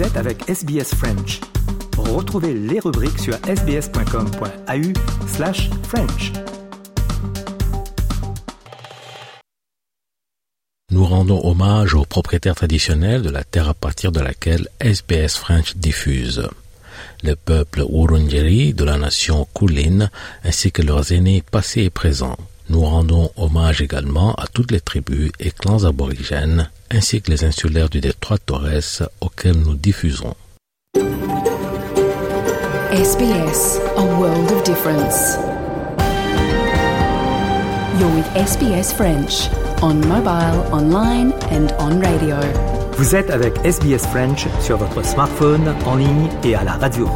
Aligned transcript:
Êtes 0.00 0.16
avec 0.16 0.48
SBS 0.48 0.94
French. 0.94 1.40
Retrouvez 1.98 2.54
les 2.54 2.80
rubriques 2.80 3.18
sur 3.18 3.34
sbs.com.au 3.34 5.28
slash 5.28 5.68
French. 5.82 6.32
Nous 10.90 11.04
rendons 11.04 11.44
hommage 11.44 11.94
aux 11.94 12.06
propriétaires 12.06 12.54
traditionnels 12.54 13.20
de 13.20 13.28
la 13.28 13.44
terre 13.44 13.68
à 13.68 13.74
partir 13.74 14.10
de 14.10 14.20
laquelle 14.20 14.68
SBS 14.80 15.36
French 15.36 15.76
diffuse. 15.76 16.48
Le 17.22 17.34
peuple 17.36 17.82
Wurundjeri 17.86 18.72
de 18.72 18.84
la 18.84 18.96
nation 18.96 19.46
Kulin 19.54 20.08
ainsi 20.44 20.72
que 20.72 20.80
leurs 20.80 21.12
aînés 21.12 21.42
passés 21.42 21.82
et 21.82 21.90
présents. 21.90 22.38
Nous 22.70 22.82
rendons 22.82 23.32
hommage 23.36 23.82
également 23.82 24.32
à 24.34 24.46
toutes 24.46 24.70
les 24.70 24.80
tribus 24.80 25.32
et 25.40 25.50
clans 25.50 25.84
aborigènes 25.84 26.70
ainsi 26.88 27.20
que 27.20 27.32
les 27.32 27.42
insulaires 27.42 27.88
du 27.88 28.00
détroit 28.00 28.38
Torres 28.38 29.08
auxquels 29.20 29.58
nous 29.58 29.74
diffusons. 29.74 30.34
SBS, 32.92 33.80
a 33.96 34.02
world 34.20 34.52
of 34.52 34.62
difference. 34.62 35.36
You're 37.98 38.14
with 38.14 38.26
SBS 38.36 38.92
French 38.94 39.50
on 39.82 39.94
mobile, 40.06 40.62
online 40.72 41.32
and 41.50 41.72
on 41.80 42.00
radio. 42.00 42.36
Vous 42.92 43.16
êtes 43.16 43.30
avec 43.30 43.54
SBS 43.64 44.06
French 44.12 44.46
sur 44.60 44.76
votre 44.76 45.04
smartphone, 45.04 45.74
en 45.86 45.96
ligne 45.96 46.28
et 46.44 46.54
à 46.54 46.62
la 46.62 46.74
radio. 46.74 47.08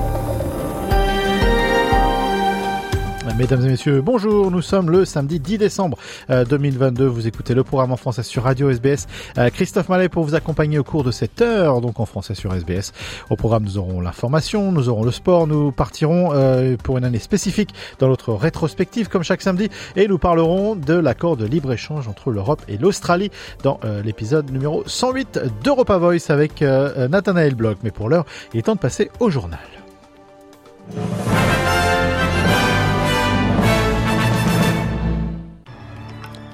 Mesdames 3.37 3.65
et 3.65 3.71
messieurs, 3.71 4.01
bonjour, 4.01 4.53
nous 4.53 4.63
sommes 4.63 4.91
le 4.91 5.05
samedi 5.05 5.41
10 5.41 5.59
décembre 5.59 5.99
2022. 6.29 7.05
Vous 7.05 7.27
écoutez 7.27 7.53
le 7.53 7.65
programme 7.65 7.91
en 7.91 7.97
français 7.97 8.23
sur 8.23 8.45
Radio 8.45 8.71
SBS. 8.71 9.09
Euh, 9.39 9.51
Christophe 9.51 9.89
Mallet 9.89 10.09
pour 10.09 10.23
vous 10.23 10.37
accompagner 10.37 10.79
au 10.79 10.85
cours 10.85 11.03
de 11.03 11.11
cette 11.11 11.43
heure, 11.43 11.81
donc 11.81 11.99
en 11.99 12.07
français 12.07 12.37
sur 12.37 12.55
SBS. 12.55 12.93
Au 13.31 13.37
programme, 13.37 13.65
nous 13.65 13.77
aurons 13.77 14.01
l'information, 14.01 14.71
nous 14.71 14.89
aurons 14.89 15.03
le 15.03 15.11
sport, 15.11 15.49
nous 15.49 15.73
partirons 15.73 16.31
euh, 16.33 16.77
pour 16.77 16.97
une 16.97 17.05
année 17.05 17.19
spécifique 17.19 17.71
dans 17.99 18.07
notre 18.07 18.33
rétrospective 18.35 19.09
comme 19.09 19.25
chaque 19.25 19.43
samedi 19.43 19.69
et 19.97 20.07
nous 20.07 20.19
parlerons 20.19 20.77
de 20.77 20.95
l'accord 20.95 21.37
de 21.37 21.45
libre-échange 21.45 22.07
entre 22.07 22.31
l'Europe 22.31 22.63
et 22.69 22.79
l'Australie 22.79 23.33
dans 23.65 23.81
euh, 23.85 24.01
l'épisode 24.01 24.49
numéro 24.53 24.85
108 24.87 25.41
d'Europa 25.65 25.99
Voice 25.99 26.31
avec 26.31 26.61
Nathanaël 26.63 27.57
Bloch. 27.57 27.79
Mais 27.83 27.91
pour 27.91 28.09
l'heure, 28.09 28.27
il 28.53 28.61
est 28.61 28.63
temps 28.63 28.77
de 28.77 28.81
passer 28.81 29.11
au 29.19 29.29
journal. 29.29 29.59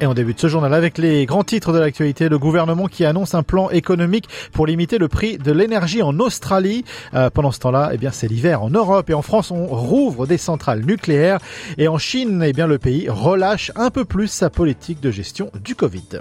Et 0.03 0.07
on 0.07 0.15
débute 0.15 0.41
ce 0.41 0.47
journal 0.47 0.73
avec 0.73 0.97
les 0.97 1.27
grands 1.27 1.45
titres 1.45 1.75
de 1.75 1.79
l'actualité. 1.79 2.31
Le 2.31 2.39
gouvernement 2.39 2.87
qui 2.87 3.05
annonce 3.05 3.35
un 3.35 3.43
plan 3.43 3.69
économique 3.69 4.31
pour 4.51 4.67
limiter 4.67 4.97
le 4.97 5.09
prix 5.09 5.37
de 5.37 5.53
l'énergie 5.53 6.01
en 6.01 6.19
Australie. 6.21 6.87
Euh, 7.13 7.29
pendant 7.29 7.51
ce 7.51 7.59
temps-là, 7.61 7.91
eh 7.93 7.99
bien, 7.99 8.11
c'est 8.11 8.27
l'hiver 8.27 8.63
en 8.63 8.71
Europe 8.71 9.11
et 9.11 9.15
en 9.15 9.21
France, 9.21 9.51
on 9.51 9.67
rouvre 9.67 10.27
des 10.27 10.39
centrales 10.39 10.87
nucléaires. 10.87 11.39
Et 11.77 11.87
en 11.87 11.99
Chine, 11.99 12.43
eh 12.43 12.55
bien, 12.55 12.67
le 12.67 12.79
pays 12.79 13.11
relâche 13.11 13.73
un 13.77 13.91
peu 13.91 14.07
plus 14.07 14.29
sa 14.29 14.49
politique 14.49 15.03
de 15.03 15.11
gestion 15.11 15.51
du 15.63 15.75
Covid. 15.75 16.21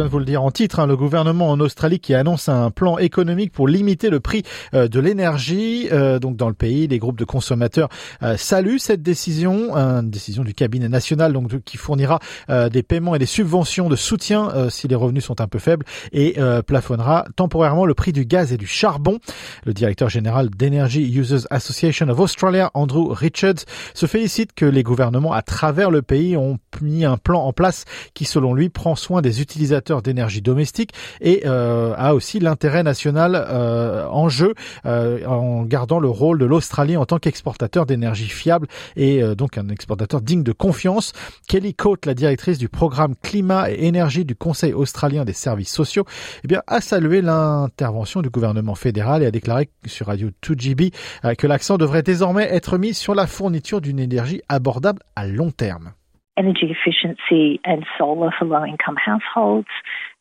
Viens 0.00 0.06
de 0.06 0.12
vous 0.12 0.18
le 0.18 0.24
dire 0.24 0.42
en 0.42 0.50
titre, 0.50 0.80
hein, 0.80 0.86
le 0.86 0.96
gouvernement 0.96 1.50
en 1.50 1.60
Australie 1.60 2.00
qui 2.00 2.14
annonce 2.14 2.48
un 2.48 2.70
plan 2.70 2.96
économique 2.96 3.52
pour 3.52 3.68
limiter 3.68 4.08
le 4.08 4.18
prix 4.18 4.44
euh, 4.72 4.88
de 4.88 4.98
l'énergie. 4.98 5.88
Euh, 5.92 6.18
donc 6.18 6.36
dans 6.36 6.48
le 6.48 6.54
pays, 6.54 6.86
les 6.86 6.98
groupes 6.98 7.18
de 7.18 7.26
consommateurs 7.26 7.90
euh, 8.22 8.38
saluent 8.38 8.78
cette 8.78 9.02
décision, 9.02 9.76
une 9.76 10.08
décision 10.08 10.42
du 10.42 10.54
cabinet 10.54 10.88
national 10.88 11.34
donc 11.34 11.62
qui 11.64 11.76
fournira 11.76 12.18
des 12.48 12.82
paiements 12.82 13.14
et 13.14 13.18
des 13.18 13.26
subventions 13.26 13.88
de 13.88 13.96
soutien 13.96 14.70
si 14.70 14.88
les 14.88 14.94
revenus 14.94 15.24
sont 15.24 15.40
un 15.40 15.46
peu 15.46 15.58
faibles 15.58 15.84
et 16.12 16.36
plafonnera 16.66 17.26
temporairement 17.36 17.84
le 17.84 17.94
prix 17.94 18.12
du 18.12 18.24
gaz 18.24 18.52
et 18.52 18.56
du 18.56 18.66
charbon. 18.66 19.18
Le 19.64 19.74
directeur 19.74 20.08
général 20.08 20.50
d'Energy 20.50 21.02
Users 21.12 21.46
Association 21.50 22.08
of 22.08 22.18
Australia, 22.18 22.70
Andrew 22.74 23.12
Richards, 23.12 23.64
se 23.94 24.06
félicite 24.06 24.52
que 24.54 24.64
les 24.64 24.82
gouvernements 24.82 25.32
à 25.32 25.42
travers 25.42 25.90
le 25.90 26.02
pays 26.02 26.36
ont 26.36 26.58
mis 26.80 27.04
un 27.04 27.16
plan 27.16 27.40
en 27.40 27.52
place 27.52 27.84
qui, 28.14 28.24
selon 28.24 28.54
lui, 28.54 28.68
prend 28.68 28.94
soin 28.94 29.22
des 29.22 29.40
utilisateurs 29.40 30.02
d'énergie 30.02 30.42
domestique 30.42 30.92
et 31.20 31.42
euh, 31.46 31.94
a 31.96 32.14
aussi 32.14 32.40
l'intérêt 32.40 32.82
national 32.82 33.34
euh, 33.34 34.06
en 34.08 34.28
jeu 34.28 34.54
euh, 34.86 35.24
en 35.26 35.64
gardant 35.64 35.98
le 35.98 36.08
rôle 36.08 36.38
de 36.38 36.44
l'Australie 36.44 36.96
en 36.96 37.06
tant 37.06 37.18
qu'exportateur 37.18 37.86
d'énergie 37.86 38.28
fiable 38.28 38.66
et 38.96 39.22
donc 39.34 39.58
un 39.58 39.68
exportateur 39.68 40.20
digne 40.20 40.42
de 40.42 40.52
confiance. 40.52 41.12
Kelly 41.48 41.74
Coate, 41.74 42.06
la 42.06 42.14
directrice 42.14 42.58
du 42.58 42.68
programme 42.68 43.14
climat 43.22 43.70
et 43.70 43.86
énergie 43.86 44.24
du 44.24 44.34
Conseil 44.34 44.72
australien 44.72 45.24
des 45.24 45.32
services 45.32 45.72
sociaux, 45.72 46.04
eh 46.44 46.48
bien, 46.48 46.62
a 46.66 46.80
salué 46.80 47.22
l'intervention 47.22 48.22
du 48.22 48.30
gouvernement 48.30 48.74
fédéral 48.74 49.22
et 49.22 49.26
a 49.26 49.30
déclaré 49.30 49.70
sur 49.86 50.06
Radio 50.06 50.30
2GB 50.42 50.92
que 51.36 51.46
l'accent 51.46 51.78
devrait 51.78 52.02
désormais 52.02 52.48
être 52.50 52.78
mis 52.78 52.94
sur 52.94 53.14
la 53.14 53.26
fourniture 53.26 53.80
d'une 53.80 53.98
énergie 53.98 54.42
abordable 54.48 55.00
à 55.16 55.26
long 55.26 55.50
terme. 55.50 55.92
Energy 56.40 56.74
efficiency 56.74 57.60
and 57.64 57.84
solar 57.98 58.30
for 58.38 58.46
low 58.46 58.64
income 58.64 58.96
households 58.96 59.68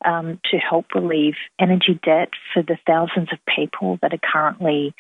um, 0.04 0.40
to 0.52 0.58
help 0.58 0.86
relieve 0.94 1.36
energy 1.60 1.98
debt 2.04 2.30
for 2.54 2.62
the 2.62 2.78
thousands 2.86 3.30
of 3.32 3.40
people 3.56 3.98
that 4.02 4.14
are 4.14 4.20
currently 4.22 4.94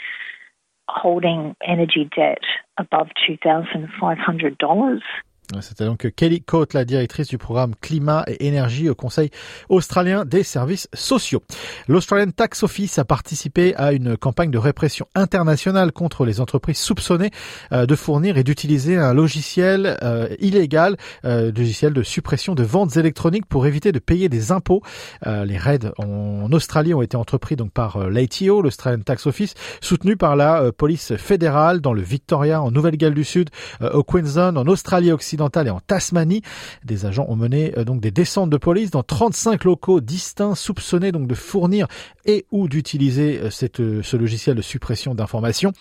holding 0.87 1.55
energy 1.65 2.09
debt 2.15 2.39
above 2.77 3.09
$2,500. 3.29 4.99
C'était 5.61 5.85
donc 5.85 6.11
Kelly 6.15 6.43
Coate, 6.43 6.73
la 6.73 6.85
directrice 6.85 7.27
du 7.27 7.39
programme 7.39 7.73
Climat 7.81 8.23
et 8.27 8.45
Énergie 8.45 8.87
au 8.87 8.93
Conseil 8.93 9.31
australien 9.67 10.23
des 10.23 10.43
services 10.43 10.87
sociaux. 10.93 11.41
L'Australian 11.87 12.29
Tax 12.29 12.61
Office 12.61 12.99
a 12.99 13.03
participé 13.03 13.75
à 13.75 13.91
une 13.91 14.15
campagne 14.15 14.51
de 14.51 14.59
répression 14.59 15.07
internationale 15.15 15.91
contre 15.91 16.23
les 16.23 16.39
entreprises 16.39 16.77
soupçonnées 16.77 17.31
euh, 17.71 17.87
de 17.87 17.95
fournir 17.95 18.37
et 18.37 18.43
d'utiliser 18.43 18.97
un 18.97 19.15
logiciel 19.15 19.97
euh, 20.03 20.27
illégal, 20.39 20.97
euh, 21.25 21.51
logiciel 21.51 21.93
de 21.93 22.03
suppression 22.03 22.53
de 22.53 22.63
ventes 22.63 22.95
électroniques 22.97 23.47
pour 23.47 23.65
éviter 23.65 23.91
de 23.91 23.99
payer 23.99 24.29
des 24.29 24.51
impôts. 24.51 24.83
les 25.25 25.57
raids 25.57 25.91
en 25.97 26.51
Australie 26.51 26.93
ont 26.93 27.01
été 27.01 27.17
entrepris 27.17 27.55
donc 27.55 27.71
par 27.71 28.09
l'ATO, 28.09 28.61
l'Australian 28.61 29.01
Tax 29.01 29.25
Office, 29.25 29.55
soutenu 29.81 30.15
par 30.15 30.35
la 30.35 30.71
police 30.71 31.15
fédérale 31.17 31.81
dans 31.81 31.93
le 31.93 32.01
Victoria, 32.01 32.61
en 32.61 32.69
Nouvelle-Galles 32.71 33.13
du 33.13 33.23
Sud, 33.23 33.49
au 33.81 34.03
Queensland, 34.03 34.55
en 34.55 34.67
Australie 34.67 35.11
occidentale 35.11 35.38
et 35.39 35.69
en 35.69 35.79
Tasmanie. 35.79 36.41
Des 36.83 37.05
agents 37.05 37.25
ont 37.29 37.35
mené 37.35 37.73
euh, 37.77 37.83
donc 37.83 38.01
des 38.01 38.11
descentes 38.11 38.49
de 38.49 38.57
police 38.57 38.91
dans 38.91 39.03
35 39.03 39.63
locaux 39.63 40.01
distincts 40.01 40.55
soupçonnés 40.55 41.11
donc 41.11 41.27
de 41.27 41.35
fournir 41.35 41.87
et 42.25 42.45
ou 42.51 42.67
d'utiliser 42.67 43.39
euh, 43.39 43.49
euh, 43.79 44.01
ce 44.03 44.17
logiciel 44.17 44.55
de 44.55 44.61
suppression 44.61 45.15
d'informations. 45.15 45.71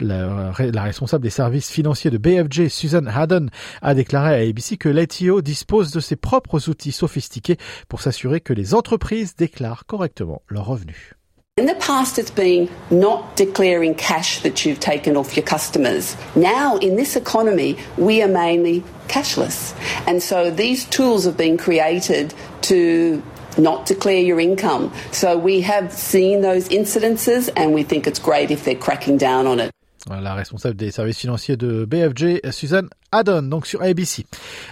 La, 0.00 0.52
responsable 0.52 1.22
des 1.22 1.30
services 1.30 1.70
financiers 1.70 2.10
de 2.10 2.18
BFJ, 2.18 2.68
Susan 2.68 3.06
Haddon, 3.06 3.46
a 3.82 3.94
déclaré 3.94 4.34
à 4.34 4.48
ABC 4.48 4.76
que 4.76 4.88
l'ATO 4.88 5.42
dispose 5.42 5.92
de 5.92 6.00
ses 6.00 6.16
propres 6.16 6.68
outils 6.68 6.92
sophistiqués 6.92 7.56
pour 7.88 8.00
s'assurer 8.00 8.40
que 8.40 8.52
les 8.52 8.74
entreprises 8.74 9.36
déclarent 9.36 9.86
correctement 9.86 10.42
leurs 10.48 10.66
revenus. 10.66 11.14
In 11.58 11.66
the 11.66 11.74
past, 11.74 12.18
it's 12.18 12.30
been 12.30 12.70
not 12.90 13.36
declaring 13.36 13.94
cash 13.94 14.40
that 14.40 14.64
you've 14.64 14.80
taken 14.80 15.18
off 15.18 15.36
your 15.36 15.44
customers. 15.44 16.16
Now, 16.34 16.78
in 16.78 16.96
this 16.96 17.14
economy, 17.14 17.76
we 17.98 18.22
are 18.22 18.26
mainly 18.26 18.82
cashless. 19.08 19.74
And 20.06 20.22
so 20.22 20.50
these 20.50 20.86
tools 20.86 21.26
have 21.26 21.36
been 21.36 21.58
created 21.58 22.32
to 22.62 23.22
not 23.58 23.84
declare 23.84 24.22
your 24.22 24.40
income. 24.40 24.94
So 25.10 25.36
we 25.36 25.60
have 25.60 25.92
seen 25.92 26.40
those 26.40 26.70
incidences 26.70 27.50
and 27.54 27.74
we 27.74 27.82
think 27.82 28.06
it's 28.06 28.18
great 28.18 28.50
if 28.50 28.64
they're 28.64 28.74
cracking 28.74 29.18
down 29.18 29.46
on 29.46 29.60
it. 29.60 29.72
La 30.08 30.34
responsable 30.34 30.78
des 30.78 30.90
services 30.90 31.20
financiers 31.20 31.56
de 31.56 31.84
BFJ, 31.84 32.50
Suzanne 32.50 32.88
Haddon, 33.14 33.42
donc 33.42 33.66
sur 33.66 33.82
ABC. 33.82 34.24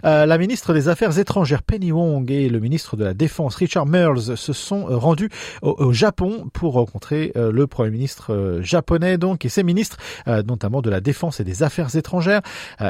Euh, 0.06 0.24
la 0.24 0.38
ministre 0.38 0.72
des 0.72 0.88
Affaires 0.88 1.18
étrangères 1.18 1.62
Penny 1.62 1.92
Wong 1.92 2.30
et 2.30 2.48
le 2.48 2.58
ministre 2.58 2.96
de 2.96 3.04
la 3.04 3.12
Défense 3.12 3.54
Richard 3.56 3.84
Merles 3.84 4.34
se 4.38 4.54
sont 4.54 4.88
euh, 4.88 4.96
rendus 4.96 5.28
au, 5.60 5.92
Japon 5.92 6.48
pour 6.54 6.72
rencontrer 6.72 7.32
euh, 7.36 7.52
le 7.52 7.66
Premier 7.66 7.90
ministre 7.90 8.60
japonais 8.62 9.18
donc 9.18 9.44
et 9.44 9.50
ses 9.50 9.62
ministres, 9.62 9.98
notamment 10.26 10.80
de 10.80 10.88
la 10.88 11.00
Défense 11.00 11.40
et 11.40 11.44
des 11.44 11.62
Affaires 11.62 11.94
étrangères. 11.96 12.40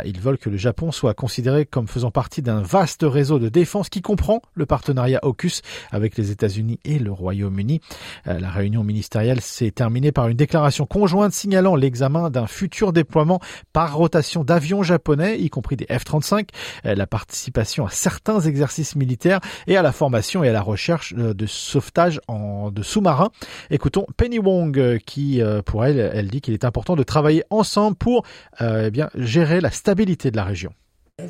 ils 0.04 0.20
veulent 0.20 0.38
que 0.38 0.50
le 0.50 0.56
Japon 0.56 0.92
soit 0.92 1.14
considéré 1.14 1.66
comme 1.66 1.88
faisant 1.88 2.10
partie 2.10 2.42
d'un 2.42 2.62
vaste 2.62 3.02
réseau 3.02 3.38
de 3.40 3.48
défense 3.48 3.88
qui 3.88 4.02
comprend 4.02 4.42
le 4.54 4.66
partenariat 4.66 5.18
AUKUS 5.22 5.62
avec 5.90 6.16
les 6.16 6.30
États-Unis 6.30 6.78
et 6.84 6.98
le 6.98 7.10
Royaume-Uni. 7.10 7.80
la 8.26 8.50
réunion 8.50 8.84
ministérielle 8.84 9.40
s'est 9.40 9.70
terminée 9.70 10.12
par 10.12 10.28
une 10.28 10.36
déclaration 10.36 10.86
conjointe 10.86 11.32
signalant 11.32 11.74
l'examen 11.74 12.30
d'un 12.30 12.46
futur 12.46 12.92
déploiement 12.92 13.40
par 13.72 13.96
rotation 13.96 14.44
d'avions 14.44 14.82
japonais 14.82 15.39
y 15.40 15.50
compris 15.50 15.76
des 15.76 15.86
F-35, 15.86 16.48
la 16.84 17.06
participation 17.06 17.86
à 17.86 17.90
certains 17.90 18.40
exercices 18.40 18.96
militaires 18.96 19.40
et 19.66 19.76
à 19.76 19.82
la 19.82 19.92
formation 19.92 20.44
et 20.44 20.48
à 20.48 20.52
la 20.52 20.62
recherche 20.62 21.14
de 21.14 21.46
sauvetage 21.46 22.20
en, 22.28 22.70
de 22.70 22.82
sous-marins. 22.82 23.30
Écoutons 23.70 24.06
Penny 24.16 24.38
Wong 24.38 24.98
qui, 25.04 25.40
pour 25.64 25.84
elle, 25.84 26.10
elle 26.14 26.28
dit 26.28 26.40
qu'il 26.40 26.54
est 26.54 26.64
important 26.64 26.96
de 26.96 27.02
travailler 27.02 27.44
ensemble 27.50 27.96
pour 27.96 28.24
eh 28.60 28.90
bien, 28.90 29.10
gérer 29.14 29.60
la 29.60 29.70
stabilité 29.70 30.30
de 30.30 30.36
la 30.36 30.44
région. 30.44 30.72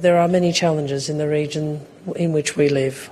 There 0.03 0.17
are 0.17 0.29
many 0.29 0.53
challenges 0.53 1.11
in 1.11 1.19
the 1.19 1.29
region 1.29 1.81
in 2.17 2.33
which 2.33 2.57
we 2.57 2.69
live. 2.69 3.11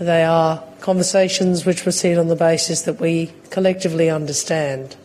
They 0.00 0.24
are 0.24 0.62
conversations 0.80 1.66
which 1.66 1.82
proceed 1.82 2.18
on 2.18 2.28
the 2.28 2.36
basis 2.36 2.82
that 2.82 3.00
we 3.00 3.30
collectively 3.50 4.10
understand 4.10 4.96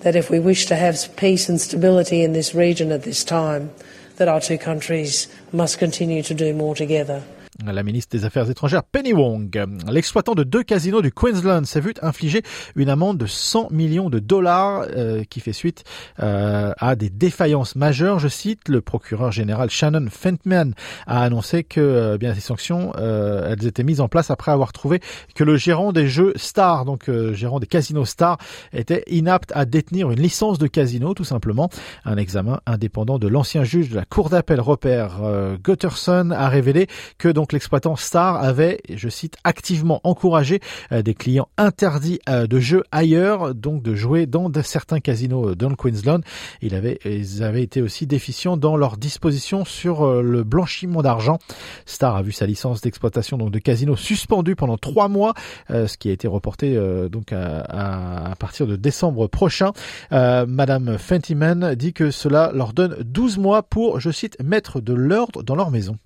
that 0.00 0.16
if 0.16 0.30
we 0.30 0.38
wish 0.38 0.66
to 0.66 0.74
have 0.74 0.98
peace 1.16 1.48
and 1.48 1.60
stability 1.60 2.22
in 2.22 2.32
this 2.32 2.54
region 2.54 2.92
at 2.92 3.04
this 3.04 3.24
time, 3.24 3.70
that 4.16 4.28
our 4.28 4.40
two 4.40 4.58
countries 4.58 5.28
must 5.52 5.78
continue 5.78 6.22
to 6.22 6.34
do 6.34 6.54
more 6.54 6.74
together. 6.74 7.22
La 7.62 7.84
ministre 7.84 8.16
des 8.16 8.24
Affaires 8.24 8.50
étrangères 8.50 8.82
Penny 8.82 9.12
Wong. 9.12 9.64
L'exploitant 9.88 10.34
de 10.34 10.42
deux 10.42 10.64
casinos 10.64 11.02
du 11.02 11.12
Queensland 11.12 11.64
s'est 11.64 11.80
vu 11.80 11.94
infliger 12.02 12.42
une 12.74 12.88
amende 12.88 13.16
de 13.16 13.26
100 13.26 13.70
millions 13.70 14.10
de 14.10 14.18
dollars 14.18 14.86
euh, 14.90 15.22
qui 15.22 15.38
fait 15.38 15.52
suite 15.52 15.84
euh, 16.20 16.72
à 16.78 16.96
des 16.96 17.10
défaillances 17.10 17.76
majeures. 17.76 18.18
Je 18.18 18.26
cite, 18.26 18.68
le 18.68 18.80
procureur 18.80 19.30
général 19.30 19.70
Shannon 19.70 20.06
Fentman 20.10 20.74
a 21.06 21.22
annoncé 21.22 21.62
que 21.62 21.80
euh, 21.80 22.18
bien 22.18 22.34
ces 22.34 22.40
sanctions 22.40 22.92
elles 22.94 23.66
étaient 23.66 23.84
mises 23.84 24.00
en 24.00 24.08
place 24.08 24.30
après 24.30 24.50
avoir 24.50 24.72
trouvé 24.72 25.00
que 25.34 25.44
le 25.44 25.56
gérant 25.56 25.92
des 25.92 26.08
jeux 26.08 26.32
Star, 26.36 26.84
donc 26.84 27.10
gérant 27.32 27.60
des 27.60 27.66
casinos 27.66 28.04
Star, 28.04 28.38
était 28.72 29.04
inapte 29.06 29.52
à 29.54 29.64
détenir 29.64 30.10
une 30.10 30.20
licence 30.20 30.58
de 30.58 30.66
casino 30.66 31.14
tout 31.14 31.24
simplement. 31.24 31.70
Un 32.04 32.16
examen 32.16 32.60
indépendant 32.66 33.18
de 33.18 33.28
l'ancien 33.28 33.64
juge 33.64 33.90
de 33.90 33.96
la 33.96 34.04
cour 34.04 34.28
d'appel 34.28 34.60
Robert 34.60 35.20
Gutterson 35.62 36.30
a 36.30 36.48
révélé 36.48 36.88
que 37.18 37.28
donc 37.44 37.52
l'exploitant 37.52 37.94
Star 37.94 38.42
avait, 38.42 38.80
je 38.90 39.10
cite, 39.10 39.36
activement 39.44 40.00
encouragé 40.02 40.60
euh, 40.92 41.02
des 41.02 41.12
clients 41.12 41.48
interdits 41.58 42.18
euh, 42.26 42.46
de 42.46 42.58
jeux 42.58 42.84
ailleurs, 42.90 43.54
donc 43.54 43.82
de 43.82 43.94
jouer 43.94 44.24
dans 44.24 44.50
certains 44.62 44.98
casinos 44.98 45.50
euh, 45.50 45.54
dans 45.54 45.68
le 45.68 45.76
Queensland. 45.76 46.20
Il 46.62 46.74
avait, 46.74 47.00
ils 47.04 47.42
avaient 47.42 47.62
été 47.62 47.82
aussi 47.82 48.06
déficients 48.06 48.56
dans 48.56 48.78
leur 48.78 48.96
disposition 48.96 49.66
sur 49.66 50.22
le 50.22 50.42
blanchiment 50.42 51.02
d'argent. 51.02 51.38
Star 51.84 52.16
a 52.16 52.22
vu 52.22 52.32
sa 52.32 52.46
licence 52.46 52.80
d'exploitation 52.80 53.36
donc 53.36 53.50
de 53.50 53.58
casino 53.58 53.94
suspendue 53.94 54.56
pendant 54.56 54.78
trois 54.78 55.08
mois, 55.08 55.34
ce 55.68 55.98
qui 55.98 56.08
a 56.08 56.12
été 56.12 56.26
reporté 56.26 56.78
donc 57.10 57.30
à, 57.32 58.30
à, 58.30 58.36
partir 58.36 58.66
de 58.66 58.76
décembre 58.76 59.26
prochain. 59.26 59.72
Madame 60.10 60.96
Fentiman 60.96 61.74
dit 61.74 61.92
que 61.92 62.10
cela 62.10 62.52
leur 62.54 62.72
donne 62.72 62.96
12 63.02 63.36
mois 63.36 63.62
pour, 63.62 64.00
je 64.00 64.10
cite, 64.10 64.42
mettre 64.42 64.80
de 64.80 64.94
l'ordre 64.94 65.42
dans 65.42 65.56
leur 65.56 65.70
maison. 65.70 65.98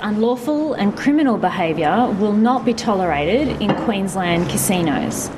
Unlawful 0.00 0.74
and 0.74 0.92
criminal 0.96 1.36
behaviour 1.36 2.10
will 2.20 2.32
not 2.32 2.64
be 2.64 2.74
tolerated 2.74 3.60
in 3.60 3.74
Queensland 3.84 4.48
casinos. 4.48 5.30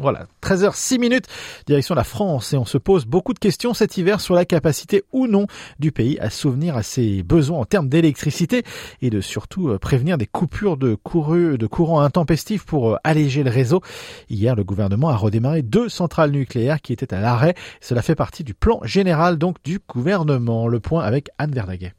Voilà, 0.00 0.26
13h06 0.42 0.98
minutes, 0.98 1.26
direction 1.66 1.94
la 1.94 2.04
France 2.04 2.54
et 2.54 2.56
on 2.56 2.64
se 2.64 2.78
pose 2.78 3.04
beaucoup 3.04 3.34
de 3.34 3.38
questions 3.38 3.74
cet 3.74 3.98
hiver 3.98 4.22
sur 4.22 4.34
la 4.34 4.46
capacité 4.46 5.02
ou 5.12 5.26
non 5.26 5.46
du 5.78 5.92
pays 5.92 6.18
à 6.20 6.30
souvenir 6.30 6.74
à 6.74 6.82
ses 6.82 7.22
besoins 7.22 7.58
en 7.58 7.64
termes 7.66 7.90
d'électricité 7.90 8.62
et 9.02 9.10
de 9.10 9.20
surtout 9.20 9.68
euh, 9.68 9.78
prévenir 9.78 10.16
des 10.16 10.24
coupures 10.24 10.78
de, 10.78 10.94
couru, 10.94 11.58
de 11.58 11.66
courant 11.66 12.00
intempestifs 12.00 12.64
pour 12.64 12.92
euh, 12.92 12.96
alléger 13.04 13.42
le 13.42 13.50
réseau. 13.50 13.82
Hier, 14.30 14.56
le 14.56 14.64
gouvernement 14.64 15.10
a 15.10 15.16
redémarré 15.16 15.60
deux 15.60 15.90
centrales 15.90 16.30
nucléaires 16.30 16.80
qui 16.80 16.94
étaient 16.94 17.12
à 17.12 17.20
l'arrêt. 17.20 17.54
Cela 17.82 18.00
fait 18.00 18.14
partie 18.14 18.42
du 18.42 18.54
plan 18.54 18.80
général 18.84 19.36
donc 19.36 19.56
du 19.64 19.80
gouvernement. 19.86 20.66
Le 20.66 20.80
point 20.80 21.02
avec 21.02 21.28
Anne 21.36 21.52
Verdaguet. 21.52 21.92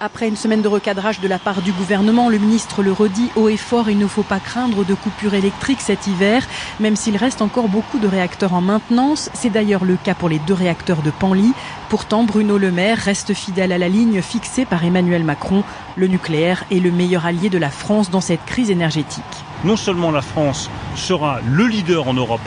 Après 0.00 0.28
une 0.28 0.36
semaine 0.36 0.62
de 0.62 0.68
recadrage 0.68 1.18
de 1.18 1.26
la 1.26 1.40
part 1.40 1.60
du 1.60 1.72
gouvernement, 1.72 2.28
le 2.28 2.38
ministre 2.38 2.84
le 2.84 2.92
redit 2.92 3.30
haut 3.34 3.48
et 3.48 3.56
fort, 3.56 3.90
il 3.90 3.98
ne 3.98 4.06
faut 4.06 4.22
pas 4.22 4.38
craindre 4.38 4.84
de 4.84 4.94
coupures 4.94 5.34
électriques 5.34 5.80
cet 5.80 6.06
hiver, 6.06 6.46
même 6.78 6.94
s'il 6.94 7.16
reste 7.16 7.42
encore 7.42 7.68
beaucoup 7.68 7.98
de 7.98 8.06
réacteurs 8.06 8.54
en 8.54 8.60
maintenance. 8.60 9.28
C'est 9.34 9.50
d'ailleurs 9.50 9.84
le 9.84 9.96
cas 9.96 10.14
pour 10.14 10.28
les 10.28 10.38
deux 10.38 10.54
réacteurs 10.54 11.02
de 11.02 11.10
Panly. 11.10 11.52
Pourtant, 11.88 12.22
Bruno 12.22 12.58
Le 12.58 12.70
Maire 12.70 12.98
reste 12.98 13.34
fidèle 13.34 13.72
à 13.72 13.78
la 13.78 13.88
ligne 13.88 14.22
fixée 14.22 14.64
par 14.64 14.84
Emmanuel 14.84 15.24
Macron. 15.24 15.64
Le 15.96 16.06
nucléaire 16.06 16.62
est 16.70 16.78
le 16.78 16.92
meilleur 16.92 17.26
allié 17.26 17.50
de 17.50 17.58
la 17.58 17.70
France 17.70 18.08
dans 18.08 18.20
cette 18.20 18.44
crise 18.44 18.70
énergétique. 18.70 19.24
Non 19.64 19.76
seulement 19.76 20.12
la 20.12 20.22
France 20.22 20.70
sera 20.94 21.40
le 21.44 21.66
leader 21.66 22.06
en 22.06 22.14
Europe 22.14 22.40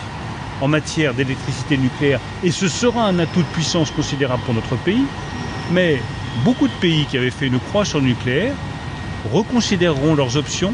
en 0.62 0.70
matière 0.70 1.14
d'électricité 1.14 1.76
nucléaire, 1.76 2.22
et 2.46 2.52
ce 2.52 2.70
sera 2.70 3.04
un 3.04 3.20
atout 3.20 3.42
de 3.42 3.48
puissance 3.48 3.92
considérable 3.92 4.44
pour 4.46 4.54
notre 4.54 4.78
pays, 4.78 5.04
mais 5.72 6.00
beaucoup 6.44 6.68
de 6.68 6.74
pays 6.74 7.06
qui 7.06 7.18
avaient 7.18 7.30
fait 7.30 7.48
une 7.48 7.60
croix 7.60 7.86
sur 7.86 8.00
le 8.00 8.08
nucléaire 8.08 8.54
reconsidéreront 9.32 10.16
leurs 10.16 10.38
options 10.38 10.74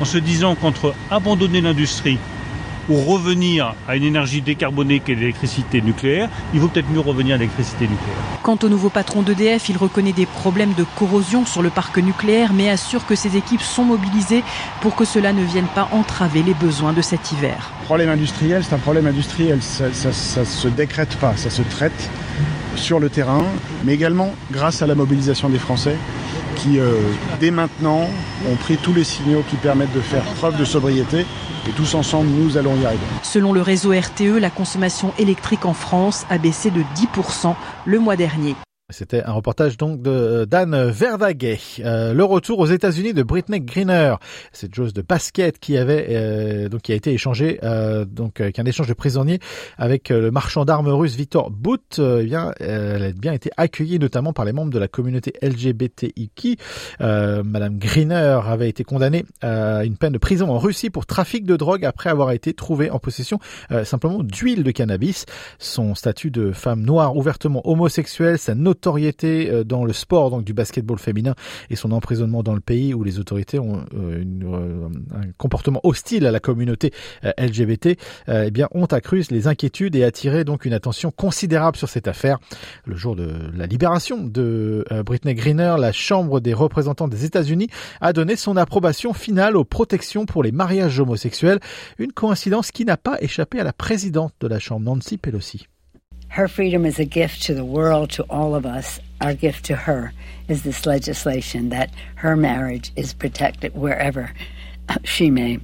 en 0.00 0.04
se 0.04 0.18
disant 0.18 0.54
qu'entre 0.54 0.94
abandonner 1.10 1.60
l'industrie 1.60 2.18
ou 2.88 2.96
revenir 2.96 3.74
à 3.88 3.96
une 3.96 4.02
énergie 4.04 4.42
décarbonée 4.42 5.00
qu'est 5.00 5.14
l'électricité 5.14 5.80
nucléaire, 5.80 6.28
il 6.52 6.60
vaut 6.60 6.68
peut-être 6.68 6.90
mieux 6.90 7.00
revenir 7.00 7.34
à 7.34 7.38
l'électricité 7.38 7.86
nucléaire. 7.86 8.16
Quant 8.42 8.58
au 8.62 8.68
nouveau 8.68 8.90
patron 8.90 9.22
d'EDF, 9.22 9.68
il 9.70 9.76
reconnaît 9.78 10.12
des 10.12 10.26
problèmes 10.26 10.74
de 10.74 10.84
corrosion 10.96 11.46
sur 11.46 11.62
le 11.62 11.70
parc 11.70 11.96
nucléaire, 11.98 12.52
mais 12.52 12.68
assure 12.68 13.06
que 13.06 13.14
ses 13.14 13.36
équipes 13.36 13.62
sont 13.62 13.84
mobilisées 13.84 14.44
pour 14.80 14.96
que 14.96 15.04
cela 15.04 15.32
ne 15.32 15.42
vienne 15.42 15.68
pas 15.74 15.88
entraver 15.92 16.42
les 16.42 16.54
besoins 16.54 16.92
de 16.92 17.00
cet 17.00 17.32
hiver. 17.32 17.70
Le 17.80 17.84
problème 17.86 18.10
industriel, 18.10 18.62
c'est 18.64 18.74
un 18.74 18.78
problème 18.78 19.06
industriel, 19.06 19.62
ça 19.62 19.86
ne 19.86 20.44
se 20.44 20.68
décrète 20.68 21.16
pas, 21.16 21.34
ça 21.36 21.50
se 21.50 21.62
traite 21.62 22.10
sur 22.76 23.00
le 23.00 23.08
terrain, 23.08 23.44
mais 23.84 23.94
également 23.94 24.34
grâce 24.50 24.82
à 24.82 24.86
la 24.86 24.94
mobilisation 24.94 25.48
des 25.48 25.58
Français 25.58 25.96
qui, 26.56 26.78
euh, 26.78 26.92
dès 27.40 27.50
maintenant, 27.50 28.08
ont 28.50 28.56
pris 28.56 28.76
tous 28.76 28.92
les 28.92 29.04
signaux 29.04 29.44
qui 29.48 29.56
permettent 29.56 29.92
de 29.92 30.00
faire 30.00 30.22
preuve 30.22 30.56
de 30.56 30.64
sobriété. 30.64 31.26
Et 31.68 31.72
tous 31.76 31.94
ensemble, 31.94 32.28
nous 32.28 32.56
allons 32.56 32.76
y 32.76 32.84
arriver. 32.84 33.02
Selon 33.22 33.52
le 33.52 33.62
réseau 33.62 33.92
RTE, 33.92 34.38
la 34.38 34.50
consommation 34.50 35.12
électrique 35.18 35.64
en 35.64 35.74
France 35.74 36.26
a 36.30 36.38
baissé 36.38 36.70
de 36.70 36.82
10% 36.94 37.54
le 37.86 37.98
mois 37.98 38.16
dernier. 38.16 38.54
C'était 38.94 39.24
un 39.24 39.32
reportage 39.32 39.76
donc 39.76 40.02
de 40.02 40.44
Dan 40.44 40.88
Verdaguet. 40.88 41.58
Euh, 41.80 42.14
le 42.14 42.22
retour 42.22 42.60
aux 42.60 42.66
États-Unis 42.66 43.12
de 43.12 43.24
Britney 43.24 43.60
Greener, 43.60 44.14
cette 44.52 44.72
joueuse 44.72 44.92
de 44.92 45.02
basket 45.02 45.58
qui 45.58 45.76
avait 45.76 46.06
euh, 46.10 46.68
donc 46.68 46.82
qui 46.82 46.92
a 46.92 46.94
été 46.94 47.12
échangée 47.12 47.58
euh, 47.64 48.04
donc 48.04 48.40
avec 48.40 48.60
un 48.60 48.64
échange 48.64 48.86
de 48.86 48.92
prisonniers 48.92 49.40
avec 49.78 50.10
le 50.10 50.30
marchand 50.30 50.64
d'armes 50.64 50.90
russe 50.90 51.16
Victor 51.16 51.50
Bout. 51.50 51.98
eh 51.98 52.24
bien, 52.24 52.52
elle 52.60 53.02
a 53.02 53.12
bien 53.12 53.32
été 53.32 53.50
accueillie 53.56 53.98
notamment 53.98 54.32
par 54.32 54.44
les 54.44 54.52
membres 54.52 54.70
de 54.70 54.78
la 54.78 54.86
communauté 54.86 55.32
LGBTIQ. 55.42 56.56
Madame 57.00 57.78
Greener 57.78 58.38
avait 58.46 58.68
été 58.68 58.84
condamnée 58.84 59.24
à 59.42 59.84
une 59.84 59.96
peine 59.96 60.12
de 60.12 60.18
prison 60.18 60.50
en 60.50 60.58
Russie 60.58 60.90
pour 60.90 61.04
trafic 61.06 61.44
de 61.46 61.56
drogue 61.56 61.84
après 61.84 62.10
avoir 62.10 62.30
été 62.30 62.54
trouvée 62.54 62.90
en 62.90 63.00
possession 63.00 63.40
simplement 63.82 64.22
d'huile 64.22 64.62
de 64.62 64.70
cannabis. 64.70 65.26
Son 65.58 65.96
statut 65.96 66.30
de 66.30 66.52
femme 66.52 66.82
noire 66.82 67.16
ouvertement 67.16 67.68
homosexuelle, 67.68 68.38
sa 68.38 68.54
notoriété 68.54 68.83
euh, 68.86 69.64
dans 69.64 69.84
le 69.84 69.92
sport, 69.92 70.30
donc 70.30 70.44
du 70.44 70.52
basketball 70.52 70.98
féminin, 70.98 71.34
et 71.70 71.76
son 71.76 71.92
emprisonnement 71.92 72.42
dans 72.42 72.54
le 72.54 72.60
pays 72.60 72.94
où 72.94 73.02
les 73.02 73.18
autorités 73.18 73.58
ont 73.58 73.84
euh, 73.94 74.24
euh, 74.44 74.88
un 75.14 75.32
comportement 75.38 75.80
hostile 75.82 76.26
à 76.26 76.30
la 76.30 76.40
communauté 76.40 76.92
LGBT, 77.38 77.96
eh 78.28 78.50
bien, 78.50 78.68
ont 78.72 78.86
accru 78.86 79.22
les 79.30 79.46
inquiétudes 79.46 79.96
et 79.96 80.04
attiré 80.04 80.44
donc 80.44 80.64
une 80.64 80.72
attention 80.72 81.10
considérable 81.10 81.76
sur 81.76 81.88
cette 81.88 82.08
affaire. 82.08 82.38
Le 82.86 82.96
jour 82.96 83.16
de 83.16 83.30
la 83.54 83.66
libération 83.66 84.24
de 84.24 84.84
Britney 85.04 85.34
Greener, 85.34 85.76
la 85.78 85.92
Chambre 85.92 86.40
des 86.40 86.54
représentants 86.54 87.08
des 87.08 87.24
États-Unis 87.24 87.68
a 88.00 88.12
donné 88.12 88.36
son 88.36 88.56
approbation 88.56 89.12
finale 89.12 89.56
aux 89.56 89.64
protections 89.64 90.26
pour 90.26 90.42
les 90.42 90.52
mariages 90.52 90.98
homosexuels, 91.00 91.60
une 91.98 92.12
coïncidence 92.12 92.70
qui 92.70 92.84
n'a 92.84 92.96
pas 92.96 93.20
échappé 93.20 93.60
à 93.60 93.64
la 93.64 93.72
présidente 93.72 94.34
de 94.40 94.48
la 94.48 94.58
Chambre, 94.58 94.84
Nancy 94.84 95.18
Pelosi. 95.18 95.66
Her 96.34 96.48
freedom 96.48 96.84
is 96.84 96.98
a 96.98 97.04
gift 97.04 97.44
to 97.44 97.54
the 97.54 97.64
world, 97.64 98.10
to 98.10 98.24
all 98.24 98.56
of 98.56 98.66
us. 98.66 98.98
Our 99.20 99.34
gift 99.34 99.66
to 99.66 99.76
her 99.76 100.12
is 100.48 100.64
this 100.64 100.84
legislation 100.84 101.68
that 101.68 101.94
her 102.16 102.34
marriage 102.34 102.90
is 102.96 103.14
protected 103.14 103.76
wherever 103.76 104.32
she 105.04 105.30
may 105.30 105.60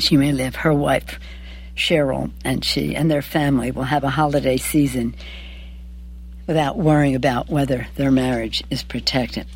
she 0.00 0.16
may 0.16 0.32
live. 0.32 0.56
Her 0.56 0.74
wife, 0.74 1.20
Cheryl, 1.76 2.32
and 2.44 2.64
she 2.64 2.96
and 2.96 3.08
their 3.08 3.22
family 3.22 3.70
will 3.70 3.84
have 3.84 4.02
a 4.02 4.10
holiday 4.10 4.56
season 4.56 5.14
without 6.48 6.76
worrying 6.76 7.14
about 7.14 7.48
whether 7.48 7.86
their 7.94 8.10
marriage 8.10 8.64
is 8.70 8.82
protected. 8.82 9.46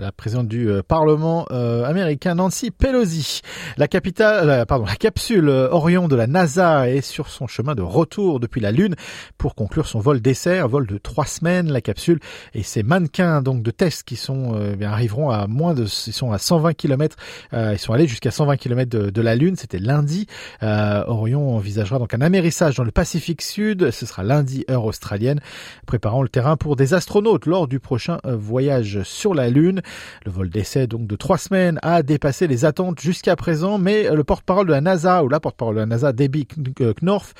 La 0.00 0.12
présidente 0.12 0.48
du 0.48 0.68
euh, 0.68 0.82
Parlement 0.82 1.46
euh, 1.50 1.84
américain 1.84 2.34
Nancy 2.34 2.70
Pelosi. 2.70 3.42
La 3.76 3.86
euh, 4.20 4.64
pardon, 4.64 4.84
la 4.84 4.96
capsule 4.96 5.48
Orion 5.48 6.08
de 6.08 6.16
la 6.16 6.26
NASA 6.26 6.88
est 6.90 7.00
sur 7.00 7.28
son 7.28 7.46
chemin 7.46 7.74
de 7.74 7.82
retour 7.82 8.40
depuis 8.40 8.60
la 8.60 8.72
Lune 8.72 8.94
pour 9.38 9.54
conclure 9.54 9.86
son 9.86 10.00
vol 10.00 10.20
d'essai, 10.20 10.58
un 10.58 10.66
vol 10.66 10.86
de 10.86 10.98
trois 10.98 11.26
semaines. 11.26 11.70
La 11.70 11.80
capsule 11.80 12.20
et 12.54 12.62
ses 12.62 12.82
mannequins 12.82 13.42
donc 13.42 13.62
de 13.62 13.70
test 13.70 14.04
qui 14.04 14.16
sont 14.16 14.58
eh 14.80 14.84
arriveront 14.84 15.30
à 15.30 15.46
moins 15.46 15.74
de, 15.74 15.84
ils 15.84 16.12
sont 16.12 16.32
à 16.32 16.38
120 16.38 16.74
km, 16.74 17.16
ils 17.52 17.78
sont 17.78 17.92
allés 17.92 18.06
jusqu'à 18.06 18.30
120 18.30 18.56
km 18.56 18.90
de, 18.90 19.10
de, 19.10 19.22
la 19.22 19.34
Lune. 19.34 19.56
C'était 19.56 19.78
lundi. 19.78 20.26
Orion 20.62 21.56
envisagera 21.56 21.98
donc 21.98 22.14
un 22.14 22.20
amérissage 22.20 22.76
dans 22.76 22.84
le 22.84 22.90
Pacifique 22.90 23.42
Sud. 23.42 23.90
Ce 23.90 24.06
sera 24.06 24.22
lundi 24.22 24.64
heure 24.70 24.84
australienne, 24.84 25.40
préparant 25.86 26.22
le 26.22 26.28
terrain 26.28 26.56
pour 26.56 26.76
des 26.76 26.94
astronautes 26.94 27.46
lors 27.46 27.68
du 27.68 27.80
prochain 27.80 28.18
voyage 28.24 29.02
sur 29.02 29.34
la 29.34 29.48
Lune. 29.48 29.65
Le 29.72 30.30
vol 30.30 30.50
d'essai 30.50 30.86
donc 30.86 31.06
de 31.06 31.16
trois 31.16 31.38
semaines 31.38 31.78
a 31.82 32.02
dépassé 32.02 32.46
les 32.46 32.64
attentes 32.64 33.00
jusqu'à 33.00 33.36
présent, 33.36 33.78
mais 33.78 34.10
le 34.14 34.24
porte-parole 34.24 34.66
de 34.66 34.72
la 34.72 34.80
NASA 34.80 35.24
ou 35.24 35.28
la 35.28 35.40
porte-parole 35.40 35.76
de 35.76 35.80
la 35.80 35.86
NASA, 35.86 36.12
Debbie 36.12 36.46
Knorf, 36.46 37.34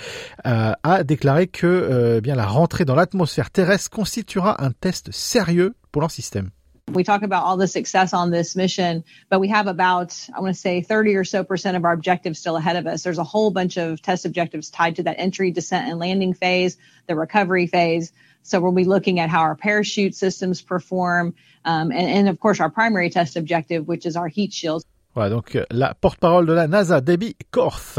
euh, 0.47 0.73
a 0.83 1.05
déclaré 1.05 1.47
que 1.47 1.67
euh, 1.67 2.21
bien 2.21 2.35
la 2.35 2.47
rentrée 2.47 2.85
dans 2.85 2.95
l'atmosphère 2.95 3.51
terrestre 3.51 3.91
constituera 3.91 4.65
un 4.65 4.71
test 4.71 5.11
sérieux 5.13 5.75
pour 5.93 6.01
leur 6.01 6.11
système. 6.11 6.51
We 6.93 7.03
talk 7.03 7.23
about 7.23 7.43
all 7.43 7.57
the 7.57 7.67
success 7.67 8.15
on 8.15 8.31
this 8.31 8.55
mission, 8.55 9.03
but 9.29 9.41
we 9.41 9.49
have 9.49 9.67
about, 9.67 10.15
I 10.33 10.41
want 10.41 10.55
to 10.55 10.61
say 10.61 10.83
30 10.83 11.17
or 11.17 11.25
so 11.25 11.43
percent 11.43 11.77
of 11.77 11.85
our 11.85 11.93
objectives 11.93 12.39
still 12.39 12.57
ahead 12.57 12.77
of 12.77 12.87
us. 12.87 13.03
There's 13.03 13.19
a 13.19 13.25
whole 13.25 13.51
bunch 13.51 13.77
of 13.77 14.01
test 14.01 14.25
objectives 14.25 14.71
tied 14.71 14.95
to 14.97 15.03
that 15.03 15.17
entry, 15.19 15.51
descent, 15.51 15.91
and 15.91 15.99
landing 15.99 16.33
phase, 16.33 16.77
the 17.09 17.17
recovery 17.17 17.67
phase. 17.67 18.13
So 18.47 18.61
we'll 18.61 18.73
be 18.73 18.85
looking 18.85 19.19
at 19.19 19.29
how 19.29 19.41
our 19.41 19.57
parachute 19.57 20.15
systems 20.15 20.63
perform, 20.63 21.35
um, 21.65 21.91
and, 21.91 22.09
and 22.09 22.29
of 22.29 22.39
course 22.39 22.61
our 22.61 22.71
primary 22.71 23.11
test 23.11 23.37
objective, 23.37 23.89
which 23.89 24.07
is 24.07 24.17
our 24.17 24.29
heat 24.29 24.53
shields. 24.53 24.85
Voilà, 25.17 25.31
donc 25.31 25.59
la 25.71 25.95
porte-parole 25.95 26.45
de 26.45 26.53
la 26.53 26.69
NASA, 26.69 27.01
Debbie 27.01 27.37
Korth. 27.51 27.99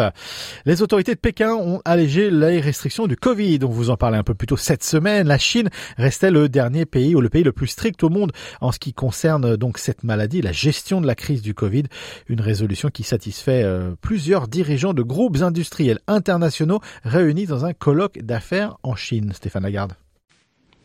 Les 0.66 0.84
autorités 0.84 1.16
de 1.16 1.20
Pékin 1.20 1.52
ont 1.52 1.82
allégé 1.84 2.30
les 2.30 2.62
restrictions 2.62 3.08
du 3.08 3.18
Covid. 3.18 3.58
On 3.64 3.70
vous 3.70 3.90
en 3.90 3.98
parlait 3.98 4.20
un 4.20 4.24
peu 4.24 4.36
plus 4.36 4.46
tôt 4.46 4.56
cette 4.56 4.84
semaine. 4.84 5.28
La 5.28 5.40
Chine 5.40 5.70
restait 5.98 6.30
le 6.30 6.48
dernier 6.48 6.86
pays 6.86 7.16
ou 7.16 7.20
le 7.20 7.30
pays 7.30 7.44
le 7.44 7.52
plus 7.52 7.68
strict 7.68 8.04
au 8.04 8.10
monde 8.10 8.32
en 8.62 8.72
ce 8.72 8.78
qui 8.78 8.94
concerne 8.94 9.58
donc 9.58 9.80
cette 9.80 10.04
maladie, 10.04 10.44
la 10.44 10.52
gestion 10.52 11.02
de 11.02 11.08
la 11.08 11.16
crise 11.16 11.42
du 11.42 11.56
Covid. 11.56 11.86
Une 12.28 12.40
résolution 12.40 12.90
qui 12.90 13.02
satisfait 13.02 13.64
euh, 13.64 13.96
plusieurs 14.00 14.48
dirigeants 14.48 14.94
de 14.94 15.02
groupes 15.02 15.42
industriels 15.42 16.00
internationaux 16.08 16.82
réunis 17.04 17.48
dans 17.48 17.66
un 17.66 17.74
colloque 17.74 18.20
d'affaires 18.20 18.78
en 18.84 18.96
Chine. 18.96 19.34
Stéphane 19.34 19.64
Lagarde. 19.64 19.94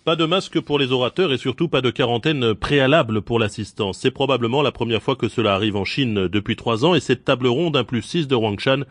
Pas 0.05 0.17
de 0.17 0.25
masque 0.25 0.59
pour 0.59 0.81
les 0.81 0.91
orateurs 0.91 1.33
et 1.33 1.39
surtout 1.39 1.69
pas 1.69 1.81
de 1.81 1.91
quarantaine 1.91 2.55
préalable 2.55 3.23
pour 3.23 3.39
l'assistance. 3.39 3.99
C'est 3.99 4.11
probablement 4.11 4.61
la 4.61 4.73
première 4.73 5.01
fois 5.01 5.15
que 5.15 5.29
cela 5.29 5.55
arrive 5.55 5.77
en 5.77 5.85
Chine 5.85 6.27
depuis 6.27 6.57
trois 6.57 6.85
ans 6.85 6.97
et 6.97 7.01
cette 7.01 7.25
table 7.25 7.47
ronde 7.47 7.77
un 7.77 7.85
plus 7.85 8.03
6 8.03 8.27
de 8.27 8.35
Huangshan 8.35 8.83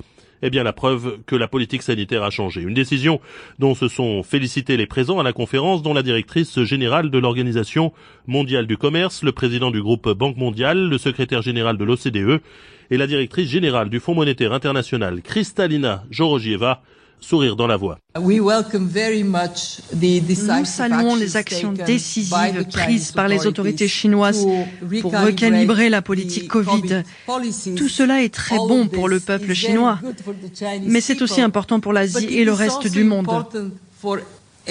est 0.41 0.49
bien 0.49 0.63
la 0.63 0.71
preuve 0.71 1.17
que 1.25 1.35
la 1.35 1.49
politique 1.49 1.83
sanitaire 1.83 2.23
a 2.23 2.29
changé. 2.29 2.61
Une 2.61 2.73
décision 2.73 3.19
dont 3.59 3.75
se 3.75 3.89
sont 3.89 4.23
félicités 4.23 4.77
les 4.77 4.87
présents 4.87 5.19
à 5.19 5.23
la 5.23 5.33
conférence, 5.33 5.83
dont 5.83 5.93
la 5.93 6.01
directrice 6.01 6.63
générale 6.63 7.11
de 7.11 7.19
l'Organisation 7.19 7.91
mondiale 8.25 8.65
du 8.65 8.77
commerce, 8.77 9.21
le 9.21 9.33
président 9.33 9.69
du 9.69 9.81
groupe 9.81 10.07
Banque 10.07 10.37
mondiale, 10.37 10.87
le 10.87 10.97
secrétaire 10.97 11.41
général 11.41 11.77
de 11.77 11.83
l'OCDE 11.83 12.41
et 12.89 12.95
la 12.95 13.07
directrice 13.07 13.49
générale 13.49 13.89
du 13.89 13.99
Fonds 13.99 14.15
monétaire 14.15 14.53
international, 14.53 15.21
Kristalina 15.21 16.05
Georgieva, 16.09 16.81
sourire 17.21 17.55
dans 17.55 17.67
la 17.67 17.77
voix. 17.77 17.99
Nous 18.19 18.49
saluons 20.65 21.15
les 21.15 21.37
actions 21.37 21.71
décisives 21.71 22.65
prises 22.71 23.11
par 23.11 23.27
les 23.27 23.45
autorités 23.47 23.87
chinoises 23.87 24.45
pour 25.01 25.13
recalibrer 25.13 25.89
la 25.89 26.01
politique 26.01 26.49
Covid. 26.49 27.03
Tout 27.77 27.89
cela 27.89 28.23
est 28.23 28.33
très 28.33 28.57
bon 28.57 28.87
pour 28.87 29.07
le 29.07 29.19
peuple 29.19 29.53
chinois, 29.53 29.99
mais 30.83 31.01
c'est 31.01 31.21
aussi 31.21 31.41
important 31.41 31.79
pour 31.79 31.93
l'Asie 31.93 32.37
et 32.37 32.43
le 32.43 32.53
reste 32.53 32.87
du 32.87 33.03
monde. 33.03 33.27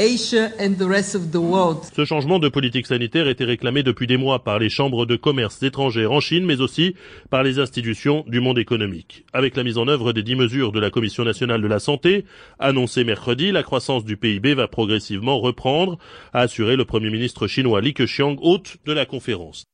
Ce 0.01 2.05
changement 2.07 2.39
de 2.39 2.49
politique 2.49 2.87
sanitaire 2.87 3.29
était 3.29 3.45
réclamé 3.45 3.83
depuis 3.83 4.07
des 4.07 4.17
mois 4.17 4.43
par 4.43 4.59
les 4.59 4.71
chambres 4.71 5.05
de 5.05 5.17
commerce 5.17 5.63
étrangères 5.63 6.13
en 6.13 6.21
Chine, 6.21 6.47
mais 6.47 6.63
aussi 6.63 6.95
par 7.29 7.43
les 7.43 7.59
institutions 7.59 8.25
du 8.27 8.41
monde 8.41 8.59
économique. 8.59 9.27
Avec 9.35 9.57
la 9.57 9.63
mise 9.63 9.77
en 9.77 9.89
œuvre 9.89 10.15
des 10.15 10.23
dix 10.23 10.37
mesures 10.37 10.73
de 10.73 10.81
la 10.81 10.89
Commission 10.89 11.23
nationale 11.23 11.61
de 11.61 11.67
la 11.67 11.81
santé, 11.81 12.25
annoncée 12.59 13.05
mercredi, 13.05 13.53
la 13.53 13.63
croissance 13.63 14.07
du 14.07 14.17
PIB 14.17 14.55
va 14.55 14.69
progressivement 14.69 15.39
reprendre, 15.39 15.99
a 16.33 16.41
assuré 16.41 16.77
le 16.77 16.87
Premier 16.87 17.11
ministre 17.11 17.47
chinois 17.47 17.83
Li 17.83 17.93
Keqiang, 17.93 18.39
hôte 18.41 18.79
de 18.87 18.95
la 18.95 19.05
conférence. 19.05 19.67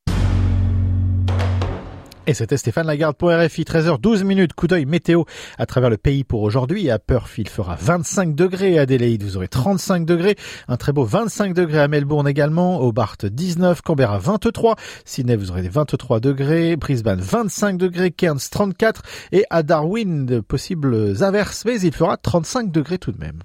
Et 2.29 2.33
c'était 2.33 2.57
Stéphane 2.57 2.87
Lagarde 2.87 3.15
pour 3.15 3.29
RFI, 3.31 3.63
13h12 3.63 4.25
minutes, 4.25 4.51
coup 4.51 4.67
d'œil 4.67 4.85
météo 4.85 5.23
à 5.57 5.65
travers 5.65 5.89
le 5.89 5.95
pays 5.95 6.25
pour 6.25 6.41
aujourd'hui. 6.41 6.89
À 6.89 6.99
Perth, 6.99 7.31
il 7.37 7.47
fera 7.47 7.77
25 7.79 8.35
degrés. 8.35 8.77
À 8.77 8.81
Adélaïde, 8.81 9.23
vous 9.23 9.37
aurez 9.37 9.47
35 9.47 10.05
degrés. 10.05 10.35
Un 10.67 10.75
très 10.75 10.91
beau 10.91 11.05
25 11.05 11.53
degrés 11.53 11.79
à 11.79 11.87
Melbourne 11.87 12.27
également. 12.27 12.81
Au 12.81 12.91
Bart, 12.91 13.15
19. 13.23 13.81
Canberra, 13.81 14.17
23. 14.17 14.75
Sydney, 15.05 15.37
vous 15.37 15.51
aurez 15.51 15.69
23 15.69 16.19
degrés. 16.19 16.75
Brisbane, 16.75 17.21
25 17.21 17.77
degrés. 17.77 18.11
Cairns, 18.11 18.49
34. 18.51 19.03
Et 19.31 19.45
à 19.49 19.63
Darwin, 19.63 20.25
de 20.25 20.41
possibles 20.41 21.23
averses, 21.23 21.63
mais 21.63 21.79
il 21.79 21.93
fera 21.93 22.17
35 22.17 22.73
degrés 22.73 22.97
tout 22.97 23.13
de 23.13 23.19
même. 23.19 23.39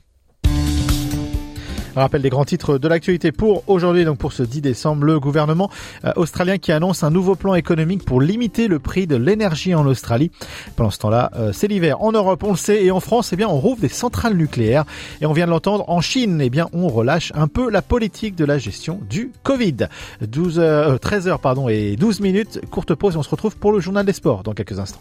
Rappel 1.94 2.22
des 2.22 2.30
grands 2.30 2.46
titres 2.46 2.78
de 2.78 2.88
l'actualité 2.88 3.32
pour 3.32 3.64
aujourd'hui, 3.66 4.06
donc 4.06 4.16
pour 4.16 4.32
ce 4.32 4.42
10 4.42 4.62
décembre, 4.62 5.04
le 5.04 5.20
gouvernement 5.20 5.70
euh, 6.06 6.12
australien 6.16 6.56
qui 6.56 6.72
annonce 6.72 7.02
un 7.02 7.10
nouveau 7.10 7.34
plan 7.34 7.54
économique 7.54 8.06
pour 8.06 8.22
limiter 8.22 8.66
le 8.66 8.78
prix 8.78 9.06
de 9.06 9.16
l'énergie 9.16 9.74
en 9.74 9.86
Australie. 9.86 10.30
Pendant 10.74 10.88
ce 10.88 10.98
temps-là, 11.00 11.30
euh, 11.36 11.52
c'est 11.52 11.68
l'hiver 11.68 12.00
en 12.00 12.12
Europe, 12.12 12.44
on 12.44 12.52
le 12.52 12.56
sait, 12.56 12.82
et 12.82 12.90
en 12.90 13.00
France, 13.00 13.34
eh 13.34 13.36
bien, 13.36 13.46
on 13.46 13.58
rouvre 13.58 13.80
des 13.82 13.90
centrales 13.90 14.36
nucléaires. 14.36 14.84
Et 15.20 15.26
on 15.26 15.34
vient 15.34 15.44
de 15.44 15.50
l'entendre, 15.50 15.84
en 15.88 16.00
Chine, 16.00 16.40
eh 16.40 16.48
bien, 16.48 16.68
on 16.72 16.88
relâche 16.88 17.30
un 17.34 17.46
peu 17.46 17.68
la 17.70 17.82
politique 17.82 18.36
de 18.36 18.46
la 18.46 18.56
gestion 18.56 18.98
du 19.10 19.30
Covid. 19.42 19.88
12 20.22 20.60
heures, 20.60 20.98
13 20.98 21.28
heures, 21.28 21.40
pardon, 21.40 21.68
et 21.68 21.96
12 21.96 22.20
minutes, 22.20 22.60
courte 22.70 22.94
pause, 22.94 23.16
et 23.16 23.18
on 23.18 23.22
se 23.22 23.28
retrouve 23.28 23.58
pour 23.58 23.70
le 23.70 23.80
journal 23.80 24.06
des 24.06 24.14
sports 24.14 24.44
dans 24.44 24.54
quelques 24.54 24.78
instants. 24.78 25.00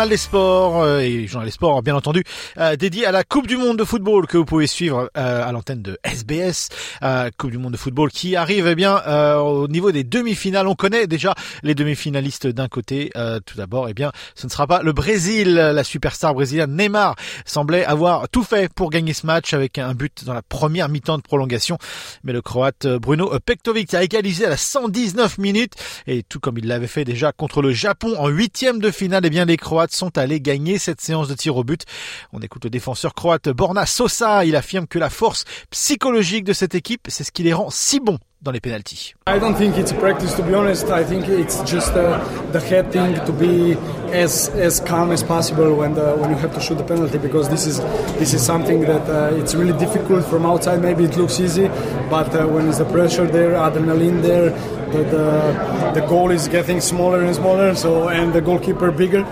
Journal 0.00 0.08
des 0.08 0.16
sports 0.16 0.82
euh, 0.82 1.00
et 1.00 1.26
journal 1.26 1.46
des 1.46 1.52
sports 1.52 1.82
bien 1.82 1.94
entendu 1.94 2.24
euh, 2.56 2.74
dédié 2.74 3.04
à 3.04 3.12
la 3.12 3.22
Coupe 3.22 3.46
du 3.46 3.58
monde 3.58 3.76
de 3.76 3.84
football 3.84 4.26
que 4.26 4.38
vous 4.38 4.46
pouvez 4.46 4.66
suivre 4.66 5.10
euh, 5.18 5.46
à 5.46 5.52
l'antenne 5.52 5.82
de 5.82 5.98
SBS 6.04 6.70
Coupe 7.36 7.50
du 7.50 7.58
monde 7.58 7.72
de 7.72 7.76
football 7.76 8.10
qui 8.10 8.34
arrive 8.34 8.66
eh 8.66 8.74
bien 8.74 8.98
au 9.36 9.68
niveau 9.68 9.92
des 9.92 10.04
demi-finales. 10.04 10.66
On 10.68 10.74
connaît 10.74 11.06
déjà 11.06 11.34
les 11.62 11.74
demi-finalistes 11.74 12.46
d'un 12.46 12.68
côté. 12.68 13.10
tout 13.44 13.56
d'abord, 13.56 13.88
eh 13.88 13.94
bien, 13.94 14.12
ce 14.34 14.46
ne 14.46 14.50
sera 14.50 14.66
pas 14.66 14.82
le 14.82 14.92
Brésil, 14.92 15.54
la 15.54 15.84
superstar 15.84 16.34
brésilienne 16.34 16.76
Neymar 16.76 17.16
semblait 17.44 17.84
avoir 17.84 18.28
tout 18.28 18.42
fait 18.42 18.72
pour 18.72 18.90
gagner 18.90 19.12
ce 19.12 19.26
match 19.26 19.52
avec 19.54 19.78
un 19.78 19.94
but 19.94 20.24
dans 20.24 20.34
la 20.34 20.42
première 20.42 20.88
mi-temps 20.88 21.18
de 21.18 21.22
prolongation, 21.22 21.78
mais 22.24 22.32
le 22.32 22.42
Croate 22.42 22.86
Bruno 22.86 23.32
Pektovic 23.44 23.94
a 23.94 24.02
égalisé 24.02 24.46
à 24.46 24.50
la 24.50 24.56
119 24.56 25.38
minutes 25.38 25.74
et 26.06 26.22
tout 26.22 26.40
comme 26.40 26.58
il 26.58 26.66
l'avait 26.66 26.86
fait 26.86 27.04
déjà 27.04 27.32
contre 27.32 27.62
le 27.62 27.72
Japon 27.72 28.14
en 28.18 28.28
huitième 28.28 28.78
de 28.78 28.90
finale, 28.90 29.22
eh 29.24 29.30
bien 29.30 29.44
les 29.44 29.56
Croates 29.56 29.89
sont 29.94 30.18
allés 30.18 30.40
gagner 30.40 30.78
cette 30.78 31.00
séance 31.00 31.28
de 31.28 31.34
tir 31.34 31.56
au 31.56 31.64
but. 31.64 31.84
On 32.32 32.40
écoute 32.40 32.64
le 32.64 32.70
défenseur 32.70 33.14
croate 33.14 33.48
Borna 33.48 33.86
Sosa. 33.86 34.44
Il 34.44 34.56
affirme 34.56 34.86
que 34.86 34.98
la 34.98 35.10
force 35.10 35.44
psychologique 35.70 36.44
de 36.44 36.52
cette 36.52 36.74
équipe, 36.74 37.08
c'est 37.08 37.24
ce 37.24 37.32
qui 37.32 37.42
les 37.42 37.52
rend 37.52 37.70
si 37.70 38.00
bons 38.00 38.18
dans 38.42 38.52
les 38.52 38.60
penalties. 38.60 39.14
I 39.26 39.38
don't 39.38 39.54
think 39.54 39.76
it's 39.76 39.92
practice 39.92 40.34
to 40.34 40.42
be 40.42 40.54
honest. 40.54 40.88
I 40.90 41.04
think 41.04 41.28
it's 41.28 41.62
just 41.70 41.94
uh, 41.94 42.18
the 42.52 42.60
head 42.60 42.90
thing 42.90 43.14
to 43.26 43.32
be 43.32 43.76
as 44.12 44.48
as 44.50 44.80
calm 44.80 45.10
as 45.12 45.22
possible 45.22 45.74
when 45.74 45.94
the 45.94 46.16
when 46.16 46.30
you 46.30 46.36
have 46.36 46.54
to 46.54 46.60
shoot 46.60 46.78
the 46.78 46.84
penalty 46.84 47.18
because 47.18 47.48
this 47.50 47.66
is 47.66 47.80
this 48.18 48.32
is 48.32 48.44
something 48.44 48.80
that 48.82 49.08
uh, 49.08 49.36
it's 49.36 49.54
really 49.54 49.78
difficult 49.78 50.24
from 50.24 50.46
outside. 50.46 50.80
Maybe 50.80 51.04
it 51.04 51.16
looks 51.16 51.38
easy, 51.38 51.68
but 52.08 52.34
uh, 52.34 52.46
when 52.46 52.66
is 52.68 52.78
the 52.78 52.86
pressure 52.86 53.26
there, 53.26 53.52
adrenaline 53.52 54.22
there, 54.22 54.52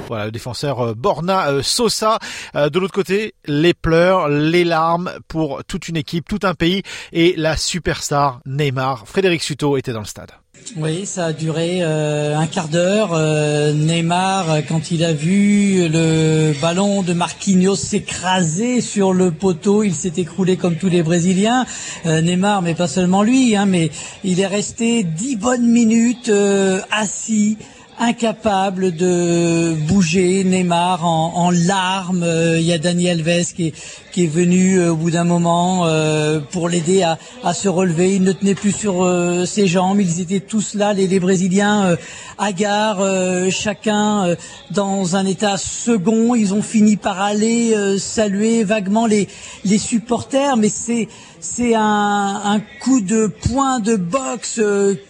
Voilà 0.08 0.26
le 0.26 0.30
défenseur 0.30 0.80
euh, 0.80 0.94
Borna 0.94 1.50
euh, 1.50 1.62
Sosa. 1.62 2.18
Euh, 2.54 2.70
de 2.70 2.78
l'autre 2.78 2.94
côté, 2.94 3.34
les 3.46 3.74
pleurs, 3.74 4.28
les 4.28 4.64
larmes 4.64 5.12
pour 5.28 5.64
toute 5.64 5.88
une 5.88 5.96
équipe, 5.96 6.28
tout 6.28 6.40
un 6.42 6.54
pays 6.54 6.82
et 7.12 7.34
la 7.36 7.56
superstar 7.56 8.40
Neymar. 8.46 9.06
Frédéric 9.06 9.42
Suto 9.42 9.76
était 9.76 9.92
dans 9.92 10.00
le 10.00 10.06
stade. 10.06 10.32
Oui, 10.76 11.06
ça 11.06 11.26
a 11.26 11.32
duré 11.32 11.78
euh, 11.80 12.36
un 12.36 12.46
quart 12.46 12.68
d'heure. 12.68 13.10
Euh, 13.12 13.72
Neymar, 13.72 14.58
quand 14.68 14.90
il 14.90 15.02
a 15.02 15.12
vu 15.12 15.88
le 15.88 16.52
ballon 16.60 17.02
de 17.02 17.14
Marquinhos 17.14 17.74
s'écraser 17.74 18.80
sur 18.80 19.12
le 19.12 19.30
poteau, 19.30 19.82
il 19.82 19.94
s'est 19.94 20.12
écroulé 20.18 20.56
comme 20.56 20.76
tous 20.76 20.88
les 20.88 21.02
Brésiliens. 21.02 21.64
Euh, 22.06 22.20
Neymar, 22.20 22.62
mais 22.62 22.74
pas 22.74 22.86
seulement 22.86 23.22
lui, 23.22 23.56
hein, 23.56 23.66
mais 23.66 23.90
il 24.24 24.40
est 24.40 24.46
resté 24.46 25.04
dix 25.04 25.36
bonnes 25.36 25.66
minutes 25.66 26.30
assis 26.90 27.56
incapable 27.98 28.94
de 28.94 29.74
bouger. 29.88 30.44
Neymar 30.44 31.04
en, 31.04 31.50
larmes. 31.50 32.26
Il 32.56 32.62
y 32.62 32.72
a 32.72 32.78
Daniel 32.78 33.20
Alves 33.28 33.52
qui 33.54 33.72
qui 34.18 34.24
est 34.24 34.26
venu 34.26 34.80
euh, 34.80 34.90
au 34.90 34.96
bout 34.96 35.12
d'un 35.12 35.22
moment 35.22 35.86
euh, 35.86 36.40
pour 36.40 36.68
l'aider 36.68 37.04
à, 37.04 37.20
à, 37.44 37.54
se 37.54 37.68
relever. 37.68 38.16
Il 38.16 38.24
ne 38.24 38.32
tenait 38.32 38.56
plus 38.56 38.72
sur 38.72 39.04
euh, 39.04 39.44
ses 39.44 39.68
jambes. 39.68 40.00
Ils 40.00 40.20
étaient 40.20 40.40
tous 40.40 40.74
là, 40.74 40.92
les, 40.92 41.06
les 41.06 41.20
Brésiliens, 41.20 41.96
hagards, 42.36 43.00
chacun 43.52 44.34
dans 44.72 45.14
un 45.14 45.24
état 45.24 45.56
second. 45.56 46.34
Ils 46.34 46.52
ont 46.52 46.62
fini 46.62 46.96
par 46.96 47.20
aller 47.20 47.76
saluer 47.98 48.64
vaguement 48.64 49.06
les, 49.06 49.28
les 49.64 49.78
supporters, 49.78 50.56
mais 50.56 50.68
c'est 50.68 51.06
c'est 51.38 51.76
un, 51.76 52.40
un, 52.44 52.60
coup 52.80 53.00
de 53.00 53.28
poing 53.28 53.78
de 53.78 53.94
boxe 53.94 54.60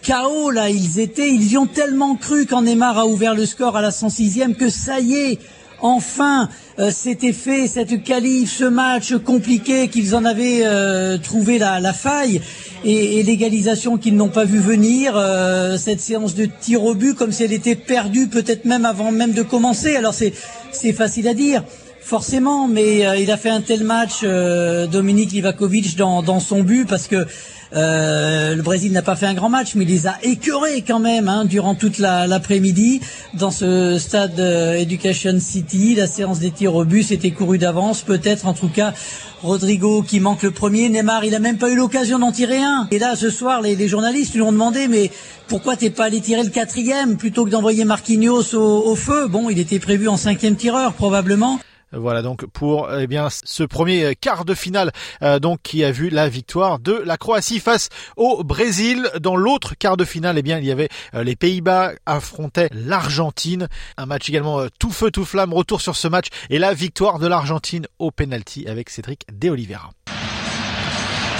chaos 0.03 0.51
là. 0.51 0.69
Ils 0.69 0.99
étaient, 0.99 1.29
ils 1.29 1.51
y 1.51 1.57
ont 1.57 1.65
tellement 1.65 2.15
cru 2.15 2.45
quand 2.45 2.61
Neymar 2.61 2.99
a 2.99 3.07
ouvert 3.07 3.33
le 3.33 3.47
score 3.47 3.75
à 3.75 3.81
la 3.81 3.89
106e 3.89 4.53
que 4.53 4.69
ça 4.69 4.99
y 4.99 5.15
est 5.15 5.39
enfin 5.81 6.49
euh, 6.79 6.91
c'était 6.93 7.33
fait, 7.33 7.67
cette 7.67 8.03
qualif, 8.03 8.49
ce 8.49 8.63
match 8.63 9.13
compliqué 9.17 9.89
qu'ils 9.89 10.15
en 10.15 10.23
avaient 10.23 10.61
euh, 10.63 11.17
trouvé 11.17 11.57
la, 11.57 11.91
faille 11.91 12.39
et, 12.85 13.21
l'égalisation 13.21 13.97
qu'ils 13.97 14.15
n'ont 14.15 14.29
pas 14.29 14.45
vu 14.45 14.59
venir, 14.59 15.13
euh, 15.17 15.75
cette 15.77 15.99
séance 15.99 16.35
de 16.35 16.45
tir 16.45 16.85
au 16.85 16.95
but 16.95 17.15
comme 17.15 17.33
si 17.33 17.43
elle 17.43 17.51
était 17.51 17.75
perdue 17.75 18.27
peut-être 18.27 18.63
même 18.63 18.85
avant 18.85 19.11
même 19.11 19.33
de 19.33 19.43
commencer. 19.43 19.97
Alors 19.97 20.13
c'est 20.13 20.33
c'est 20.71 20.93
facile 20.93 21.27
à 21.27 21.33
dire. 21.33 21.63
Forcément, 22.01 22.67
mais 22.67 23.21
il 23.21 23.29
a 23.29 23.37
fait 23.37 23.51
un 23.51 23.61
tel 23.61 23.83
match, 23.83 24.23
Dominique 24.23 25.31
Livakovic, 25.31 25.95
dans, 25.95 26.23
dans 26.23 26.39
son 26.39 26.63
but, 26.63 26.87
parce 26.87 27.07
que 27.07 27.27
euh, 27.75 28.55
le 28.55 28.61
Brésil 28.61 28.91
n'a 28.91 29.01
pas 29.01 29.15
fait 29.15 29.27
un 29.27 29.33
grand 29.33 29.49
match, 29.49 29.75
mais 29.75 29.83
il 29.83 29.89
les 29.89 30.07
a 30.07 30.15
écœurés 30.23 30.83
quand 30.85 30.99
même 30.99 31.27
hein, 31.27 31.45
durant 31.45 31.75
toute 31.75 31.99
l'après-midi 31.99 33.01
dans 33.35 33.51
ce 33.51 33.97
stade 33.99 34.39
euh, 34.39 34.73
Education 34.75 35.37
City. 35.39 35.95
La 35.95 36.07
séance 36.07 36.39
des 36.39 36.51
tirs 36.51 36.75
au 36.75 36.83
but 36.83 37.03
s'était 37.03 37.31
courue 37.31 37.59
d'avance, 37.59 38.01
peut-être 38.01 38.47
en 38.47 38.53
tout 38.53 38.69
cas. 38.69 38.93
Rodrigo 39.41 40.01
qui 40.01 40.19
manque 40.19 40.43
le 40.43 40.51
premier, 40.51 40.89
Neymar 40.89 41.23
il 41.23 41.33
a 41.33 41.39
même 41.39 41.57
pas 41.57 41.69
eu 41.69 41.75
l'occasion 41.75 42.19
d'en 42.19 42.31
tirer 42.31 42.61
un. 42.61 42.87
Et 42.91 42.99
là 42.99 43.15
ce 43.15 43.29
soir 43.29 43.61
les, 43.61 43.87
journalistes 43.87 44.33
lui 44.33 44.41
ont 44.41 44.51
demandé 44.51 44.89
mais 44.89 45.11
pourquoi 45.47 45.77
t'es 45.77 45.89
pas 45.89 46.05
allé 46.05 46.19
tirer 46.19 46.43
le 46.43 46.49
quatrième 46.49 47.15
plutôt 47.15 47.45
que 47.45 47.49
d'envoyer 47.49 47.85
Marquinhos 47.85 48.53
au 48.53 48.95
feu? 48.95 49.27
Bon 49.27 49.49
il 49.49 49.57
était 49.57 49.79
prévu 49.79 50.09
en 50.09 50.17
cinquième 50.17 50.57
tireur 50.57 50.91
probablement. 50.91 51.57
Voilà 51.91 52.21
donc 52.21 52.45
pour 52.45 52.91
eh 52.93 53.07
bien 53.07 53.29
ce 53.29 53.63
premier 53.63 54.15
quart 54.15 54.45
de 54.45 54.53
finale 54.53 54.91
euh, 55.23 55.39
donc 55.39 55.59
qui 55.63 55.83
a 55.83 55.91
vu 55.91 56.09
la 56.09 56.29
victoire 56.29 56.79
de 56.79 56.93
la 56.93 57.17
Croatie 57.17 57.59
face 57.59 57.89
au 58.15 58.43
Brésil. 58.43 59.09
Dans 59.19 59.35
l'autre 59.35 59.75
quart 59.75 59.97
de 59.97 60.05
finale, 60.05 60.37
eh 60.37 60.41
bien 60.43 60.59
il 60.59 60.65
y 60.65 60.71
avait 60.71 60.89
euh, 61.13 61.23
les 61.23 61.35
Pays-Bas 61.35 61.93
affrontaient 62.05 62.69
l'Argentine, 62.73 63.67
un 63.97 64.05
match 64.05 64.29
également 64.29 64.59
euh, 64.59 64.67
tout 64.79 64.91
feu 64.91 65.11
tout 65.11 65.25
flamme. 65.25 65.53
Retour 65.53 65.81
sur 65.81 65.95
ce 65.95 66.07
match 66.07 66.27
et 66.49 66.59
la 66.59 66.73
victoire 66.73 67.19
de 67.19 67.27
l'Argentine 67.27 67.87
au 67.97 68.11
penalty 68.11 68.67
avec 68.67 68.89
Cédric 68.89 69.25
De 69.31 69.49
Oliveira. 69.49 69.91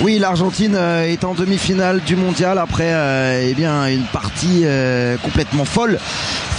Oui, 0.02 0.18
l'Argentine 0.18 0.76
est 0.76 1.24
en 1.24 1.34
demi-finale 1.34 2.02
du 2.02 2.16
mondial 2.16 2.58
après 2.58 2.94
eh 3.44 3.54
bien 3.54 3.88
une 3.88 4.06
partie 4.06 4.66
complètement 5.24 5.66
folle 5.66 6.00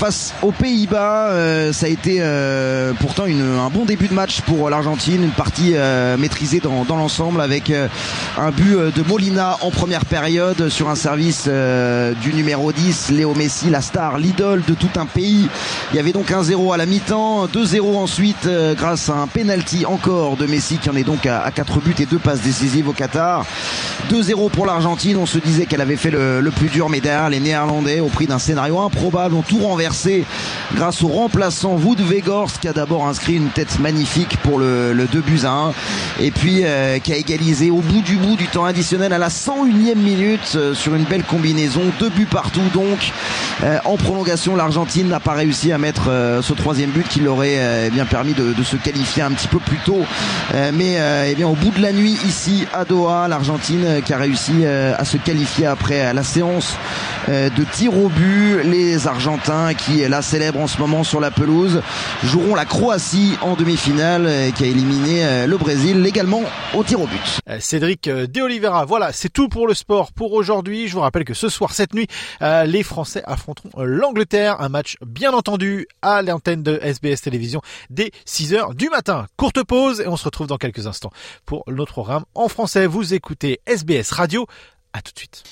face 0.01 0.33
aux 0.41 0.51
Pays-Bas. 0.51 1.29
Euh, 1.29 1.75
ça 1.75 1.85
a 1.85 1.89
été 1.91 2.21
euh, 2.21 2.95
pourtant 2.99 3.27
une, 3.27 3.43
un 3.43 3.69
bon 3.69 3.85
début 3.85 4.09
de 4.09 4.15
match 4.15 4.41
pour 4.41 4.71
l'Argentine, 4.71 5.23
une 5.23 5.31
partie 5.31 5.73
euh, 5.75 6.17
maîtrisée 6.17 6.61
dans, 6.61 6.85
dans 6.85 6.97
l'ensemble 6.97 7.43
avec 7.43 7.71
un 7.71 8.51
but 8.51 8.77
de 8.97 9.03
Molina 9.07 9.59
en 9.61 9.71
première 9.71 10.07
période 10.07 10.71
sur 10.71 10.89
un 10.89 10.95
service 10.95 11.47
du 11.47 12.33
numéro 12.33 12.73
10, 12.73 13.11
Léo 13.11 13.35
Messi, 13.35 13.69
la 13.69 13.83
star, 13.83 14.17
l'idole 14.17 14.63
de 14.67 14.73
tout 14.73 14.89
un 14.97 15.05
pays. 15.05 15.49
Il 15.93 15.97
y 15.97 15.99
avait 15.99 16.13
donc 16.13 16.31
un 16.31 16.43
0 16.43 16.73
à 16.73 16.79
la 16.79 16.87
mi-temps, 16.87 17.47
2-0 17.49 17.97
ensuite 17.97 18.49
grâce 18.79 19.11
à 19.11 19.17
un 19.17 19.27
penalty 19.27 19.85
encore 19.85 20.37
de 20.37 20.47
Messi 20.47 20.79
qui 20.79 20.89
en 20.89 20.97
est 20.97 21.05
donc 21.05 21.27
à, 21.27 21.51
4 21.55 21.79
buts 21.81 21.95
et 21.99 22.07
2 22.07 22.19
passes 22.19 22.41
décisives 22.41 22.89
au 22.89 22.93
Qatar. 22.93 23.30
2-0 24.11 24.51
pour 24.51 24.67
l'Argentine, 24.67 25.17
on 25.17 25.27
se 25.27 25.39
disait 25.39 25.67
qu'elle 25.67 25.81
avait 25.81 25.97
fait 25.97 26.11
le, 26.11 26.51
plus 26.51 26.69
dur, 26.69 26.89
mais 26.89 27.01
derrière 27.01 27.31
les 27.31 27.39
Néerlandais, 27.39 28.01
au 28.01 28.09
prix 28.09 28.27
d'un 28.27 28.39
scénario 28.41 28.81
improbable, 28.81 29.35
ont 29.37 29.43
tout 29.43 29.59
renversé 29.59 30.25
grâce 30.75 31.03
au 31.03 31.09
remplaçant 31.09 31.77
Wood 31.77 32.01
Weghorst 32.01 32.59
qui 32.59 32.69
a 32.69 32.73
d'abord 32.73 33.07
inscrit 33.07 33.35
une 33.35 33.49
tête 33.49 33.79
magnifique 33.79 34.37
pour 34.43 34.59
le, 34.59 34.93
le 34.93 35.07
2 35.07 35.21
buts 35.21 35.41
à 35.45 35.51
1 35.51 35.73
et 36.21 36.31
puis 36.31 36.61
euh, 36.65 36.99
qui 36.99 37.13
a 37.13 37.17
égalisé 37.17 37.71
au 37.71 37.81
bout 37.81 38.03
du 38.03 38.17
bout 38.17 38.37
du 38.37 38.47
temps 38.47 38.65
additionnel 38.65 39.13
à 39.13 39.19
la 39.19 39.29
101e 39.29 39.97
minute 39.97 40.53
euh, 40.57 40.75
sur 40.75 40.95
une 40.95 41.05
belle 41.05 41.25
combinaison, 41.25 41.83
deux 41.99 42.11
buts 42.11 42.29
partout 42.31 42.61
donc 42.75 43.13
euh, 43.63 43.79
en 43.85 43.97
prolongation 43.97 44.57
l'Argentine 44.57 45.09
n'a 45.09 45.21
pas 45.21 45.35
réussi 45.35 45.73
à 45.73 45.79
mettre 45.79 46.11
ce 46.43 46.53
troisième 46.53 46.91
but 46.91 47.07
qui 47.09 47.21
l'aurait 47.21 47.87
eh 47.87 47.91
bien 47.91 48.07
permis 48.07 48.33
de, 48.33 48.53
de, 48.53 48.63
se 48.63 48.77
qualifier 48.77 49.23
un 49.23 49.31
petit 49.31 49.49
peu 49.49 49.59
plus 49.59 49.79
tôt. 49.79 50.05
Mais 50.73 50.99
eh 51.29 51.35
bien 51.35 51.47
au 51.47 51.55
bout 51.55 51.71
de 51.71 51.83
la 51.83 51.93
nuit 51.93 52.17
ici 52.27 52.67
à 52.73 52.85
Doha 52.85 53.10
l'Argentine 53.29 54.03
qui 54.05 54.13
a 54.13 54.19
réussi 54.19 54.65
à 54.67 55.05
se 55.05 55.17
qualifier 55.17 55.67
après 55.67 56.13
la 56.13 56.23
séance 56.23 56.77
de 57.29 57.65
tir 57.73 57.97
au 57.97 58.09
but 58.09 58.63
les 58.65 59.07
Argentins 59.07 59.75
qui 59.75 60.01
est 60.03 60.09
là 60.09 60.23
célèbre 60.23 60.61
en 60.61 60.67
ce 60.67 60.79
moment 60.79 61.05
sur 61.05 61.21
la 61.21 61.31
pelouse, 61.31 61.83
joueront 62.23 62.55
la 62.55 62.65
Croatie 62.65 63.37
en 63.43 63.55
demi-finale 63.55 64.27
euh, 64.27 64.51
qui 64.51 64.65
a 64.65 64.67
éliminé 64.67 65.25
euh, 65.25 65.47
le 65.47 65.57
Brésil 65.57 66.05
également 66.07 66.43
au 66.75 66.85
tir 66.85 67.01
au 67.01 67.07
but. 67.07 67.41
Euh, 67.49 67.59
Cédric 67.61 68.09
De 68.09 68.41
Oliveira, 68.41 68.85
voilà, 68.85 69.13
c'est 69.13 69.29
tout 69.29 69.49
pour 69.49 69.67
le 69.67 69.75
sport 69.75 70.13
pour 70.13 70.33
aujourd'hui. 70.33 70.89
Je 70.89 70.95
vous 70.95 71.01
rappelle 71.01 71.25
que 71.25 71.35
ce 71.35 71.49
soir, 71.49 71.73
cette 71.73 71.95
nuit, 71.95 72.07
les 72.41 72.83
Français 72.83 73.23
affronteront 73.27 73.71
l'Angleterre, 73.77 74.61
un 74.61 74.69
match 74.69 74.97
bien 75.05 75.33
entendu 75.33 75.87
à 76.03 76.23
l'antenne 76.23 76.63
de 76.63 76.79
SBS 76.83 77.23
Télévision 77.23 77.61
dès 77.91 78.11
6h 78.27 78.75
du 78.75 78.89
matin. 78.89 79.27
Courte 79.37 79.63
pause 79.63 80.01
et 80.01 80.09
on 80.09 80.17
se 80.17 80.25
retrouve 80.25 80.47
dans 80.47 80.57
quelques 80.57 80.87
instants 80.87 81.11
pour 81.45 81.65
notre 81.69 81.93
programme 81.93 82.25
en 82.35 82.49
français. 82.49 82.87
Vous 82.87 83.00
écoutez 83.03 83.61
SBS 83.67 84.11
Radio. 84.13 84.47
À 84.93 85.03
tout 85.03 85.13
de 85.13 85.19
suite. 85.19 85.45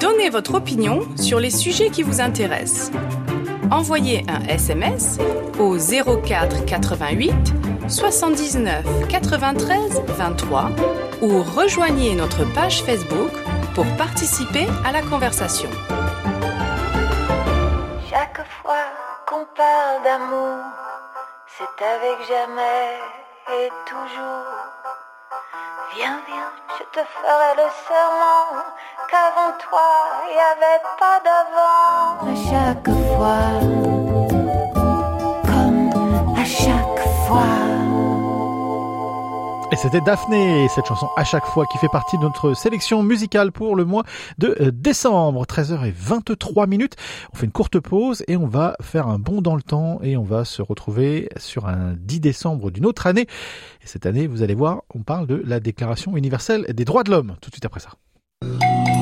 Donnez 0.00 0.30
votre 0.30 0.54
opinion 0.54 1.00
sur 1.16 1.40
les 1.40 1.50
sujets 1.50 1.90
qui 1.90 2.02
vous 2.02 2.20
intéressent. 2.20 2.90
envoyez 3.70 4.24
un 4.28 4.42
SMS 4.46 5.18
au 5.58 5.76
04 5.76 6.64
88 6.64 7.32
79 7.88 8.84
93 9.08 10.02
23 10.18 10.70
ou 11.20 11.42
rejoignez 11.42 12.14
notre 12.14 12.44
page 12.54 12.82
Facebook 12.82 13.32
pour 13.74 13.86
participer 13.96 14.66
à 14.84 14.92
la 14.92 15.02
conversation. 15.02 15.68
Chaque 18.10 18.40
fois 18.62 18.86
qu'on 19.26 19.44
parle 19.56 20.02
d'amour, 20.04 20.58
c'est 21.46 21.84
avec 21.84 22.26
jamais 22.28 22.98
et 23.50 23.68
toujours. 23.86 24.44
Viens, 25.94 26.20
viens, 26.26 26.52
je 26.78 26.84
te 26.92 27.04
ferai 27.06 27.50
le 27.56 27.68
serment 27.86 28.62
qu'avant 29.10 29.52
toi, 29.58 29.88
il 30.28 30.34
n'y 30.34 30.40
avait 30.54 30.82
pas 30.98 31.18
d'avant. 31.24 32.04
À 32.26 32.36
chaque 32.50 32.90
fois, 33.16 33.46
comme 35.46 35.90
à 36.36 36.44
chaque 36.44 37.00
fois. 37.26 37.57
C'était 39.80 40.00
Daphné, 40.00 40.66
cette 40.74 40.86
chanson 40.86 41.08
à 41.16 41.22
chaque 41.22 41.46
fois 41.46 41.64
qui 41.66 41.78
fait 41.78 41.88
partie 41.88 42.18
de 42.18 42.22
notre 42.22 42.52
sélection 42.54 43.04
musicale 43.04 43.52
pour 43.52 43.76
le 43.76 43.84
mois 43.84 44.02
de 44.36 44.56
euh, 44.60 44.72
décembre. 44.72 45.46
13h23 45.46 46.68
minutes. 46.68 46.96
On 47.32 47.36
fait 47.36 47.46
une 47.46 47.52
courte 47.52 47.78
pause 47.78 48.24
et 48.26 48.36
on 48.36 48.48
va 48.48 48.76
faire 48.80 49.06
un 49.06 49.20
bond 49.20 49.40
dans 49.40 49.54
le 49.54 49.62
temps 49.62 50.00
et 50.02 50.16
on 50.16 50.24
va 50.24 50.44
se 50.44 50.62
retrouver 50.62 51.28
sur 51.36 51.68
un 51.68 51.94
10 51.96 52.18
décembre 52.18 52.72
d'une 52.72 52.86
autre 52.86 53.06
année. 53.06 53.28
Et 53.82 53.86
cette 53.86 54.04
année, 54.04 54.26
vous 54.26 54.42
allez 54.42 54.56
voir, 54.56 54.82
on 54.92 55.04
parle 55.04 55.28
de 55.28 55.40
la 55.46 55.60
Déclaration 55.60 56.16
universelle 56.16 56.66
des 56.74 56.84
droits 56.84 57.04
de 57.04 57.12
l'homme. 57.12 57.36
Tout 57.40 57.50
de 57.50 57.54
suite 57.54 57.64
après 57.64 57.80
ça. 57.80 58.97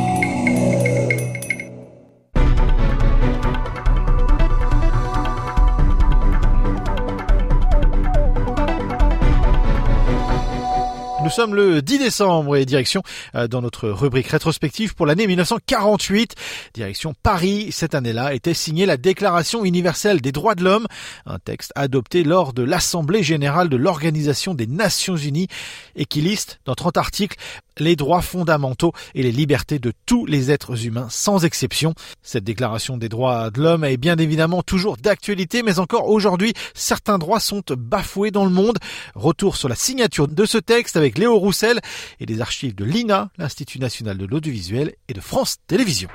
Nous 11.27 11.33
sommes 11.33 11.57
le 11.57 11.83
10 11.83 11.99
décembre 11.99 12.55
et 12.55 12.65
direction 12.65 13.03
euh, 13.35 13.49
dans 13.49 13.61
notre 13.61 13.89
rubrique 13.89 14.29
rétrospective 14.29 14.95
pour 14.95 15.07
l'année 15.07 15.27
1948. 15.27 16.37
Direction 16.73 17.15
Paris. 17.21 17.73
Cette 17.73 17.97
année-là 17.97 18.33
était 18.33 18.55
signée 18.55 18.87
la 18.87 18.97
Déclaration 18.97 19.65
universelle 19.65 20.21
des 20.21 20.31
droits 20.31 20.55
de 20.55 20.63
l'homme, 20.63 20.87
un 21.27 21.41
texte 21.41 21.73
adopté 21.75 22.23
lors 22.23 22.53
de 22.53 22.63
l'Assemblée 22.63 23.25
générale 23.25 23.69
de 23.69 23.77
l'Organisation 23.77 24.55
des 24.55 24.69
Nations 24.69 25.17
unies 25.17 25.49
et 25.97 26.05
qui 26.05 26.21
liste 26.21 26.61
dans 26.65 26.77
30 26.77 26.97
articles 26.97 27.37
les 27.79 27.97
droits 27.97 28.23
fondamentaux 28.23 28.93
et 29.15 29.23
les 29.23 29.33
libertés 29.33 29.79
de 29.79 29.93
tous 30.07 30.27
les 30.27 30.51
êtres 30.51 30.87
humains 30.87 31.09
sans 31.11 31.45
exception. 31.45 31.95
Cette 32.23 32.45
déclaration 32.45 32.97
des 32.97 33.09
droits 33.09 33.51
de 33.51 33.63
l'homme 33.63 33.85
est 33.85 33.97
bien 33.97 34.17
évidemment 34.17 34.63
toujours 34.63 34.97
d'actualité, 34.97 35.63
mais 35.63 35.79
encore 35.79 36.09
aujourd'hui, 36.09 36.53
certains 36.75 37.19
droits 37.19 37.41
sont 37.41 37.63
bafoués 37.77 38.31
dans 38.31 38.45
le 38.45 38.51
monde. 38.51 38.79
Retour 39.15 39.57
sur 39.57 39.69
la 39.69 39.75
signature 39.75 40.29
de 40.29 40.45
ce 40.45 40.59
texte 40.59 40.97
avec 40.97 41.19
Léo 41.19 41.39
Roussel 41.39 41.81
et 42.21 42.27
des 42.27 42.41
archives 42.41 42.75
de 42.75 42.85
l'INA, 42.85 43.31
l'Institut 43.39 43.79
national 43.79 44.19
de 44.19 44.27
l'audiovisuel 44.27 44.95
et 45.09 45.15
de 45.15 45.21
France 45.21 45.57
Télévisions. 45.67 46.09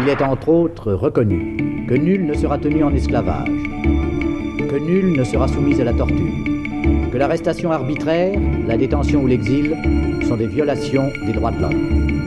Il 0.00 0.08
est 0.08 0.22
entre 0.22 0.48
autres 0.48 0.92
reconnu 0.92 1.86
que 1.88 1.94
nul 1.94 2.26
ne 2.26 2.34
sera 2.34 2.58
tenu 2.58 2.84
en 2.84 2.94
esclavage, 2.94 3.48
que 3.48 4.78
nul 4.78 5.16
ne 5.16 5.24
sera 5.24 5.48
soumis 5.48 5.80
à 5.80 5.84
la 5.84 5.92
torture, 5.92 6.16
que 7.12 7.18
l'arrestation 7.18 7.72
arbitraire, 7.72 8.38
la 8.66 8.76
détention 8.76 9.22
ou 9.22 9.26
l'exil 9.26 9.76
sont 10.30 10.36
des 10.36 10.46
violations 10.46 11.12
des 11.26 11.32
droits 11.32 11.50
de 11.50 11.60
l'homme. 11.60 12.19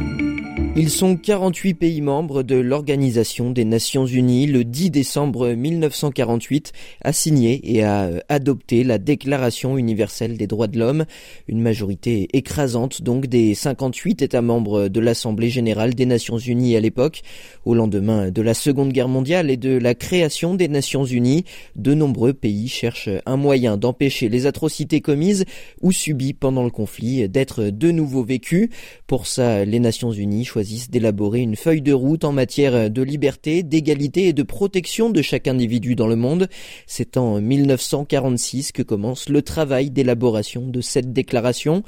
Ils 0.75 0.89
sont 0.89 1.17
48 1.17 1.75
pays 1.75 2.01
membres 2.01 2.41
de 2.41 2.55
l'Organisation 2.55 3.51
des 3.51 3.63
Nations 3.63 4.07
Unies. 4.07 4.47
Le 4.47 4.63
10 4.63 4.89
décembre 4.89 5.49
1948 5.49 6.73
a 7.01 7.13
signé 7.13 7.61
et 7.75 7.83
a 7.83 8.09
adopté 8.27 8.83
la 8.83 8.97
Déclaration 8.97 9.77
universelle 9.77 10.35
des 10.35 10.47
droits 10.47 10.65
de 10.65 10.79
l'homme. 10.79 11.05
Une 11.47 11.61
majorité 11.61 12.27
écrasante 12.33 13.03
donc 13.03 13.27
des 13.27 13.53
58 13.53 14.23
États 14.23 14.41
membres 14.41 14.87
de 14.87 14.99
l'Assemblée 14.99 15.51
générale 15.51 15.93
des 15.93 16.07
Nations 16.07 16.39
Unies 16.39 16.75
à 16.75 16.79
l'époque. 16.79 17.21
Au 17.65 17.75
lendemain 17.75 18.31
de 18.31 18.41
la 18.41 18.55
Seconde 18.55 18.93
Guerre 18.93 19.09
mondiale 19.09 19.51
et 19.51 19.57
de 19.57 19.77
la 19.77 19.93
création 19.93 20.55
des 20.55 20.69
Nations 20.69 21.05
Unies, 21.05 21.45
de 21.75 21.93
nombreux 21.93 22.33
pays 22.33 22.67
cherchent 22.67 23.11
un 23.27 23.37
moyen 23.37 23.77
d'empêcher 23.77 24.27
les 24.27 24.47
atrocités 24.47 25.01
commises 25.01 25.45
ou 25.83 25.91
subies 25.91 26.33
pendant 26.33 26.63
le 26.63 26.71
conflit 26.71 27.29
d'être 27.29 27.65
de 27.65 27.91
nouveau 27.91 28.23
vécues. 28.23 28.71
Pour 29.05 29.27
ça, 29.27 29.65
les 29.65 29.79
Nations 29.79 30.11
Unies 30.11 30.45
d'élaborer 30.89 31.41
une 31.41 31.55
feuille 31.55 31.81
de 31.81 31.93
route 31.93 32.23
en 32.23 32.31
matière 32.31 32.89
de 32.89 33.01
liberté, 33.01 33.63
d'égalité 33.63 34.27
et 34.27 34.33
de 34.33 34.43
protection 34.43 35.09
de 35.09 35.21
chaque 35.21 35.47
individu 35.47 35.95
dans 35.95 36.07
le 36.07 36.15
monde. 36.15 36.47
C'est 36.87 37.17
en 37.17 37.41
1946 37.41 38.71
que 38.71 38.81
commence 38.81 39.29
le 39.29 39.41
travail 39.41 39.89
d'élaboration 39.89 40.67
de 40.67 40.81
cette 40.81 41.13
déclaration. 41.13 41.83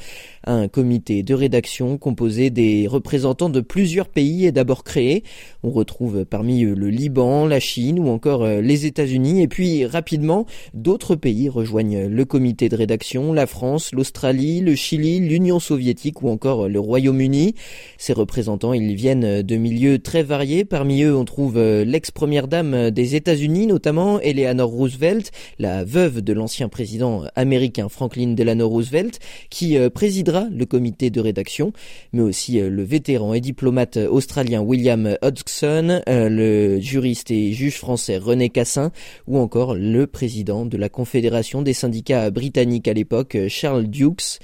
Un 0.45 0.67
comité 0.67 1.23
de 1.23 1.33
rédaction 1.33 1.97
composé 1.97 2.49
des 2.49 2.87
représentants 2.87 3.49
de 3.49 3.61
plusieurs 3.61 4.09
pays 4.09 4.45
est 4.45 4.51
d'abord 4.51 4.83
créé. 4.83 5.23
On 5.63 5.71
retrouve 5.71 6.25
parmi 6.25 6.63
eux 6.63 6.73
le 6.73 6.89
Liban, 6.89 7.45
la 7.45 7.59
Chine 7.59 7.99
ou 7.99 8.09
encore 8.09 8.45
les 8.45 8.85
États-Unis 8.85 9.41
et 9.41 9.47
puis 9.47 9.85
rapidement 9.85 10.45
d'autres 10.73 11.15
pays 11.15 11.49
rejoignent 11.49 12.07
le 12.07 12.25
comité 12.25 12.69
de 12.69 12.75
rédaction, 12.75 13.33
la 13.33 13.47
France, 13.47 13.91
l'Australie, 13.93 14.61
le 14.61 14.75
Chili, 14.75 15.19
l'Union 15.19 15.59
soviétique 15.59 16.21
ou 16.21 16.29
encore 16.29 16.67
le 16.67 16.79
Royaume-Uni. 16.79 17.55
Ces 17.97 18.13
représentants 18.13 18.64
ils 18.73 18.95
viennent 18.95 19.41
de 19.41 19.55
milieux 19.55 19.99
très 19.99 20.23
variés. 20.23 20.65
Parmi 20.65 21.03
eux, 21.03 21.15
on 21.15 21.25
trouve 21.25 21.59
l'ex-première 21.59 22.47
dame 22.47 22.91
des 22.91 23.15
États-Unis, 23.15 23.67
notamment 23.67 24.19
Eleanor 24.19 24.69
Roosevelt, 24.69 25.31
la 25.59 25.83
veuve 25.83 26.21
de 26.21 26.33
l'ancien 26.33 26.69
président 26.69 27.23
américain 27.35 27.89
Franklin 27.89 28.33
Delano 28.33 28.67
Roosevelt, 28.67 29.19
qui 29.49 29.77
présidera 29.93 30.47
le 30.51 30.65
comité 30.65 31.09
de 31.09 31.19
rédaction, 31.19 31.73
mais 32.13 32.21
aussi 32.21 32.59
le 32.59 32.83
vétéran 32.83 33.33
et 33.33 33.41
diplomate 33.41 33.97
australien 33.97 34.61
William 34.61 35.17
Hodgson, 35.21 36.01
le 36.07 36.79
juriste 36.79 37.31
et 37.31 37.51
juge 37.51 37.77
français 37.77 38.17
René 38.17 38.49
Cassin, 38.49 38.91
ou 39.27 39.37
encore 39.37 39.75
le 39.75 40.07
président 40.07 40.65
de 40.65 40.77
la 40.77 40.89
Confédération 40.89 41.61
des 41.61 41.73
syndicats 41.73 42.29
britanniques 42.31 42.87
à 42.87 42.93
l'époque, 42.93 43.37
Charles 43.47 43.87
Dukes. 43.87 44.39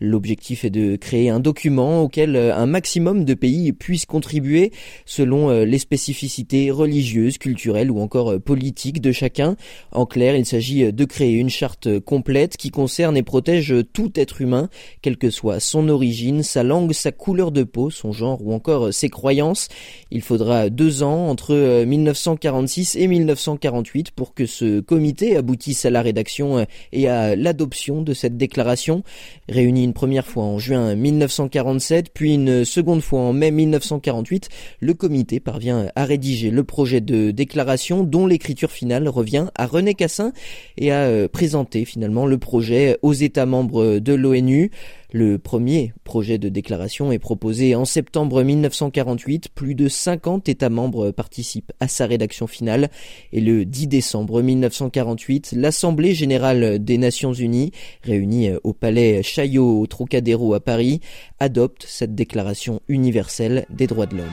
L'objectif 0.00 0.64
est 0.64 0.70
de 0.70 0.96
créer 0.96 1.30
un 1.30 1.40
document 1.40 2.02
auquel 2.02 2.36
un 2.36 2.66
maximum 2.66 3.24
de 3.24 3.34
pays 3.34 3.72
puissent 3.72 4.06
contribuer 4.06 4.72
selon 5.06 5.64
les 5.64 5.78
spécificités 5.78 6.70
religieuses, 6.70 7.38
culturelles 7.38 7.90
ou 7.90 8.00
encore 8.00 8.40
politiques 8.40 9.00
de 9.00 9.12
chacun. 9.12 9.56
En 9.92 10.06
clair, 10.06 10.36
il 10.36 10.46
s'agit 10.46 10.92
de 10.92 11.04
créer 11.04 11.34
une 11.34 11.50
charte 11.50 12.00
complète 12.00 12.56
qui 12.56 12.70
concerne 12.70 13.16
et 13.16 13.22
protège 13.22 13.74
tout 13.92 14.12
être 14.16 14.40
humain, 14.40 14.68
quelle 15.00 15.16
que 15.16 15.30
soit 15.30 15.60
son 15.60 15.88
origine, 15.88 16.42
sa 16.42 16.62
langue, 16.62 16.92
sa 16.92 17.12
couleur 17.12 17.52
de 17.52 17.62
peau, 17.62 17.90
son 17.90 18.12
genre 18.12 18.44
ou 18.44 18.52
encore 18.52 18.92
ses 18.92 19.08
croyances. 19.08 19.68
Il 20.10 20.22
faudra 20.22 20.70
deux 20.70 21.02
ans 21.02 21.28
entre 21.28 21.84
1946 21.84 22.96
et 22.96 23.06
1948 23.06 24.10
pour 24.10 24.34
que 24.34 24.46
ce 24.46 24.80
comité 24.80 25.36
aboutisse 25.36 25.84
à 25.84 25.90
la 25.90 26.02
rédaction 26.02 26.66
et 26.92 27.08
à 27.08 27.36
l'adoption 27.36 28.02
de 28.02 28.12
cette 28.12 28.36
déclaration. 28.36 29.02
Réunie 29.48 29.83
une 29.84 29.92
première 29.92 30.26
fois 30.26 30.44
en 30.44 30.58
juin 30.58 30.94
1947, 30.94 32.10
puis 32.12 32.34
une 32.34 32.64
seconde 32.64 33.02
fois 33.02 33.20
en 33.20 33.32
mai 33.32 33.50
1948, 33.50 34.48
le 34.80 34.94
comité 34.94 35.40
parvient 35.40 35.88
à 35.94 36.04
rédiger 36.04 36.50
le 36.50 36.64
projet 36.64 37.00
de 37.00 37.30
déclaration 37.30 38.02
dont 38.02 38.26
l'écriture 38.26 38.70
finale 38.70 39.08
revient 39.08 39.46
à 39.54 39.66
René 39.66 39.94
Cassin 39.94 40.32
et 40.76 40.92
à 40.92 41.28
présenter 41.28 41.84
finalement 41.84 42.26
le 42.26 42.38
projet 42.38 42.98
aux 43.02 43.12
États 43.12 43.46
membres 43.46 43.98
de 43.98 44.14
l'ONU. 44.14 44.70
Le 45.16 45.38
premier 45.38 45.92
projet 46.02 46.38
de 46.38 46.48
déclaration 46.48 47.12
est 47.12 47.20
proposé 47.20 47.76
en 47.76 47.84
septembre 47.84 48.42
1948. 48.42 49.48
Plus 49.54 49.76
de 49.76 49.88
50 49.88 50.48
États 50.48 50.70
membres 50.70 51.12
participent 51.12 51.70
à 51.78 51.86
sa 51.86 52.06
rédaction 52.06 52.48
finale. 52.48 52.90
Et 53.32 53.40
le 53.40 53.64
10 53.64 53.86
décembre 53.86 54.42
1948, 54.42 55.54
l'Assemblée 55.56 56.14
générale 56.14 56.82
des 56.82 56.98
Nations 56.98 57.32
unies, 57.32 57.70
réunie 58.02 58.50
au 58.64 58.72
palais 58.72 59.22
Chaillot 59.22 59.82
au 59.82 59.86
Trocadéro 59.86 60.52
à 60.52 60.58
Paris, 60.58 61.00
adopte 61.38 61.86
cette 61.88 62.16
déclaration 62.16 62.80
universelle 62.88 63.66
des 63.70 63.86
droits 63.86 64.06
de 64.06 64.16
l'homme. 64.16 64.26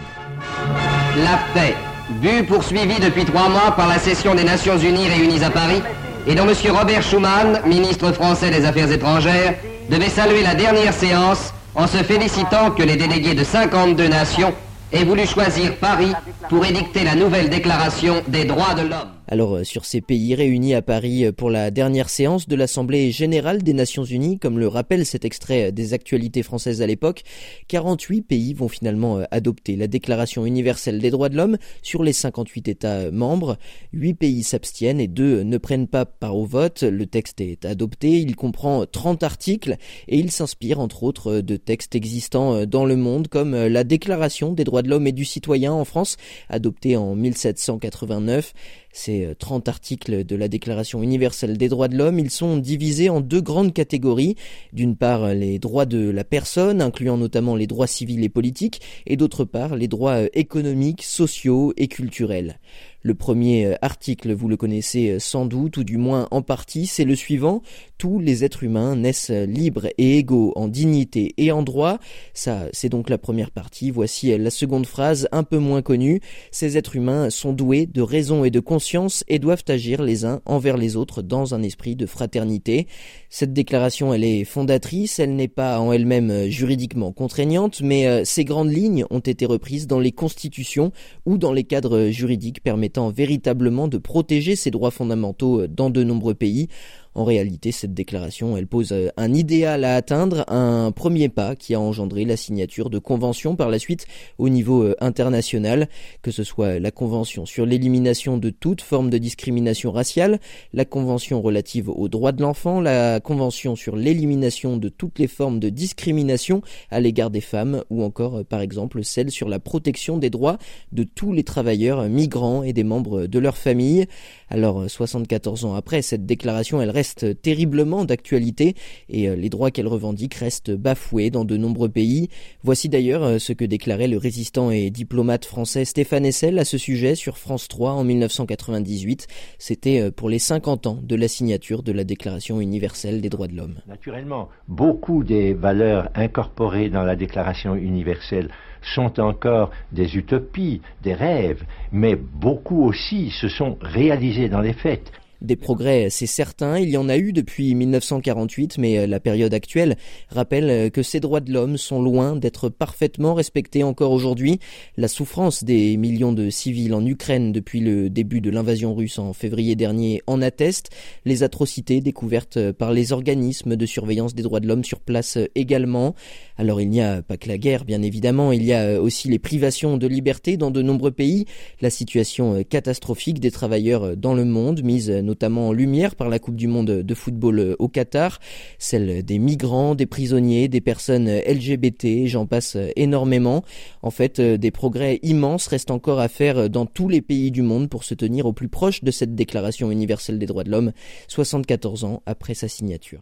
La 1.24 1.40
paix, 1.54 1.76
but 2.24 2.48
poursuivi 2.48 3.00
depuis 3.00 3.26
trois 3.26 3.50
mois 3.50 3.76
par 3.78 3.88
la 3.88 4.00
session 4.00 4.34
des 4.34 4.46
Nations 4.46 4.80
unies 4.80 5.08
réunies 5.08 5.44
à 5.44 5.52
Paris, 5.52 5.84
et 6.26 6.34
dont 6.34 6.48
M. 6.50 6.56
Robert 6.76 7.04
Schuman, 7.04 7.62
ministre 7.68 8.12
français 8.14 8.50
des 8.50 8.66
Affaires 8.66 8.92
étrangères, 8.92 9.54
devait 9.90 10.10
saluer 10.10 10.44
la 10.44 10.56
dernière 10.56 10.94
séance 10.94 11.54
en 11.76 11.88
se 11.88 11.98
félicitant 11.98 12.72
que 12.72 12.84
les 12.84 12.96
délégués 12.96 13.34
de 13.34 13.44
52 13.44 14.08
nations 14.08 14.54
aient 14.92 15.04
voulu 15.04 15.26
choisir 15.26 15.76
Paris 15.78 16.14
pour 16.50 16.66
édicter 16.66 17.04
la 17.04 17.16
nouvelle 17.16 17.50
déclaration 17.50 18.22
des 18.28 18.46
droits 18.46 18.74
de 18.74 18.82
l'homme. 18.82 19.21
Alors 19.32 19.56
euh, 19.56 19.64
sur 19.64 19.86
ces 19.86 20.02
pays 20.02 20.36
réunis 20.36 20.74
à 20.74 20.82
Paris 20.82 21.24
euh, 21.24 21.32
pour 21.32 21.50
la 21.50 21.72
dernière 21.72 22.10
séance 22.10 22.50
de 22.50 22.56
l'Assemblée 22.58 23.12
générale 23.12 23.64
des 23.64 23.72
Nations 23.72 24.04
unies, 24.04 24.38
comme 24.38 24.60
le 24.60 24.68
rappelle 24.68 25.06
cet 25.06 25.24
extrait 25.24 25.72
des 25.72 25.94
actualités 25.94 26.44
françaises 26.44 26.82
à 26.82 26.86
l'époque, 26.86 27.24
48 27.70 28.24
pays 28.24 28.54
vont 28.54 28.68
finalement 28.68 29.22
adopter 29.32 29.78
la 29.78 29.88
Déclaration 29.88 30.46
universelle 30.46 31.00
des 31.00 31.12
droits 31.12 31.30
de 31.30 31.38
l'homme 31.38 31.58
sur 31.82 32.04
les 32.04 32.12
58 32.12 32.68
États 32.68 33.10
membres. 33.10 33.56
8 33.94 34.16
pays 34.16 34.44
s'abstiennent 34.44 35.00
et 35.00 35.08
2 35.08 35.44
ne 35.44 35.58
prennent 35.58 35.88
pas 35.88 36.04
part 36.04 36.36
au 36.36 36.46
vote. 36.46 36.84
Le 36.84 37.06
texte 37.06 37.40
est 37.40 37.64
adopté, 37.64 38.20
il 38.20 38.36
comprend 38.36 38.86
30 38.86 39.24
articles 39.24 39.78
et 40.10 40.18
il 40.20 40.30
s'inspire 40.30 40.82
entre 40.82 41.04
autres 41.04 41.40
de 41.40 41.56
textes 41.56 41.96
existants 41.96 42.66
dans 42.66 42.84
le 42.84 42.98
monde 42.98 43.30
comme 43.30 43.56
la 43.56 43.86
Déclaration 43.86 44.52
des 44.52 44.66
droits 44.66 44.82
de 44.82 44.90
l'homme 44.90 45.08
et 45.08 45.14
du 45.14 45.24
citoyen 45.24 45.72
en 45.72 45.86
France, 45.86 46.18
adoptée 46.50 46.98
en 46.98 47.16
1789. 47.16 48.54
Ces 48.94 49.34
30 49.40 49.68
euh, 49.68 49.72
articles 49.72 50.24
de 50.24 50.36
la 50.36 50.48
Déclaration 50.48 51.02
universelle 51.02 51.58
des 51.58 51.70
droits 51.70 51.88
de 51.88 51.98
l'homme, 51.98 52.20
ils 52.20 52.30
sont 52.30 52.58
divisés 52.58 53.10
en 53.10 53.22
deux 53.22 53.42
grandes 53.42 53.74
catégories. 53.74 54.36
D'une 54.74 54.96
part, 54.96 55.34
les 55.34 55.60
droits 55.60 55.86
de 55.86 56.10
la 56.10 56.24
personne, 56.24 56.82
incluant 56.82 57.18
notamment 57.18 57.56
les 57.56 57.68
droits 57.68 57.88
civils 57.88 58.24
et 58.24 58.30
politiques, 58.30 58.82
et 59.08 59.18
d'autre 59.18 59.46
part, 59.46 59.76
les 59.76 59.88
droits 59.88 60.24
euh, 60.24 60.30
économiques, 60.34 61.04
sociaux 61.04 61.74
et 61.78 61.88
culturels. 61.88 62.60
Le 63.04 63.14
premier 63.16 63.66
euh, 63.66 63.76
article, 63.82 64.34
vous 64.34 64.48
le 64.48 64.58
connaissez 64.58 65.20
sans 65.20 65.46
doute, 65.46 65.78
ou 65.78 65.84
du 65.84 65.98
moins 65.98 66.28
en 66.32 66.42
partie, 66.42 66.86
c'est 66.86 67.06
le 67.06 67.16
suivant. 67.16 67.62
Tous 67.98 68.20
les 68.20 68.44
êtres 68.44 68.64
humains 68.64 68.96
naissent 68.96 69.30
libres 69.30 69.88
et 69.98 70.18
égaux 70.18 70.54
en 70.56 70.68
dignité 70.68 71.34
et 71.38 71.52
en 71.52 71.64
droit. 71.64 72.00
Ça, 72.34 72.68
c'est 72.74 72.90
donc 72.90 73.10
la 73.10 73.18
première 73.18 73.52
partie. 73.52 73.92
Voici 73.92 74.38
la 74.38 74.50
seconde 74.50 74.86
phrase, 74.86 75.28
un 75.32 75.44
peu 75.44 75.58
moins 75.58 75.82
connue. 75.82 76.22
Ces 76.52 76.78
êtres 76.78 76.96
humains 76.96 77.30
sont 77.30 77.54
doués 77.54 77.86
de 77.86 78.02
raison 78.02 78.44
et 78.44 78.50
de 78.50 78.60
conscience 78.60 79.24
et 79.28 79.40
doivent 79.40 79.64
agir 79.68 80.02
les 80.02 80.26
uns 80.26 80.42
envers 80.46 80.78
les 80.78 80.96
autres 80.96 81.22
dans 81.22 81.54
un 81.54 81.64
esprit 81.64 81.96
de 81.96 82.06
fraternité. 82.06 82.88
Cette 83.30 83.54
déclaration, 83.54 84.14
elle 84.14 84.24
est 84.24 84.44
fondatrice, 84.44 85.20
elle 85.20 85.36
n'est 85.36 85.48
pas 85.48 85.80
en 85.80 85.92
elle-même 85.92 86.30
euh, 86.30 86.50
juridiquement 86.50 87.12
contraignante, 87.12 87.82
mais 87.82 88.08
euh, 88.08 88.24
ces 88.26 88.46
grandes 88.46 88.72
lignes 88.72 89.06
ont 89.10 89.20
été 89.20 89.46
reprises 89.46 89.88
dans 89.88 90.00
les 90.00 90.12
constitutions 90.12 90.92
ou 91.26 91.38
dans 91.38 91.54
les 91.54 91.64
cadres 91.64 92.10
juridiques 92.10 92.62
permettant 92.62 92.91
véritablement 92.98 93.88
de 93.88 93.98
protéger 93.98 94.56
ces 94.56 94.72
droits 94.72 94.92
fondamentaux 94.92 95.62
euh, 95.62 95.68
dans 95.68 95.90
de 95.90 96.04
nombreux 96.04 96.34
pays. 96.34 96.68
En 97.14 97.26
réalité, 97.26 97.74
cette 97.74 97.94
déclaration, 97.94 98.56
elle 98.56 98.68
pose 98.68 98.94
euh, 98.94 99.10
un 99.18 99.34
idéal 99.34 99.84
à 99.84 99.96
atteindre, 99.96 100.46
un 100.48 100.94
premier 100.94 101.28
pas 101.28 101.58
qui 101.58 101.74
a 101.74 101.80
engendré 101.80 102.24
la 102.24 102.38
signature 102.38 102.90
de 102.90 103.00
conventions 103.00 103.58
par 103.58 103.70
la 103.70 103.80
suite 103.80 104.08
au 104.38 104.48
niveau 104.48 104.84
euh, 104.84 104.96
international, 105.02 105.90
que 106.22 106.32
ce 106.32 106.46
soit 106.46 106.80
la 106.80 106.92
convention 106.92 107.46
sur 107.46 107.66
l'élimination 107.66 108.38
de 108.38 108.50
toute 108.50 108.80
forme 108.80 109.10
de 109.10 109.18
discrimination 109.18 109.92
raciale, 109.92 110.40
la 110.72 110.86
convention 110.86 111.42
relative 111.42 111.90
aux 111.90 112.08
droits 112.08 112.32
de 112.32 112.42
l'enfant, 112.42 112.80
la 112.80 113.20
convention 113.20 113.76
sur 113.76 113.98
l'élimination 113.98 114.78
de 114.78 114.88
toutes 114.88 115.20
les 115.20 115.28
formes 115.28 115.60
de 115.60 115.68
discrimination 115.68 116.62
à 116.92 117.02
l'égard 117.02 117.30
des 117.30 117.42
femmes, 117.42 117.84
ou 117.90 118.04
encore 118.04 118.38
euh, 118.38 118.44
par 118.46 118.62
exemple 118.62 119.04
celle 119.04 119.32
sur 119.32 119.50
la 119.50 119.60
protection 119.60 120.18
des 120.18 120.30
droits 120.30 120.58
de 120.94 121.04
tous 121.04 121.34
les 121.34 121.44
travailleurs 121.44 122.08
migrants 122.08 122.64
et 122.64 122.72
des 122.72 122.86
membres 122.86 123.28
de 123.28 123.40
leur 123.40 123.58
famille. 123.58 124.06
Alors 124.50 124.90
74 124.90 125.66
ans 125.66 125.76
après, 125.76 126.02
cette 126.02 126.26
déclaration, 126.26 126.82
elle 126.82 126.90
reste 126.90 127.01
terriblement 127.42 128.06
d'actualité 128.06 128.76
et 129.10 129.30
euh, 129.30 129.36
les 129.36 129.50
droits 129.50 129.72
qu'elle 129.72 129.88
revendique 129.88 130.36
restent 130.36 130.72
bafoués 130.72 131.30
dans 131.30 131.46
de 131.46 131.58
nombreux 131.58 131.90
pays. 131.90 132.30
Voici 132.64 132.90
d'ailleurs 132.90 133.24
euh, 133.24 133.40
ce 133.40 133.54
que 133.54 133.66
déclarait 133.66 134.08
le 134.08 134.18
résistant 134.18 134.72
et 134.72 134.90
diplomate 134.90 135.46
français 135.46 135.86
Stéphane 135.86 136.26
Hessel 136.26 136.60
à 136.60 136.66
ce 136.66 136.78
sujet 136.78 137.16
sur 137.16 137.38
France 137.38 137.68
3 137.68 137.94
en 137.94 138.04
1998. 138.04 139.28
C'était 139.58 140.02
euh, 140.02 140.12
pour 140.12 140.30
les 140.30 140.40
50 140.40 140.88
ans 140.88 141.00
de 141.02 141.16
la 141.16 141.28
signature 141.28 141.84
de 141.84 141.92
la 141.92 142.04
Déclaration 142.04 142.62
universelle 142.62 143.22
des 143.22 143.30
droits 143.30 143.48
de 143.48 143.56
l'homme. 143.56 143.76
Naturellement, 143.88 144.50
beaucoup 144.68 145.24
des 145.24 145.54
valeurs 145.54 146.10
incorporées 146.16 146.90
dans 146.90 147.04
la 147.04 147.16
Déclaration 147.16 147.76
universelle 147.76 148.50
sont 148.82 149.20
encore 149.20 149.72
des 149.92 150.18
utopies, 150.18 150.82
des 151.04 151.14
rêves, 151.14 151.64
mais 151.92 152.16
beaucoup 152.16 152.84
aussi 152.84 153.30
se 153.30 153.48
sont 153.48 153.78
réalisés 153.82 154.50
dans 154.50 154.62
les 154.62 154.74
faits. 154.74 155.12
Des 155.42 155.56
progrès, 155.56 156.12
c'est 156.12 156.28
certain, 156.28 156.78
il 156.78 156.90
y 156.90 156.98
en 156.98 157.10
a 157.10 157.18
eu 157.18 157.34
depuis 157.34 157.74
1948, 157.74 158.78
mais 158.78 159.00
euh, 159.00 159.08
la 159.08 159.20
période 159.20 159.56
actuelle 159.56 159.98
rappelle 160.30 160.70
euh, 160.70 160.90
que 160.92 161.02
ces 161.02 161.20
droits 161.20 161.40
de 161.40 161.52
l'homme 161.52 161.78
sont 161.78 162.00
loin 162.00 162.36
d'être 162.36 162.70
parfaitement 162.70 163.34
respectés 163.34 163.82
encore 163.82 164.12
aujourd'hui. 164.12 164.60
La 164.98 165.08
souffrance 165.08 165.64
des 165.64 165.98
millions 165.98 166.32
de 166.32 166.52
civils 166.52 166.94
en 166.94 167.04
Ukraine 167.04 167.52
depuis 167.54 167.80
le 167.80 168.12
début 168.12 168.40
de 168.40 168.52
l'invasion 168.52 168.94
russe 168.94 169.18
en 169.18 169.34
février 169.34 169.76
dernier 169.76 170.22
en 170.28 170.44
atteste. 170.44 170.92
Les 171.26 171.42
atrocités 171.42 172.02
découvertes 172.02 172.58
euh, 172.58 172.72
par 172.72 172.94
les 172.94 173.12
organismes 173.12 173.76
de 173.76 173.86
surveillance 173.88 174.36
des 174.36 174.44
droits 174.44 174.60
de 174.60 174.68
l'homme 174.68 174.84
sur 174.84 175.00
place 175.00 175.40
également. 175.56 176.14
Alors 176.60 176.82
il 176.82 176.90
n'y 176.90 177.02
a 177.02 177.24
pas 177.24 177.38
que 177.38 177.48
la 177.48 177.58
guerre, 177.58 177.84
bien 177.84 178.04
évidemment, 178.04 178.52
il 178.52 178.64
y 178.64 178.74
a 178.74 179.02
aussi 179.02 179.28
les 179.28 179.40
privations 179.40 179.98
de 179.98 180.06
liberté 180.06 180.56
dans 180.56 180.70
de 180.70 180.84
nombreux 180.84 181.10
pays, 181.10 181.48
la 181.82 181.90
situation 181.90 182.64
catastrophique 182.64 183.40
des 183.40 183.50
travailleurs 183.50 184.16
dans 184.16 184.36
le 184.36 184.46
monde, 184.46 184.84
mise 184.84 185.10
notamment 185.32 185.70
en 185.70 185.72
lumière 185.72 186.18
par 186.18 186.28
la 186.28 186.40
Coupe 186.40 186.58
du 186.58 186.68
Monde 186.68 186.92
de 186.92 187.16
football 187.16 187.60
euh, 187.60 187.76
au 187.80 187.88
Qatar, 187.88 188.40
celle 188.80 189.24
des 189.24 189.40
migrants, 189.40 189.96
des 189.96 190.06
prisonniers, 190.06 190.68
des 190.68 190.82
personnes 190.82 191.30
LGBT, 191.30 192.28
j'en 192.28 192.46
passe 192.46 192.76
euh, 192.76 192.90
énormément. 192.98 193.64
En 194.02 194.12
fait, 194.12 194.40
euh, 194.40 194.58
des 194.58 194.72
progrès 194.72 195.20
immenses 195.24 195.68
restent 195.68 195.92
encore 195.92 196.20
à 196.20 196.28
faire 196.28 196.70
dans 196.70 196.86
tous 196.86 197.08
les 197.08 197.22
pays 197.22 197.50
du 197.50 197.62
monde 197.62 197.90
pour 197.90 198.04
se 198.04 198.14
tenir 198.14 198.46
au 198.46 198.52
plus 198.52 198.68
proche 198.68 199.06
de 199.06 199.12
cette 199.12 199.36
Déclaration 199.36 199.90
universelle 199.90 200.38
des 200.38 200.48
droits 200.48 200.66
de 200.66 200.72
l'homme, 200.72 200.92
74 201.30 202.04
ans 202.04 202.22
après 202.26 202.54
sa 202.54 202.68
signature. 202.68 203.22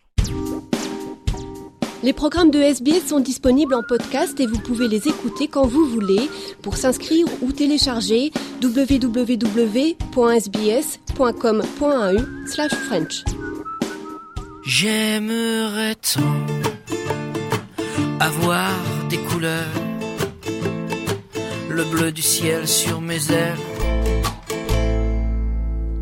Les 2.01 2.13
programmes 2.13 2.49
de 2.49 2.59
SBS 2.59 3.07
sont 3.09 3.19
disponibles 3.19 3.73
en 3.73 3.83
podcast 3.83 4.39
et 4.39 4.47
vous 4.47 4.59
pouvez 4.59 4.87
les 4.87 5.09
écouter 5.09 5.49
quand 5.49 5.67
vous 5.67 5.85
voulez. 5.85 6.29
Pour 6.61 6.77
s'inscrire 6.77 7.25
ou 7.41 7.51
télécharger, 7.51 8.31
www.sbs.com.au 8.63 9.95
French. 12.87 13.23
J'aimerais 14.65 15.95
tant 15.95 16.21
avoir 18.21 18.71
des 19.09 19.17
couleurs, 19.17 19.65
le 21.69 21.83
bleu 21.83 22.13
du 22.13 22.21
ciel 22.21 22.65
sur 22.67 23.01
mes 23.01 23.31
ailes 23.31 23.78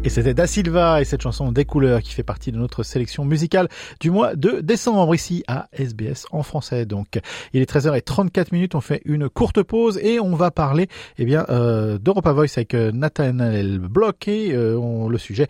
et 0.07 0.09
c'était 0.09 0.33
Da 0.33 0.47
Silva 0.47 1.01
et 1.01 1.03
cette 1.03 1.21
chanson 1.21 1.51
Des 1.51 1.65
couleurs 1.65 2.01
qui 2.01 2.13
fait 2.13 2.23
partie 2.23 2.53
de 2.53 2.57
notre 2.57 2.81
sélection 2.83 3.25
musicale 3.25 3.67
du 3.99 4.09
mois 4.09 4.37
de 4.37 4.61
décembre 4.61 5.13
ici 5.13 5.43
à 5.47 5.67
SBS 5.73 6.27
en 6.31 6.43
français. 6.43 6.85
Donc 6.85 7.19
il 7.51 7.61
est 7.61 7.69
13h34 7.69 8.53
minutes, 8.53 8.73
on 8.73 8.79
fait 8.79 9.01
une 9.03 9.27
courte 9.27 9.61
pause 9.63 9.99
et 10.01 10.21
on 10.21 10.33
va 10.33 10.49
parler 10.49 10.87
eh 11.17 11.25
bien 11.25 11.45
euh, 11.49 11.97
d'Europa 11.97 12.31
Voice 12.31 12.45
avec 12.55 12.73
euh, 12.73 12.93
Nathanael 12.93 13.79
Bloch 13.79 14.29
et 14.29 14.53
euh, 14.53 15.09
le 15.09 15.17
sujet 15.17 15.47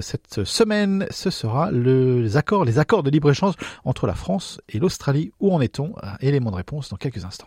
cette 0.00 0.42
semaine 0.42 1.06
ce 1.10 1.30
sera 1.30 1.70
le, 1.70 2.20
les 2.20 2.36
accords 2.36 2.64
les 2.64 2.80
accords 2.80 3.04
de 3.04 3.10
libre-échange 3.10 3.54
entre 3.84 4.08
la 4.08 4.14
France 4.14 4.60
et 4.68 4.80
l'Australie. 4.80 5.30
Où 5.38 5.54
en 5.54 5.60
est-on? 5.60 5.92
Élément 6.20 6.50
de 6.50 6.56
réponse 6.56 6.88
dans 6.88 6.96
quelques 6.96 7.24
instants. 7.24 7.46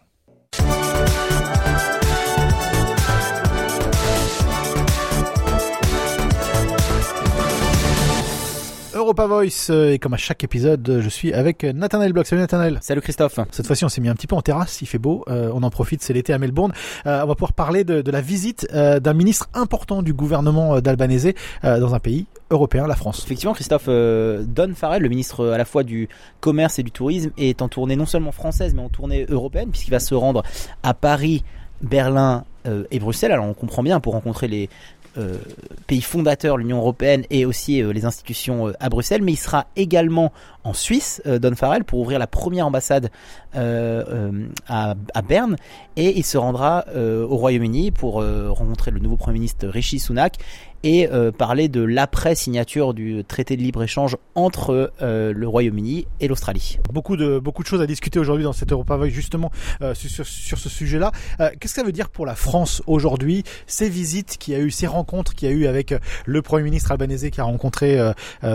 Europa 9.03 9.27
Voice 9.27 9.69
euh, 9.69 9.91
et 9.91 9.99
comme 9.99 10.13
à 10.13 10.17
chaque 10.17 10.45
épisode, 10.45 10.99
je 11.01 11.09
suis 11.09 11.33
avec 11.33 11.65
Nathanael 11.65 12.13
Bloch. 12.13 12.25
Salut 12.25 12.39
Nathanael. 12.39 12.77
Salut 12.81 13.01
Christophe. 13.01 13.37
Cette 13.51 13.67
fois-ci, 13.67 13.83
on 13.83 13.89
s'est 13.89 13.99
mis 13.99 14.07
un 14.07 14.15
petit 14.15 14.27
peu 14.27 14.35
en 14.35 14.41
terrasse, 14.41 14.81
il 14.81 14.85
fait 14.85 14.97
beau, 14.97 15.25
euh, 15.27 15.51
on 15.53 15.61
en 15.63 15.69
profite, 15.69 16.01
c'est 16.01 16.13
l'été 16.13 16.31
à 16.31 16.37
Melbourne. 16.37 16.71
Euh, 17.05 17.21
on 17.21 17.27
va 17.27 17.35
pouvoir 17.35 17.51
parler 17.51 17.83
de, 17.83 18.01
de 18.01 18.11
la 18.11 18.21
visite 18.21 18.65
d'un 18.71 19.13
ministre 19.13 19.49
important 19.53 20.03
du 20.03 20.13
gouvernement 20.13 20.79
d'Albanese 20.79 21.33
dans 21.63 21.93
un 21.93 21.99
pays 21.99 22.27
européen, 22.49 22.87
la 22.87 22.95
France. 22.95 23.23
Effectivement, 23.25 23.53
Christophe, 23.53 23.87
Don 23.87 24.73
Farrell, 24.73 25.01
le 25.01 25.09
ministre 25.09 25.47
à 25.47 25.57
la 25.57 25.65
fois 25.65 25.83
du 25.83 26.07
commerce 26.39 26.79
et 26.79 26.83
du 26.83 26.91
tourisme, 26.91 27.31
est 27.37 27.61
en 27.61 27.67
tournée 27.67 27.97
non 27.97 28.05
seulement 28.05 28.31
française, 28.31 28.73
mais 28.73 28.81
en 28.81 28.89
tournée 28.89 29.25
européenne, 29.27 29.69
puisqu'il 29.69 29.91
va 29.91 29.99
se 29.99 30.15
rendre 30.15 30.43
à 30.81 30.93
Paris, 30.93 31.43
Berlin 31.81 32.45
et 32.91 32.99
Bruxelles. 32.99 33.33
Alors 33.33 33.45
on 33.45 33.53
comprend 33.53 33.83
bien 33.83 33.99
pour 33.99 34.13
rencontrer 34.13 34.47
les 34.47 34.69
euh, 35.17 35.37
pays 35.85 36.01
fondateur, 36.01 36.57
l'Union 36.57 36.77
européenne 36.77 37.23
et 37.29 37.45
aussi 37.45 37.83
euh, 37.83 37.93
les 37.93 38.03
institutions 38.03 38.69
euh, 38.69 38.73
à 38.79 38.89
Bruxelles, 38.89 39.21
mais 39.21 39.33
il 39.33 39.37
sera 39.37 39.67
également 39.75 40.33
en 40.63 40.73
Suisse, 40.73 41.21
Don 41.25 41.55
Farrell, 41.55 41.83
pour 41.83 41.99
ouvrir 41.99 42.17
la 42.19 42.25
première 42.25 42.65
ambassade 42.65 43.11
à, 43.53 44.95
à, 45.13 45.21
Berne, 45.21 45.57
et 45.97 46.17
il 46.17 46.23
se 46.23 46.37
rendra 46.37 46.85
au 46.95 47.35
Royaume-Uni 47.35 47.91
pour 47.91 48.23
rencontrer 48.23 48.91
le 48.91 48.99
nouveau 49.01 49.17
Premier 49.17 49.39
ministre 49.39 49.67
Rishi 49.67 49.99
Sunak 49.99 50.37
et 50.83 51.09
euh, 51.11 51.31
parler 51.31 51.69
de 51.69 51.81
l'après-signature 51.81 52.93
du 52.93 53.23
traité 53.23 53.55
de 53.57 53.61
libre-échange 53.61 54.17
entre 54.35 54.91
euh, 55.01 55.33
le 55.33 55.47
Royaume-Uni 55.47 56.07
et 56.19 56.27
l'Australie. 56.27 56.77
Beaucoup 56.91 57.17
de, 57.17 57.39
beaucoup 57.39 57.63
de 57.63 57.67
choses 57.67 57.81
à 57.81 57.87
discuter 57.87 58.19
aujourd'hui 58.19 58.43
dans 58.43 58.53
cette 58.53 58.71
Europa 58.71 58.97
Voice 58.97 59.09
justement 59.09 59.51
euh, 59.81 59.93
sur, 59.93 60.25
sur, 60.25 60.57
ce 60.57 60.69
sujet-là. 60.69 61.11
Qu'est-ce 61.37 61.57
que 61.59 61.69
ça 61.69 61.83
veut 61.83 61.91
dire 61.91 62.09
pour 62.09 62.25
la 62.25 62.35
France 62.35 62.81
aujourd'hui, 62.87 63.43
ces 63.67 63.89
visites 63.89 64.37
qu'il 64.37 64.53
y 64.53 64.57
a 64.57 64.59
eu, 64.59 64.71
ces 64.71 64.87
rencontres 64.87 65.33
qu'il 65.33 65.49
y 65.49 65.51
a 65.51 65.55
eu 65.55 65.65
avec 65.67 65.93
le 66.25 66.41
Premier 66.41 66.63
ministre 66.63 66.91
albanais 66.91 67.31
qui 67.31 67.41
a 67.41 67.43
rencontré 67.43 67.99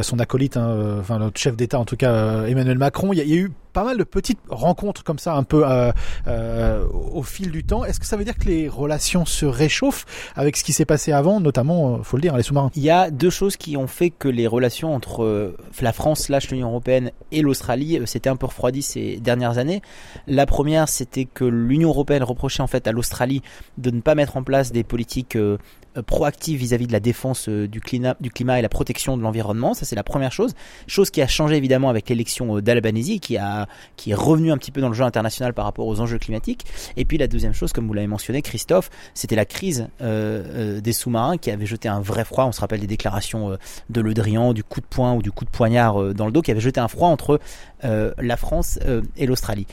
son 0.03 0.19
acolyte, 0.19 0.57
hein, 0.57 0.99
enfin 1.01 1.19
notre 1.19 1.39
chef 1.39 1.57
d'État 1.57 1.79
en 1.79 1.85
tout 1.85 1.97
cas, 1.97 2.45
Emmanuel 2.47 2.79
Macron? 2.79 3.13
Il 3.13 3.19
y 3.19 3.33
a 3.33 3.37
eu 3.37 3.51
pas 3.73 3.85
mal 3.85 3.97
de 3.97 4.05
petites 4.05 4.41
rencontres 4.49 5.05
comme 5.05 5.19
ça, 5.19 5.35
un 5.35 5.43
peu 5.43 5.69
euh, 5.69 5.93
euh, 6.27 6.87
au 7.13 7.23
fil 7.23 7.51
du 7.51 7.65
temps. 7.65 7.85
Est-ce 7.85 8.01
que 8.01 8.07
ça 8.07 8.17
veut 8.17 8.25
dire 8.25 8.37
que 8.37 8.47
les 8.47 8.69
relations 8.69 9.25
se 9.25 9.47
réchauffent 9.47 10.07
avec 10.35 10.57
ce 10.57 10.65
qui 10.65 10.73
s'est 10.73 10.85
passé 10.85 11.13
avant, 11.13 11.41
notamment, 11.41 11.97
euh, 11.97 12.03
faut 12.03 12.17
le 12.17 12.23
dire, 12.23 12.37
les 12.37 12.43
sous-marins? 12.43 12.71
Il 12.75 12.83
y 12.83 12.91
a 12.91 13.11
deux 13.11 13.31
choses 13.31 13.57
qui 13.57 13.77
ont 13.77 13.87
fait 13.87 14.11
que 14.11 14.29
les 14.29 14.47
relations 14.47 14.95
entre 14.95 15.55
la 15.81 15.93
France, 15.93 16.29
l'Union 16.51 16.69
européenne 16.69 17.11
et 17.33 17.43
l'Australie 17.43 18.01
s'étaient 18.07 18.31
un 18.31 18.37
peu 18.37 18.47
refroidies 18.47 18.83
ces 18.83 19.17
dernières 19.19 19.59
années. 19.59 19.83
La 20.27 20.47
première, 20.47 20.89
c'était 20.89 21.25
que 21.25 21.45
l'Union 21.45 21.89
européenne 21.91 22.23
reprochait 22.23 22.63
en 22.63 22.67
fait 22.67 22.87
à 22.87 22.93
l'Australie 22.93 23.43
de 23.77 23.91
ne 23.91 24.01
pas 24.01 24.15
mettre 24.15 24.37
en 24.37 24.43
place 24.43 24.73
des 24.73 24.85
politiques 24.85 25.37
proactive 26.03 26.59
vis-à-vis 26.59 26.87
de 26.87 26.93
la 26.93 27.01
défense 27.01 27.49
euh, 27.49 27.69
du 27.69 27.81
climat, 27.81 28.17
du 28.21 28.31
climat 28.31 28.59
et 28.59 28.63
la 28.63 28.69
protection 28.69 29.17
de 29.17 29.23
l'environnement. 29.23 29.75
Ça, 29.75 29.85
c'est 29.85 29.97
la 29.97 30.03
première 30.03 30.33
chose. 30.33 30.55
Chose 30.87 31.11
qui 31.11 31.23
a 31.23 31.27
changé 31.27 31.57
évidemment 31.57 31.89
avec 31.89 32.09
l'élection 32.09 32.57
euh, 32.57 32.63
d'Albanese, 32.63 33.19
qui 33.21 33.39
qui 33.97 34.11
est 34.11 34.15
revenu 34.15 34.53
un 34.53 34.59
petit 34.59 34.71
peu 34.71 34.81
dans 34.81 34.89
le 34.89 34.95
jeu 34.95 35.05
international 35.05 35.55
par 35.55 35.65
rapport 35.65 35.87
aux 35.87 36.01
enjeux 36.01 36.19
climatiques. 36.19 36.65
Et 36.97 37.05
puis 37.05 37.19
la 37.19 37.29
deuxième 37.29 37.53
chose, 37.53 37.73
comme 37.73 37.87
vous 37.87 37.95
l'avez 37.95 38.07
mentionné, 38.07 38.43
Christophe, 38.43 38.91
c'était 39.15 39.37
la 39.37 39.45
crise 39.45 39.89
euh, 40.01 40.81
des 40.81 40.93
sous-marins 40.93 41.37
qui 41.37 41.51
avait 41.51 41.67
jeté 41.67 41.89
un 41.89 42.01
vrai 42.01 42.25
froid. 42.25 42.45
On 42.45 42.53
se 42.53 42.61
rappelle 42.61 42.81
des 42.81 42.87
déclarations 42.87 43.57
de 43.91 44.01
Le 44.01 44.15
Drian, 44.15 44.53
du 44.53 44.65
coup 44.65 44.81
de 44.81 44.87
poing 44.87 45.15
ou 45.15 45.23
du 45.23 45.31
coup 45.31 45.45
de 45.45 45.51
poignard 45.51 46.15
dans 46.15 46.27
le 46.27 46.33
dos, 46.33 46.43
qui 46.43 46.51
avait 46.51 46.61
jeté 46.61 46.81
un 46.81 46.89
froid 46.89 47.09
entre 47.09 47.41
la 47.83 48.37
France 48.37 48.79
et 49.17 49.27
l'Australie 49.27 49.67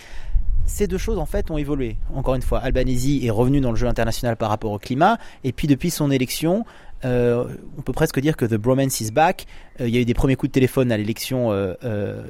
ces 0.65 0.87
deux 0.87 0.97
choses 0.97 1.19
en 1.19 1.25
fait 1.25 1.51
ont 1.51 1.57
évolué. 1.57 1.97
Encore 2.13 2.35
une 2.35 2.41
fois, 2.41 2.59
Albanese 2.59 3.23
est 3.23 3.29
revenu 3.29 3.61
dans 3.61 3.71
le 3.71 3.77
jeu 3.77 3.87
international 3.87 4.35
par 4.35 4.49
rapport 4.49 4.71
au 4.71 4.79
climat, 4.79 5.17
et 5.43 5.51
puis 5.51 5.67
depuis 5.67 5.89
son 5.89 6.11
élection, 6.11 6.65
euh, 7.03 7.45
on 7.77 7.81
peut 7.81 7.93
presque 7.93 8.19
dire 8.19 8.35
que 8.35 8.45
The 8.45 8.55
Bromance 8.55 9.01
is 9.01 9.11
back. 9.11 9.45
Euh, 9.79 9.87
il 9.87 9.93
y 9.93 9.97
a 9.97 10.01
eu 10.01 10.05
des 10.05 10.13
premiers 10.13 10.35
coups 10.35 10.49
de 10.49 10.53
téléphone 10.53 10.91
à 10.91 10.97
l'élection 10.97 11.51
euh, 11.51 11.73
euh 11.83 12.23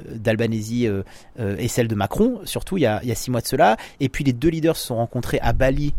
et 1.58 1.68
celle 1.68 1.88
de 1.88 1.94
Macron, 1.94 2.40
surtout 2.44 2.76
il 2.76 2.82
y, 2.82 2.86
a, 2.86 3.00
il 3.02 3.08
y, 3.08 3.12
a, 3.12 3.14
six 3.14 3.30
mois 3.30 3.40
de 3.40 3.46
cela. 3.46 3.76
Et 4.00 4.08
puis 4.08 4.24
les 4.24 4.32
deux 4.32 4.48
leaders 4.48 4.76
se 4.76 4.86
sont 4.86 4.96
rencontrés 4.96 5.38
à 5.40 5.52
Bali 5.52 5.94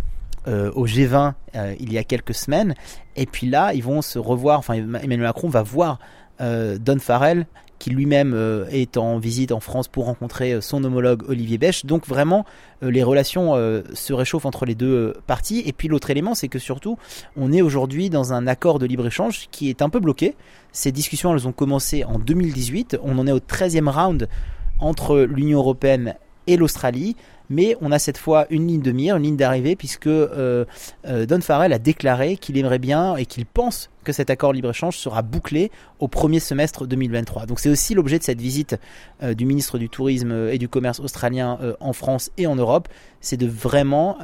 au 0.47 0.87
G20 0.87 1.33
il 1.77 1.91
y 1.91 1.97
a 1.97 2.05
quelques 2.05 2.33
semaines. 2.33 2.73
Et 3.17 3.25
puis 3.25 3.47
là, 3.47 3.73
ils 3.73 3.83
vont 3.83 4.01
se 4.01 4.17
revoir. 4.17 4.59
Enfin, 4.59 4.75
Emmanuel 4.75 5.19
Macron 5.19 5.49
va 5.49 5.61
voir 5.61 5.99
Don 6.39 6.99
Farrell 6.99 7.45
qui 7.79 7.89
lui-même 7.89 8.33
euh, 8.33 8.65
est 8.69 8.97
en 8.97 9.17
visite 9.17 9.51
en 9.51 9.59
France 9.59 9.87
pour 9.87 10.05
rencontrer 10.05 10.53
euh, 10.53 10.61
son 10.61 10.83
homologue 10.83 11.23
Olivier 11.29 11.57
Bech. 11.57 11.85
Donc 11.85 12.07
vraiment, 12.07 12.45
euh, 12.83 12.91
les 12.91 13.03
relations 13.03 13.53
se 13.93 14.13
réchauffent 14.13 14.45
entre 14.45 14.65
les 14.65 14.75
deux 14.75 15.13
parties. 15.27 15.63
Et 15.65 15.73
puis 15.73 15.87
l'autre 15.87 16.09
élément, 16.09 16.35
c'est 16.35 16.47
que 16.47 16.59
surtout, 16.59 16.97
on 17.35 17.51
est 17.51 17.61
aujourd'hui 17.61 18.09
dans 18.09 18.33
un 18.33 18.47
accord 18.47 18.79
de 18.79 18.85
libre-échange 18.85 19.47
qui 19.51 19.69
est 19.69 19.81
un 19.81 19.89
peu 19.89 19.99
bloqué. 19.99 20.35
Ces 20.71 20.91
discussions, 20.91 21.33
elles 21.33 21.47
ont 21.47 21.51
commencé 21.51 22.03
en 22.03 22.19
2018. 22.19 22.99
On 23.03 23.17
en 23.17 23.27
est 23.27 23.31
au 23.31 23.39
13e 23.39 23.89
round 23.89 24.27
entre 24.79 25.19
l'Union 25.19 25.59
européenne 25.59 26.15
et 26.45 26.57
l'Australie 26.57 27.15
mais 27.49 27.77
on 27.81 27.91
a 27.91 27.99
cette 27.99 28.17
fois 28.17 28.45
une 28.49 28.67
ligne 28.67 28.81
de 28.81 28.91
mire, 28.91 29.15
une 29.17 29.23
ligne 29.23 29.37
d'arrivée, 29.37 29.75
puisque 29.75 30.07
euh, 30.07 30.65
euh, 31.05 31.25
Don 31.25 31.41
Farrell 31.41 31.73
a 31.73 31.79
déclaré 31.79 32.37
qu'il 32.37 32.57
aimerait 32.57 32.79
bien 32.79 33.15
et 33.15 33.25
qu'il 33.25 33.45
pense 33.45 33.89
que 34.03 34.11
cet 34.13 34.29
accord 34.29 34.53
libre-échange 34.53 34.97
sera 34.97 35.21
bouclé 35.21 35.71
au 35.99 36.07
premier 36.07 36.39
semestre 36.39 36.87
2023. 36.87 37.45
Donc 37.45 37.59
c'est 37.59 37.69
aussi 37.69 37.93
l'objet 37.93 38.19
de 38.19 38.23
cette 38.23 38.41
visite 38.41 38.77
euh, 39.23 39.33
du 39.33 39.45
ministre 39.45 39.77
du 39.77 39.89
Tourisme 39.89 40.49
et 40.49 40.57
du 40.57 40.69
Commerce 40.69 40.99
australien 40.99 41.57
en 41.79 41.93
France 41.93 42.31
et 42.37 42.47
en 42.47 42.55
Europe, 42.55 42.87
c'est 43.21 43.37
de 43.37 43.47
vraiment 43.47 44.17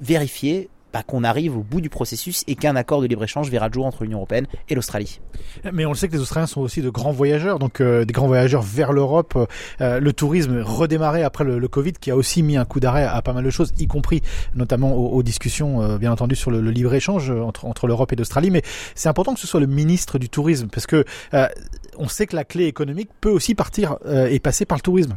vérifier 0.00 0.68
qu'on 1.02 1.24
arrive 1.24 1.56
au 1.56 1.62
bout 1.62 1.80
du 1.80 1.90
processus 1.90 2.44
et 2.46 2.54
qu'un 2.54 2.76
accord 2.76 3.00
de 3.00 3.06
libre-échange 3.06 3.50
verra 3.50 3.68
le 3.68 3.74
jour 3.74 3.86
entre 3.86 4.04
l'Union 4.04 4.18
européenne 4.18 4.46
et 4.68 4.74
l'Australie. 4.74 5.20
Mais 5.72 5.84
on 5.84 5.90
le 5.90 5.96
sait 5.96 6.08
que 6.08 6.14
les 6.14 6.20
Australiens 6.20 6.46
sont 6.46 6.60
aussi 6.60 6.82
de 6.82 6.90
grands 6.90 7.12
voyageurs, 7.12 7.58
donc 7.58 7.80
euh, 7.80 8.04
des 8.04 8.12
grands 8.12 8.26
voyageurs 8.26 8.62
vers 8.62 8.92
l'Europe. 8.92 9.36
Euh, 9.80 10.00
le 10.00 10.12
tourisme 10.12 10.60
redémarré 10.60 11.22
après 11.22 11.44
le, 11.44 11.68
Covid, 11.68 11.92
qui 11.94 12.10
a 12.10 12.16
aussi 12.16 12.42
mis 12.42 12.56
un 12.56 12.64
coup 12.64 12.80
d'arrêt 12.80 13.04
à, 13.04 13.20
pas 13.22 13.32
mal 13.32 13.44
de 13.44 13.50
choses, 13.50 13.72
y 13.78 13.86
compris 13.86 14.22
notamment 14.54 14.94
aux, 14.94 15.22
discussions, 15.22 15.82
euh, 15.82 15.98
bien 15.98 16.12
entendu, 16.12 16.36
sur 16.36 16.50
le, 16.50 16.60
libre-échange 16.70 17.30
entre, 17.30 17.64
entre 17.64 17.86
l'Europe 17.86 18.12
et 18.12 18.16
l'Australie. 18.16 18.50
Mais 18.50 18.62
c'est 18.94 19.08
important 19.08 19.34
que 19.34 19.40
ce 19.40 19.46
soit 19.46 19.60
le 19.60 19.66
ministre 19.66 20.18
du 20.18 20.28
tourisme, 20.28 20.68
parce 20.68 20.86
que 20.86 21.04
on 21.98 22.08
sait 22.08 22.26
que 22.26 22.36
la 22.36 22.44
clé 22.44 22.64
économique 22.64 23.08
peut 23.20 23.30
aussi 23.30 23.54
partir 23.54 23.96
et 24.06 24.38
passer 24.38 24.66
par 24.66 24.76
le 24.78 24.82
tourisme. 24.82 25.16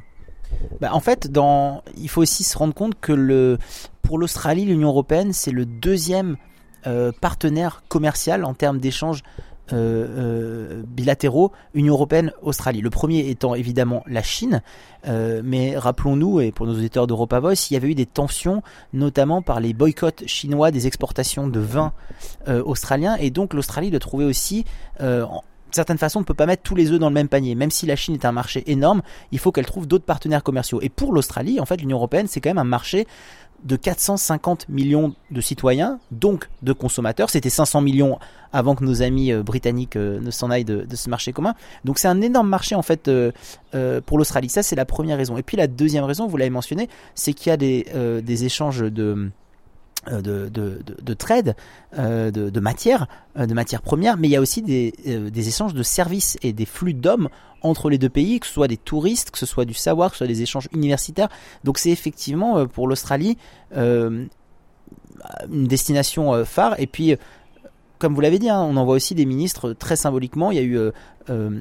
Bah, 0.81 0.89
en 0.93 0.99
fait, 0.99 1.29
il 1.97 2.09
faut 2.09 2.21
aussi 2.21 2.43
se 2.43 2.57
rendre 2.57 2.73
compte 2.73 2.99
que 2.99 3.57
pour 4.01 4.17
l'Australie, 4.17 4.65
l'Union 4.65 4.89
européenne, 4.89 5.33
c'est 5.33 5.51
le 5.51 5.65
deuxième 5.65 6.37
euh, 6.87 7.11
partenaire 7.11 7.83
commercial 7.89 8.45
en 8.45 8.53
termes 8.53 8.79
d'échanges 8.79 9.21
euh, 9.73 10.79
euh, 10.79 10.83
bilatéraux 10.87 11.51
Union 11.73 11.93
européenne-Australie. 11.93 12.79
Le 12.79 12.89
premier 12.89 13.29
étant 13.29 13.53
évidemment 13.53 14.03
la 14.07 14.23
Chine, 14.23 14.61
mais 15.05 15.77
rappelons-nous, 15.77 16.39
et 16.41 16.51
pour 16.51 16.65
nos 16.65 16.73
auditeurs 16.73 17.05
d'Europa 17.05 17.39
Voice, 17.39 17.69
il 17.69 17.73
y 17.73 17.77
avait 17.77 17.89
eu 17.89 17.95
des 17.95 18.05
tensions, 18.05 18.63
notamment 18.93 19.41
par 19.41 19.59
les 19.59 19.73
boycotts 19.73 20.25
chinois 20.25 20.71
des 20.71 20.87
exportations 20.87 21.47
de 21.47 21.59
vin 21.59 21.93
australiens, 22.47 23.15
et 23.15 23.29
donc 23.29 23.53
l'Australie 23.53 23.91
doit 23.91 23.99
trouver 23.99 24.25
aussi 24.25 24.65
de 24.99 25.23
certaine 25.75 25.97
façon, 25.97 26.19
on 26.19 26.21
ne 26.21 26.25
peut 26.25 26.33
pas 26.33 26.45
mettre 26.45 26.63
tous 26.63 26.75
les 26.75 26.91
œufs 26.91 26.99
dans 26.99 27.09
le 27.09 27.13
même 27.13 27.27
panier. 27.27 27.55
Même 27.55 27.71
si 27.71 27.85
la 27.85 27.95
Chine 27.95 28.13
est 28.13 28.25
un 28.25 28.31
marché 28.31 28.63
énorme, 28.71 29.01
il 29.31 29.39
faut 29.39 29.51
qu'elle 29.51 29.65
trouve 29.65 29.87
d'autres 29.87 30.05
partenaires 30.05 30.43
commerciaux. 30.43 30.79
Et 30.81 30.89
pour 30.89 31.13
l'Australie, 31.13 31.59
en 31.59 31.65
fait, 31.65 31.77
l'Union 31.77 31.97
européenne, 31.97 32.27
c'est 32.27 32.41
quand 32.41 32.49
même 32.49 32.57
un 32.57 32.63
marché 32.63 33.07
de 33.63 33.75
450 33.75 34.69
millions 34.69 35.13
de 35.31 35.41
citoyens, 35.41 35.99
donc 36.11 36.49
de 36.61 36.73
consommateurs. 36.73 37.29
C'était 37.29 37.49
500 37.49 37.81
millions 37.81 38.19
avant 38.53 38.75
que 38.75 38.83
nos 38.83 39.01
amis 39.01 39.31
euh, 39.31 39.43
britanniques 39.43 39.95
euh, 39.95 40.19
ne 40.19 40.31
s'en 40.31 40.49
aillent 40.49 40.65
de, 40.65 40.85
ce 40.93 41.09
marché 41.09 41.33
commun. 41.33 41.55
Donc 41.85 41.99
c'est 41.99 42.07
un 42.07 42.21
énorme 42.21 42.47
marché 42.47 42.75
en 42.75 42.81
fait 42.81 43.07
euh, 43.07 43.31
pour 44.05 44.17
l'Australie. 44.17 44.49
Ça 44.49 44.63
c'est 44.63 44.75
la 44.75 44.85
première 44.85 45.17
raison. 45.17 45.37
Et 45.37 45.43
puis 45.43 45.57
la 45.57 45.67
deuxième 45.67 46.03
raison, 46.03 46.27
vous 46.27 46.37
l'avez 46.37 46.49
mentionné, 46.49 46.89
c'est 47.15 47.33
qu'il 47.33 47.49
y 47.49 47.53
a 47.53 47.57
des, 47.57 48.45
échanges 48.45 48.79
de 48.79 49.29
de, 50.09 50.49
de, 50.49 50.81
de, 51.01 51.13
trade, 51.13 51.55
euh, 51.97 52.31
de, 52.31 52.49
de 52.49 52.59
matières, 52.59 53.07
euh, 53.37 53.45
de 53.45 53.53
matières 53.53 53.81
premières, 53.81 54.17
mais 54.17 54.27
il 54.27 54.31
y 54.31 54.35
a 54.35 54.41
aussi 54.41 54.61
des, 54.61 54.93
des 55.05 55.47
échanges 55.47 55.73
de 55.73 55.83
services 55.83 56.37
et 56.41 56.53
des 56.53 56.65
flux 56.65 56.93
d'hommes 56.93 57.29
entre 57.61 57.89
les 57.89 57.97
deux 57.97 58.09
pays, 58.09 58.39
que 58.39 58.47
ce 58.47 58.53
soit 58.53 58.67
des 58.67 58.77
touristes, 58.77 59.31
que 59.31 59.37
ce 59.37 59.45
soit 59.45 59.65
du 59.65 59.73
savoir, 59.73 60.09
que 60.09 60.15
ce 60.15 60.19
soit 60.19 60.27
des 60.27 60.41
échanges 60.41 60.67
universitaires. 60.73 61.29
Donc 61.63 61.77
c'est 61.77 61.91
effectivement 61.91 62.65
pour 62.67 62.87
l'Australie 62.87 63.37
une 63.75 64.29
destination 65.49 66.45
phare. 66.45 66.79
Et 66.79 66.87
puis, 66.87 67.17
comme 67.97 68.15
vous 68.15 68.21
l'avez 68.21 68.39
dit, 68.39 68.49
hein, 68.49 68.61
on 68.61 68.77
envoie 68.77 68.95
aussi 68.95 69.13
des 69.13 69.25
ministres 69.25 69.73
très 69.73 69.97
symboliquement. 69.97 70.51
Il 70.51 70.57
y 70.57 70.61
a 70.61 70.63
eu 70.63 70.79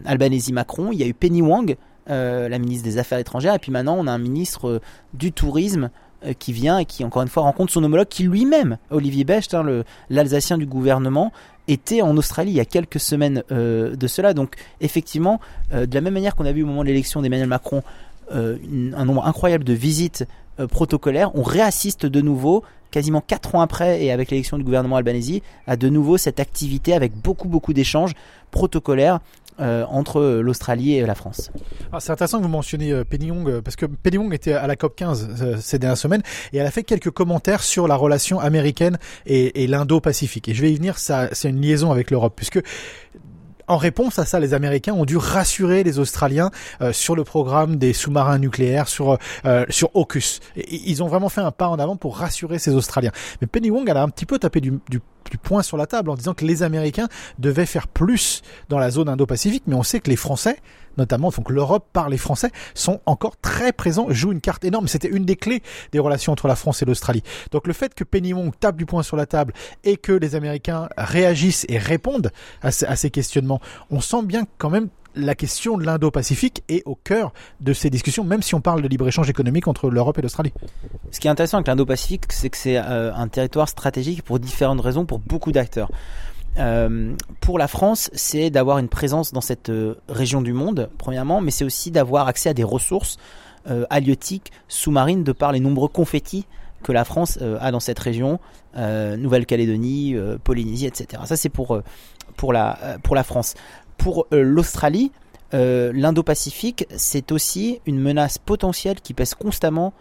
Albanese 0.05 0.53
Macron, 0.53 0.93
il 0.93 1.01
y 1.01 1.03
a 1.03 1.07
eu 1.07 1.15
Penny 1.15 1.43
Wang, 1.43 1.77
la 2.07 2.59
ministre 2.59 2.85
des 2.85 2.99
Affaires 2.99 3.19
étrangères, 3.19 3.55
et 3.55 3.59
puis 3.59 3.73
maintenant 3.73 3.97
on 3.99 4.07
a 4.07 4.13
un 4.13 4.19
ministre 4.19 4.81
du 5.15 5.33
tourisme. 5.33 5.91
Euh, 6.27 6.33
qui 6.33 6.53
vient 6.53 6.79
et 6.79 6.85
qui 6.85 7.05
encore 7.05 7.23
une 7.23 7.29
fois 7.29 7.45
rencontre 7.45 7.73
son 7.73 7.85
homologue 7.85 8.09
qui 8.09 8.25
lui-même, 8.25 8.79
Olivier 8.91 9.23
Becht, 9.23 9.55
hein, 9.55 9.85
l'Alsacien 10.11 10.59
du 10.59 10.67
gouvernement, 10.67 11.33
était 11.69 12.03
en 12.03 12.17
Australie 12.17 12.51
il 12.51 12.57
y 12.57 12.61
a 12.61 12.65
quelques 12.65 12.99
semaines 12.99 13.45
euh, 13.53 13.95
de 13.95 14.07
cela. 14.09 14.35
Donc 14.35 14.57
effectivement, 14.81 15.39
euh, 15.73 15.87
de 15.87 15.95
la 15.95 16.01
même 16.01 16.15
manière 16.15 16.35
qu'on 16.35 16.45
a 16.45 16.51
vu 16.51 16.65
au 16.65 16.67
moment 16.67 16.83
de 16.83 16.89
l'élection 16.89 17.23
d'Emmanuel 17.23 17.49
Macron 17.49 17.83
un 18.31 19.05
nombre 19.07 19.25
incroyable 19.25 19.65
de 19.65 19.73
visites 19.73 20.27
protocolaires, 20.71 21.31
on 21.35 21.43
réassiste 21.43 22.05
de 22.05 22.21
nouveau 22.21 22.63
quasiment 22.91 23.23
4 23.27 23.55
ans 23.55 23.63
après 23.63 24.05
et 24.05 24.13
avec 24.13 24.31
l'élection 24.31 24.59
du 24.59 24.65
gouvernement 24.65 24.97
albanese 24.97 25.41
à 25.67 25.77
de 25.77 25.89
nouveau 25.89 26.19
cette 26.19 26.39
activité 26.39 26.93
avec 26.93 27.15
beaucoup 27.17 27.49
beaucoup 27.49 27.73
d'échanges 27.73 28.13
protocolaires 28.51 29.21
euh, 29.61 29.85
entre 29.89 30.41
l'Australie 30.41 30.95
et 30.95 31.07
la 31.07 31.15
France. 31.15 31.51
Ah, 31.93 32.01
c'est 32.01 32.13
intéressant 32.13 32.39
que 32.39 32.45
vous 32.45 32.49
mentionniez 32.49 32.93
euh, 32.93 33.05
Penny 33.05 33.31
Wong 33.31 33.49
euh, 33.49 33.61
parce 33.61 33.77
que 33.77 33.87
Penny 33.87 34.17
Wong 34.17 34.33
était 34.33 34.53
à 34.53 34.67
la 34.67 34.77
COP 34.77 34.95
15 34.95 35.59
ces 35.61 35.79
dernières 35.79 35.99
semaines 35.99 36.23
et 36.53 36.59
elle 36.59 36.67
a 36.67 36.71
fait 36.71 36.85
quelques 36.85 37.11
commentaires 37.11 37.63
sur 37.63 37.89
la 37.89 37.97
relation 37.97 38.39
américaine 38.39 38.99
et, 39.27 39.65
et 39.65 39.67
l'Indo-Pacifique. 39.67 40.49
Et 40.49 40.55
je 40.55 40.63
vais 40.63 40.73
y 40.73 40.77
venir, 40.77 40.99
ça, 40.99 41.29
c'est 41.33 41.49
une 41.49 41.61
liaison 41.61 41.91
avec 41.91 42.11
l'Europe 42.11 42.35
puisque 42.37 42.61
en 43.69 43.77
réponse 43.77 44.19
à 44.19 44.25
ça, 44.25 44.41
les 44.41 44.55
Américains 44.55 44.93
ont 44.93 45.05
dû 45.05 45.17
rassurer 45.17 45.85
les 45.85 45.99
Australiens 45.99 46.51
euh, 46.81 46.93
sur 46.93 47.15
le 47.15 47.25
programme 47.25 47.77
des 47.77 47.93
sous-marins 47.93 48.39
nucléaires, 48.39 48.89
sur 48.89 49.19
euh, 49.45 49.65
sur 49.69 49.95
AUKUS. 49.95 50.41
ils 50.57 51.03
ont 51.03 51.07
vraiment 51.07 51.29
fait 51.29 51.41
un 51.41 51.51
pas 51.51 51.69
en 51.69 51.79
avant 51.79 51.97
pour 51.97 52.17
rassurer 52.19 52.59
ces 52.59 52.75
Australiens. 52.75 53.13
Mais 53.41 53.47
Penny 53.47 53.71
Wong, 53.71 53.89
elle 53.89 53.97
a 53.97 54.03
un 54.03 54.09
petit 54.09 54.27
peu 54.27 54.39
tapé 54.39 54.61
du, 54.61 54.79
du 54.89 55.01
du 55.31 55.37
poing 55.37 55.63
sur 55.63 55.77
la 55.77 55.87
table 55.87 56.11
en 56.11 56.15
disant 56.15 56.35
que 56.35 56.45
les 56.45 56.63
Américains 56.63 57.09
devaient 57.39 57.67
faire 57.67 57.87
plus 57.87 58.43
dans 58.69 58.79
la 58.79 58.91
zone 58.91 59.09
Indo-Pacifique, 59.09 59.65
mais 59.67 59.75
on 59.75 59.83
sait 59.83 60.01
que 60.01 60.09
les 60.09 60.17
Français 60.17 60.57
notamment, 60.99 61.31
donc 61.31 61.51
l'Europe 61.51 61.87
par 61.93 62.09
les 62.09 62.19
Français, 62.19 62.51
sont 62.75 63.01
encore 63.07 63.37
très 63.39 63.73
présents, 63.73 64.07
jouent 64.11 64.33
une 64.33 64.41
carte 64.41 64.65
énorme. 64.65 64.89
C'était 64.89 65.09
une 65.09 65.25
des 65.25 65.37
clés 65.37 65.63
des 65.93 65.99
relations 65.99 66.33
entre 66.33 66.49
la 66.49 66.57
France 66.57 66.83
et 66.83 66.85
l'Australie. 66.85 67.23
Donc 67.53 67.67
le 67.67 67.73
fait 67.73 67.95
que 67.95 68.05
Penny 68.05 68.33
Wong 68.33 68.53
tape 68.59 68.77
du 68.77 68.87
poing 68.87 69.03
sur 69.03 69.17
la 69.17 69.27
table 69.27 69.53
et 69.85 69.97
que 69.97 70.13
les 70.13 70.35
Américains 70.35 70.89
réagissent 70.97 71.65
et 71.69 71.79
répondent 71.79 72.31
à, 72.63 72.71
ces 72.71 73.11
questionnements, 73.11 73.61
on 73.91 74.01
sent 74.01 74.23
bien 74.25 74.47
quand 74.59 74.71
même 74.71 74.89
la 75.15 75.35
question 75.35 75.77
de 75.79 75.85
l'Indo-Pacifique 75.85 76.63
est 76.69 76.83
au 76.85 76.95
cœur 76.95 77.33
de 77.61 77.73
ces 77.73 77.91
discussions, 77.91 78.25
même 78.25 78.43
si 78.43 78.55
on 78.55 78.61
parle 78.61 78.83
de 78.83 78.89
libre-échange 78.89 79.29
économique 79.29 79.67
entre 79.67 79.91
l'Europe 79.91 80.19
et 80.19 80.23
l'Australie. 80.23 80.53
Ce 81.11 81.19
qui 81.19 81.27
est 81.27 81.31
intéressant 81.31 81.57
avec 81.57 81.67
l'Indo-Pacifique, 81.67 82.25
c'est 82.31 82.51
que 82.51 82.57
c'est 82.57 82.77
euh, 82.77 83.13
un 83.15 83.27
territoire 83.27 83.69
stratégique 83.69 84.23
pour 84.23 84.39
différentes 84.39 84.81
raisons, 84.81 85.07
pour 85.07 85.19
beaucoup 85.19 85.51
d'acteurs. 85.51 85.91
Euh, 86.59 87.15
pour 87.41 87.59
la 87.59 87.69
France, 87.69 88.11
c'est 88.13 88.51
d'avoir 88.51 88.79
une 88.79 88.89
présence 88.89 89.33
dans 89.33 89.41
cette 89.41 89.69
euh, 89.71 89.95
région 90.09 90.43
du 90.43 90.53
monde, 90.53 90.91
premièrement, 90.99 91.41
mais 91.41 91.51
c'est 91.51 91.65
aussi 91.65 91.91
d'avoir 91.91 92.27
accès 92.27 92.49
à 92.49 92.55
des 92.55 92.65
ressources 92.65 93.17
euh, 93.71 93.85
halieutiques, 93.91 94.53
sous-marines, 94.67 95.25
de 95.25 95.33
par 95.33 95.53
les 95.53 95.61
nombreux 95.61 95.89
confettis 95.89 96.47
que 96.83 96.93
la 96.93 97.05
France 97.05 97.41
a 97.61 97.73
dans 97.73 97.81
cette 97.81 97.99
région, 97.99 98.39
Nouvelle-Calédonie, 98.77 100.15
Polynésie, 100.45 100.87
etc. 100.87 101.21
Ça, 101.27 101.37
c'est 101.37 101.49
pour, 101.49 101.81
pour, 102.37 102.53
la, 102.53 102.79
pour 103.03 103.17
la 103.17 103.25
France. 103.25 103.55
Pour 103.97 104.29
l'Australie, 104.31 105.11
l'Indo-Pacifique, 105.53 106.87
c'est 106.95 107.33
aussi 107.33 107.81
une 107.85 107.99
menace 107.99 108.39
potentielle 108.39 109.01
qui 109.01 109.13
pèse 109.13 109.35
constamment 109.35 109.93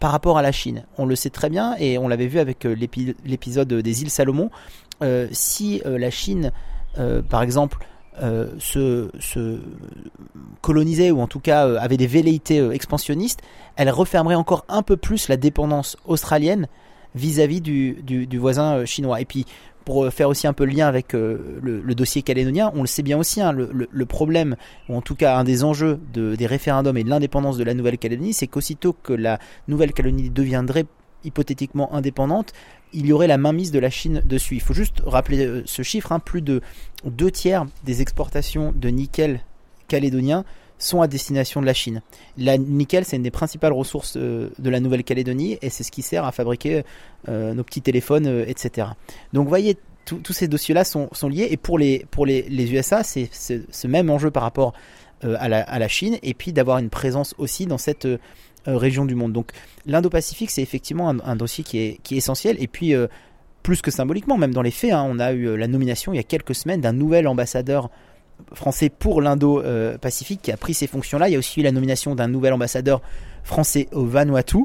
par 0.00 0.10
rapport 0.10 0.38
à 0.38 0.42
la 0.42 0.52
Chine. 0.52 0.86
On 0.96 1.04
le 1.04 1.16
sait 1.16 1.28
très 1.28 1.50
bien 1.50 1.76
et 1.78 1.98
on 1.98 2.08
l'avait 2.08 2.28
vu 2.28 2.38
avec 2.38 2.64
l'épisode 2.64 3.68
des 3.74 4.02
îles 4.02 4.10
Salomon. 4.10 4.50
Euh, 5.02 5.28
si 5.32 5.82
euh, 5.86 5.98
la 5.98 6.10
Chine, 6.10 6.52
euh, 6.98 7.22
par 7.22 7.42
exemple, 7.42 7.78
se, 8.58 9.08
colonisait 10.60 11.10
ou 11.10 11.20
en 11.22 11.26
tout 11.26 11.40
cas 11.40 11.66
avait 11.78 11.96
des 11.96 12.06
velléités 12.06 12.58
expansionnistes, 12.70 13.40
elle 13.76 13.88
refermerait 13.88 14.34
encore 14.34 14.66
un 14.68 14.82
peu 14.82 14.98
plus 14.98 15.28
la 15.28 15.38
dépendance 15.38 15.96
australienne 16.04 16.68
vis-à-vis 17.14 17.62
du, 17.62 18.38
voisin 18.38 18.84
chinois. 18.84 19.22
Et 19.22 19.24
puis, 19.24 19.46
pour 19.86 20.06
faire 20.12 20.28
aussi 20.28 20.46
un 20.46 20.52
peu 20.52 20.66
le 20.66 20.72
lien 20.72 20.86
avec 20.86 21.14
le, 21.14 21.94
dossier 21.94 22.20
calédonien, 22.20 22.70
on 22.74 22.82
le 22.82 22.86
sait 22.86 23.02
bien 23.02 23.18
aussi, 23.18 23.40
hein, 23.40 23.52
le, 23.52 24.06
problème, 24.06 24.56
ou 24.90 24.94
en 24.94 25.00
tout 25.00 25.14
cas 25.14 25.38
un 25.38 25.42
des 25.44 25.64
enjeux 25.64 25.98
des 26.12 26.46
référendums 26.46 26.98
et 26.98 27.04
de 27.04 27.08
l'indépendance 27.08 27.56
de 27.56 27.64
la 27.64 27.72
Nouvelle-Calédonie, 27.72 28.34
c'est 28.34 28.46
qu'aussitôt 28.46 28.92
que 28.92 29.14
la 29.14 29.38
Nouvelle-Calédonie 29.68 30.28
deviendrait 30.28 30.84
hypothétiquement 31.24 31.94
indépendante, 31.94 32.52
il 32.92 33.06
y 33.06 33.12
aurait 33.12 33.26
la 33.26 33.38
mainmise 33.38 33.70
de 33.70 33.78
la 33.78 33.90
Chine 33.90 34.22
dessus. 34.24 34.54
Il 34.54 34.60
faut 34.60 34.74
juste 34.74 35.02
rappeler 35.04 35.44
euh, 35.44 35.62
ce 35.66 35.82
chiffre, 35.82 36.12
hein, 36.12 36.18
plus 36.18 36.42
de 36.42 36.60
deux 37.04 37.30
tiers 37.30 37.66
des 37.84 38.02
exportations 38.02 38.72
de 38.74 38.88
nickel 38.88 39.40
calédonien 39.88 40.44
sont 40.78 41.00
à 41.00 41.06
destination 41.06 41.60
de 41.60 41.66
la 41.66 41.74
Chine. 41.74 42.02
La 42.36 42.58
nickel, 42.58 43.04
c'est 43.04 43.16
une 43.16 43.22
des 43.22 43.30
principales 43.30 43.72
ressources 43.72 44.16
euh, 44.16 44.50
de 44.58 44.70
la 44.70 44.80
Nouvelle-Calédonie 44.80 45.58
et 45.62 45.70
c'est 45.70 45.84
ce 45.84 45.92
qui 45.92 46.02
sert 46.02 46.24
à 46.24 46.32
fabriquer 46.32 46.82
euh, 47.28 47.54
nos 47.54 47.62
petits 47.62 47.82
téléphones, 47.82 48.44
etc. 48.46 48.88
Donc 49.32 49.44
vous 49.44 49.48
voyez, 49.48 49.76
tous 50.04 50.32
ces 50.32 50.48
dossiers-là 50.48 50.84
sont, 50.84 51.08
liés 51.28 51.46
et 51.50 51.56
pour 51.56 51.78
les, 51.78 52.04
USA, 52.72 53.04
c'est 53.04 53.30
ce 53.32 53.86
même 53.86 54.10
enjeu 54.10 54.32
par 54.32 54.42
rapport 54.42 54.72
à 55.22 55.48
la, 55.48 55.60
à, 55.60 55.78
la, 55.78 55.86
Chine 55.86 56.18
et 56.24 56.34
puis 56.34 56.52
d'avoir 56.52 56.78
une 56.78 56.90
présence 56.90 57.36
aussi 57.38 57.66
dans 57.66 57.78
cette 57.78 58.08
euh, 58.68 58.76
région 58.76 59.04
du 59.04 59.16
monde. 59.16 59.32
Donc 59.32 59.50
l'Indo-Pacifique, 59.86 60.52
c'est 60.52 60.62
effectivement 60.62 61.08
un, 61.08 61.36
dossier 61.36 61.64
qui 61.64 61.78
est, 61.78 62.12
essentiel. 62.12 62.56
Et 62.60 62.68
puis, 62.68 62.94
euh, 62.94 63.08
plus 63.64 63.82
que 63.82 63.90
symboliquement, 63.90 64.38
même 64.38 64.54
dans 64.54 64.62
les 64.62 64.70
faits, 64.70 64.92
hein, 64.92 65.04
on 65.08 65.18
a 65.18 65.32
eu 65.32 65.48
euh, 65.48 65.56
la 65.56 65.66
nomination 65.66 66.12
il 66.12 66.16
y 66.16 66.20
a 66.20 66.24
quelques 66.24 66.54
semaines 66.54 66.80
d'un 66.80 66.92
nouvel 66.92 67.26
ambassadeur 67.26 67.90
français 68.54 68.88
pour 68.88 69.20
l'Indo-Pacifique 69.20 70.42
qui 70.42 70.52
a 70.52 70.56
pris 70.56 70.74
ces 70.74 70.86
fonctions-là. 70.86 71.28
Il 71.28 71.32
y 71.32 71.34
a 71.34 71.38
aussi 71.38 71.58
eu 71.58 71.62
la 71.64 71.72
nomination 71.72 72.14
d'un 72.14 72.28
nouvel 72.28 72.52
ambassadeur 72.52 73.02
français 73.42 73.88
au 73.90 74.04
Vanuatu. 74.04 74.64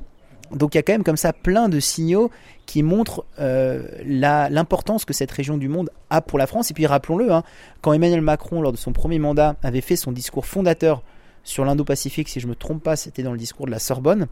Donc 0.52 0.76
il 0.76 0.78
y 0.78 0.80
a 0.80 0.84
quand 0.84 0.94
même 0.94 1.04
comme 1.04 1.18
ça 1.18 1.34
plein 1.34 1.68
de 1.68 1.80
signaux 1.80 2.30
qui 2.66 2.82
montrent 2.84 3.26
l'importance 3.38 5.06
que 5.06 5.14
cette 5.14 5.32
région 5.32 5.58
du 5.58 5.68
monde 5.68 5.90
a 6.10 6.22
pour 6.22 6.40
la 6.40 6.48
France. 6.48 6.72
Et 6.72 6.74
puis 6.74 6.86
rappelons-le, 6.86 7.32
hein, 7.32 7.44
quand 7.82 7.94
Emmanuel 7.94 8.22
Macron, 8.22 8.62
lors 8.62 8.72
de 8.72 8.78
son 8.78 8.94
premier 8.94 9.20
mandat, 9.20 9.56
avait 9.64 9.82
fait 9.82 9.96
son 9.96 10.12
discours 10.12 10.46
fondateur 10.46 11.04
sur 11.48 11.64
l'Indo-Pacifique, 11.64 12.28
si 12.28 12.42
je 12.42 12.46
ne 12.46 12.50
me 12.50 12.56
trompe 12.56 12.84
pas, 12.84 12.98
c'était 12.98 13.24
dans 13.24 13.32
le 13.32 13.38
discours 13.38 13.68
de 13.68 13.72
la 13.72 13.80
Sorbonne. 13.80 14.28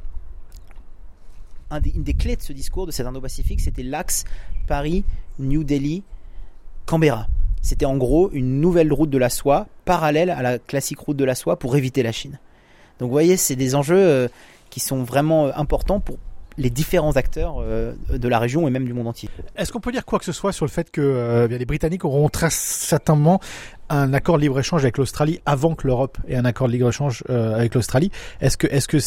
une 1.72 2.04
des 2.04 2.14
clés 2.14 2.36
de 2.36 2.42
ce 2.42 2.52
discours, 2.52 2.86
de 2.86 2.92
cet 2.92 3.08
Indo-Pacifique, 3.08 3.62
c'était 3.62 3.84
l'axe 3.84 4.26
Paris-New 4.68 5.64
Delhi-Canberra. 5.64 7.28
C'était 7.62 7.86
en 7.86 7.96
gros 7.96 8.30
une 8.34 8.60
nouvelle 8.60 8.92
route 8.92 9.10
de 9.10 9.18
la 9.18 9.30
soie, 9.30 9.68
parallèle 9.86 10.30
à 10.30 10.42
la 10.42 10.60
classique 10.60 11.00
route 11.00 11.16
de 11.16 11.24
la 11.24 11.36
soie 11.36 11.58
pour 11.58 11.78
éviter 11.78 12.04
la 12.04 12.12
Chine. 12.12 12.38
Donc 13.00 13.08
vous 13.08 13.14
voyez, 13.14 13.38
c'est 13.38 13.56
des 13.56 13.76
enjeux 13.76 13.96
euh, 13.96 14.28
qui 14.70 14.82
sont 14.82 15.02
vraiment 15.04 15.46
euh, 15.46 15.52
importants 15.56 16.02
pour 16.02 16.18
les 16.58 16.70
différents 16.70 17.16
acteurs 17.16 17.58
euh, 17.60 17.94
de 18.10 18.28
la 18.28 18.40
région 18.40 18.68
et 18.68 18.72
même 18.72 18.86
du 18.86 18.94
monde 18.94 19.08
entier. 19.08 19.30
Est-ce 19.56 19.72
qu'on 19.72 19.80
peut 19.80 19.92
dire 19.92 20.06
quoi 20.06 20.20
que 20.20 20.26
ce 20.26 20.32
soit 20.32 20.52
sur 20.52 20.66
le 20.66 20.72
fait 20.72 20.92
que 20.92 21.48
les 21.50 21.66
Britanniques 21.66 22.06
auront 22.06 22.30
très 22.30 22.50
certainement 22.50 23.40
un 23.90 24.14
accord 24.14 24.38
de 24.38 24.42
libre-échange 24.42 24.84
avec 24.84 24.98
l'Australie 24.98 25.40
avant 25.46 25.76
que 25.76 25.88
l'Europe 25.88 26.18
ait 26.28 26.36
un 26.36 26.46
accord 26.46 26.68
de 26.68 26.74
libre-échange 26.74 27.24
euh, 27.30 27.56
avec 27.56 27.76
l'Australie? 27.76 28.12
Est-ce 28.42 28.58
que 28.58 28.68
est-ce 28.68 28.88
que 28.88 28.98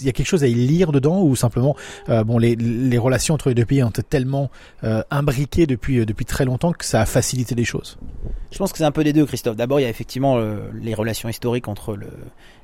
il 0.00 0.06
y 0.06 0.08
a 0.08 0.12
quelque 0.12 0.26
chose 0.26 0.44
à 0.44 0.46
y 0.46 0.54
lire 0.54 0.92
dedans 0.92 1.22
ou 1.22 1.36
simplement 1.36 1.76
euh, 2.08 2.24
bon 2.24 2.38
les, 2.38 2.56
les 2.56 2.98
relations 2.98 3.34
entre 3.34 3.48
les 3.48 3.54
deux 3.54 3.64
pays 3.64 3.82
ont 3.82 3.90
été 3.90 4.02
tellement 4.02 4.50
euh, 4.84 5.02
imbriquées 5.10 5.66
depuis 5.66 6.04
depuis 6.06 6.24
très 6.24 6.44
longtemps 6.44 6.72
que 6.72 6.84
ça 6.84 7.00
a 7.02 7.06
facilité 7.06 7.54
les 7.54 7.64
choses? 7.64 7.98
Je 8.50 8.58
pense 8.58 8.72
que 8.72 8.78
c'est 8.78 8.84
un 8.84 8.92
peu 8.92 9.04
des 9.04 9.12
deux, 9.12 9.24
Christophe. 9.24 9.56
D'abord, 9.56 9.80
il 9.80 9.84
y 9.84 9.86
a 9.86 9.88
effectivement 9.88 10.38
les 10.74 10.92
relations 10.92 11.30
historiques 11.30 11.68
entre 11.68 11.96
le, 11.96 12.08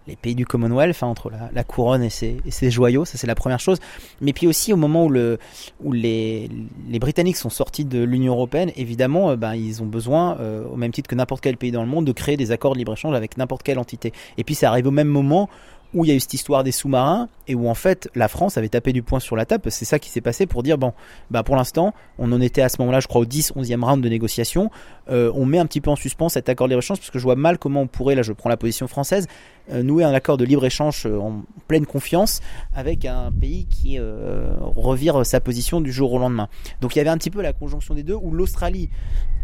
les 0.09 0.16
pays 0.16 0.34
du 0.34 0.46
Commonwealth, 0.46 1.02
hein, 1.02 1.06
entre 1.06 1.30
la, 1.30 1.64
couronne 1.64 2.02
et 2.02 2.11
ses, 2.11 2.70
joyaux, 2.70 3.04
ça 3.04 3.18
c'est 3.18 3.26
la 3.26 3.34
première 3.34 3.61
chose. 3.61 3.78
Mais 4.20 4.32
puis 4.32 4.46
aussi 4.46 4.72
au 4.72 4.76
moment 4.76 5.04
où, 5.04 5.11
le, 5.11 5.38
où 5.84 5.92
les, 5.92 6.50
Britanniques 6.98 7.36
sont 7.36 7.50
sortis 7.50 7.84
de 7.84 8.02
l'Union 8.02 8.32
européenne, 8.32 8.72
évidemment, 8.76 9.36
ben, 9.36 9.54
ils 9.54 9.82
ont 9.82 9.86
besoin, 9.86 10.36
au 10.72 10.76
même 10.76 10.92
titre 10.92 11.09
que 11.09 11.14
n'importe 11.14 11.42
quel 11.42 11.56
pays 11.56 11.70
dans 11.70 11.82
le 11.82 11.88
monde 11.88 12.04
de 12.04 12.12
créer 12.12 12.36
des 12.36 12.50
accords 12.50 12.72
de 12.72 12.78
libre-échange 12.78 13.14
avec 13.14 13.36
n'importe 13.36 13.62
quelle 13.62 13.78
entité. 13.78 14.12
Et 14.36 14.44
puis 14.44 14.54
ça 14.54 14.70
arrive 14.70 14.86
au 14.86 14.92
même 14.92 15.09
moment 15.09 15.48
où 15.95 16.05
il 16.05 16.09
y 16.09 16.11
a 16.11 16.14
eu 16.14 16.20
cette 16.20 16.34
histoire 16.34 16.64
des 16.64 16.72
sous-marins 16.72 17.28
et 17.47 17.55
où 17.55 17.68
en 17.68 17.74
fait 17.74 18.11
la 18.14 18.28
France 18.28 18.59
avait 18.59 18.68
tapé 18.68 18.93
du 18.93 19.03
poing 19.03 19.20
sur 19.20 19.36
la 19.36 19.47
table. 19.47 19.70
C'est 19.70 19.84
ça 19.84 19.99
qui 19.99 20.11
s'est 20.11 20.20
passé 20.20 20.47
pour 20.47 20.62
dire 20.62 20.76
bon, 20.76 20.93
bah 21.30 21.43
pour 21.43 21.57
l'instant, 21.57 21.95
on 22.18 22.30
en 22.32 22.41
était 22.41 22.62
à 22.62 22.68
ce 22.68 22.76
moment-là, 22.80 23.01
je 23.01 23.09
crois, 23.09 23.22
au 23.22 23.24
10, 23.24 23.53
11e 23.57 23.84
round 23.84 24.03
de 24.03 24.09
négociation. 24.09 24.70
Euh, 25.09 25.32
on 25.34 25.47
met 25.47 25.59
un 25.59 25.66
petit 25.66 25.80
peu 25.80 25.91
en 25.91 25.97
suspens 25.97 26.28
cet 26.28 26.49
accord 26.49 26.68
de 26.68 26.72
libre-échange 26.72 26.99
parce 26.99 27.11
que 27.11 27.18
je 27.18 27.24
vois 27.24 27.36
mal 27.36 27.59
comment 27.59 27.82
on 27.82 27.86
pourrait, 27.86 28.14
là 28.14 28.22
je 28.22 28.32
prends 28.32 28.51
la 28.51 28.59
position 28.59 28.86
française, 28.86 29.26
euh, 29.72 29.82
nouer 29.82 30.05
un 30.05 30.12
accord 30.12 30.36
de 30.36 30.45
libre-échange 30.45 31.07
euh, 31.07 31.18
en 31.18 31.43
pleine 31.68 31.86
confiance 31.86 32.41
avec 32.74 33.05
un 33.05 33.30
pays 33.32 33.66
qui 33.66 33.99
revire 33.99 35.24
sa 35.24 35.41
position 35.41 35.80
du 35.80 35.93
jour 35.93 36.12
au 36.12 36.18
lendemain. 36.18 36.49
Donc 36.80 36.95
il 36.95 36.99
y 36.99 37.01
avait 37.01 37.11
un 37.11 37.18
petit 37.18 37.30
peu 37.30 37.43
la 37.43 37.53
conjonction 37.53 37.95
des 37.95 38.03
deux 38.03 38.14
où 38.14 38.30
l'Australie 38.30 38.89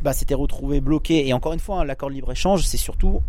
bah, 0.02 0.12
s'était 0.12 0.34
retrouvée 0.34 0.80
bloquée. 0.80 1.26
Et 1.26 1.32
encore 1.32 1.52
une 1.52 1.60
fois, 1.60 1.80
hein, 1.80 1.84
l'accord 1.84 2.10
de 2.10 2.14
libre-échange, 2.14 2.64
c'est 2.64 2.76
surtout 2.76 3.22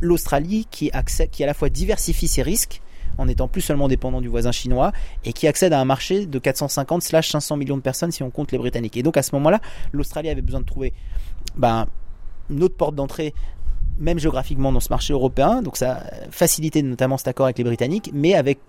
l'Australie 0.00 0.66
qui, 0.70 0.90
à 0.92 1.02
la 1.40 1.54
fois 1.54 1.68
diversifie 1.68 2.28
ses 2.28 2.42
risques 2.42 2.80
en 3.16 3.26
étant 3.26 3.48
plus 3.48 3.60
seulement 3.60 3.88
dépendant 3.88 4.20
du 4.20 4.28
voisin 4.28 4.52
chinois 4.52 4.92
et 5.24 5.32
qui 5.32 5.46
accède 5.48 5.72
à 5.72 5.80
un 5.80 5.84
marché 5.84 6.26
de 6.26 6.38
450 6.38 7.02
500 7.02 7.56
millions 7.56 7.76
de 7.76 7.82
personnes 7.82 8.12
si 8.12 8.22
on 8.22 8.30
compte 8.30 8.52
les 8.52 8.58
Britanniques. 8.58 8.96
Et 8.96 9.02
donc 9.02 9.16
à 9.16 9.22
ce 9.22 9.34
moment-là, 9.34 9.60
l'Australie 9.92 10.28
avait 10.28 10.42
besoin 10.42 10.60
de 10.60 10.66
trouver 10.66 10.92
ben, 11.56 11.86
une 12.50 12.62
autre 12.62 12.76
porte 12.76 12.94
d'entrée 12.94 13.34
même 13.98 14.18
géographiquement 14.18 14.70
dans 14.70 14.80
ce 14.80 14.90
marché 14.90 15.12
européen, 15.12 15.60
donc 15.60 15.76
ça 15.76 16.04
facilitait 16.30 16.82
notamment 16.82 17.16
cet 17.16 17.28
accord 17.28 17.46
avec 17.46 17.58
les 17.58 17.64
Britanniques, 17.64 18.10
mais 18.14 18.34
avec 18.34 18.60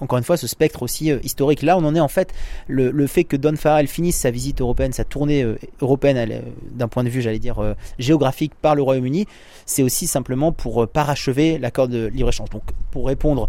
encore 0.00 0.18
une 0.18 0.24
fois 0.24 0.36
ce 0.36 0.46
spectre 0.46 0.82
aussi 0.82 1.10
euh, 1.10 1.18
historique. 1.22 1.62
Là, 1.62 1.76
on 1.76 1.84
en 1.84 1.94
est 1.94 2.00
en 2.00 2.08
fait 2.08 2.32
le, 2.66 3.06
fait 3.06 3.24
que 3.24 3.36
Don 3.36 3.56
Farrell 3.56 3.86
finisse 3.86 4.16
sa 4.16 4.30
visite 4.30 4.60
européenne, 4.60 4.92
sa 4.92 5.04
tournée 5.04 5.42
euh, 5.42 5.58
européenne 5.80 6.16
euh, 6.16 6.40
d'un 6.72 6.88
point 6.88 7.04
de 7.04 7.08
vue, 7.08 7.22
j'allais 7.22 7.38
dire 7.38 7.74
géographique 7.98 8.52
par 8.54 8.74
le 8.74 8.82
Royaume-Uni, 8.82 9.26
c'est 9.66 9.82
aussi 9.82 10.06
simplement 10.06 10.52
pour 10.52 10.86
parachever 10.88 11.58
l'accord 11.58 11.88
de 11.88 12.06
libre-échange. 12.06 12.50
Donc, 12.50 12.62
pour 12.90 13.06
répondre 13.06 13.48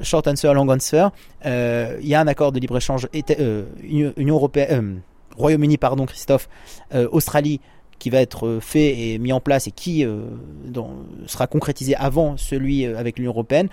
short 0.00 0.26
answer, 0.28 0.52
long 0.54 0.68
answer, 0.68 1.08
il 1.44 2.06
y 2.06 2.14
a 2.14 2.20
un 2.20 2.26
accord 2.26 2.52
de 2.52 2.58
libre-échange 2.58 3.08
Union 3.12 4.34
européenne, 4.34 5.00
Royaume-Uni, 5.36 5.76
pardon, 5.76 6.06
Christophe, 6.06 6.48
Australie 7.10 7.60
qui 7.98 8.10
va 8.10 8.20
être 8.20 8.58
fait 8.60 8.98
et 8.98 9.18
mis 9.18 9.32
en 9.32 9.40
place 9.40 9.66
et 9.66 9.70
qui 9.70 10.06
sera 11.26 11.46
concrétisé 11.46 11.94
avant 11.96 12.36
celui 12.36 12.86
avec 12.86 13.18
l'Union 13.18 13.32
européenne. 13.32 13.68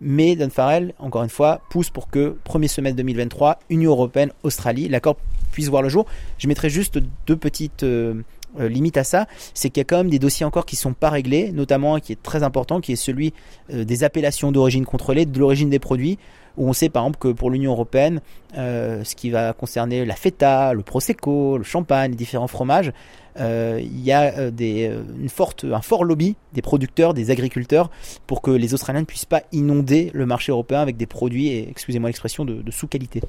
Mais 0.00 0.36
Dan 0.36 0.50
Farrell, 0.50 0.94
encore 0.98 1.22
une 1.22 1.30
fois, 1.30 1.60
pousse 1.70 1.90
pour 1.90 2.08
que 2.08 2.36
premier 2.44 2.68
semestre 2.68 2.96
2023, 2.96 3.58
Union 3.70 3.92
européenne, 3.92 4.30
Australie, 4.42 4.88
l'accord 4.88 5.16
puisse 5.52 5.68
voir 5.68 5.82
le 5.82 5.88
jour. 5.88 6.06
Je 6.38 6.48
mettrai 6.48 6.68
juste 6.68 6.98
deux 7.26 7.36
petites 7.36 7.82
euh, 7.82 8.22
euh, 8.60 8.68
limites 8.68 8.98
à 8.98 9.04
ça. 9.04 9.26
C'est 9.54 9.70
qu'il 9.70 9.80
y 9.80 9.82
a 9.82 9.84
quand 9.84 9.96
même 9.96 10.10
des 10.10 10.18
dossiers 10.18 10.44
encore 10.44 10.66
qui 10.66 10.76
ne 10.76 10.80
sont 10.80 10.92
pas 10.92 11.08
réglés, 11.08 11.50
notamment 11.50 11.98
qui 11.98 12.12
est 12.12 12.22
très 12.22 12.42
important, 12.42 12.80
qui 12.80 12.92
est 12.92 12.96
celui 12.96 13.32
euh, 13.72 13.84
des 13.84 14.04
appellations 14.04 14.52
d'origine 14.52 14.84
contrôlée, 14.84 15.24
de 15.24 15.38
l'origine 15.38 15.70
des 15.70 15.78
produits. 15.78 16.18
où 16.58 16.68
on 16.68 16.72
sait 16.74 16.90
par 16.90 17.04
exemple 17.04 17.18
que 17.18 17.28
pour 17.28 17.50
l'Union 17.50 17.72
européenne, 17.72 18.20
ce 18.54 19.14
qui 19.14 19.28
va 19.30 19.52
concerner 19.52 20.06
la 20.06 20.14
feta, 20.14 20.72
le 20.72 20.82
prosecco, 20.82 21.58
le 21.58 21.64
champagne, 21.64 22.12
les 22.12 22.16
différents 22.16 22.48
fromages, 22.48 22.92
il 23.38 24.00
y 24.02 24.12
a 24.12 24.38
euh, 24.38 24.50
des, 24.50 24.90
une 25.20 25.28
forte, 25.28 25.64
un 25.64 25.82
fort 25.82 26.04
lobby 26.04 26.36
des 26.52 26.62
producteurs, 26.62 27.14
des 27.14 27.30
agriculteurs, 27.30 27.90
pour 28.26 28.42
que 28.42 28.50
les 28.50 28.74
Australiens 28.74 29.00
ne 29.00 29.06
puissent 29.06 29.24
pas 29.24 29.42
inonder 29.52 30.10
le 30.14 30.26
marché 30.26 30.52
européen 30.52 30.80
avec 30.80 30.96
des 30.96 31.06
produits, 31.06 31.66
excusez-moi 31.68 32.08
l'expression, 32.08 32.44
de, 32.44 32.54
de 32.54 32.70
sous-qualité. 32.70 33.22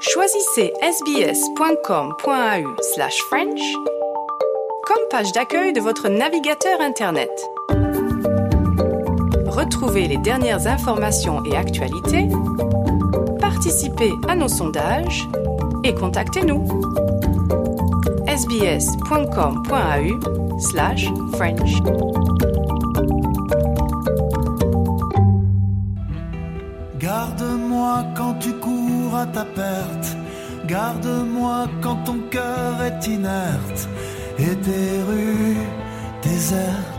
Choisissez 0.00 0.72
sbs.com.au 0.80 2.82
slash 2.94 3.18
French 3.28 3.60
comme 4.86 5.02
page 5.10 5.32
d'accueil 5.32 5.72
de 5.72 5.80
votre 5.80 6.08
navigateur 6.08 6.80
Internet. 6.80 7.30
Retrouvez 9.46 10.06
les 10.06 10.18
dernières 10.18 10.66
informations 10.66 11.42
et 11.44 11.56
actualités, 11.56 12.28
participez 13.56 14.12
à 14.28 14.36
nos 14.36 14.48
sondages 14.48 15.26
et 15.82 15.94
contactez-nous. 15.94 16.62
sbs.com.au 18.28 19.40
slash 20.60 21.06
French. 21.32 21.80
Garde-moi 26.98 28.04
quand 28.14 28.34
tu 28.34 28.52
cours 28.52 29.16
à 29.16 29.24
ta 29.24 29.46
perte. 29.46 30.16
Garde-moi 30.66 31.66
quand 31.80 31.96
ton 32.04 32.18
cœur 32.30 32.82
est 32.82 33.06
inerte 33.06 33.88
et 34.38 34.54
tes 34.56 35.02
rues 35.08 35.56
désertes. 36.22 36.95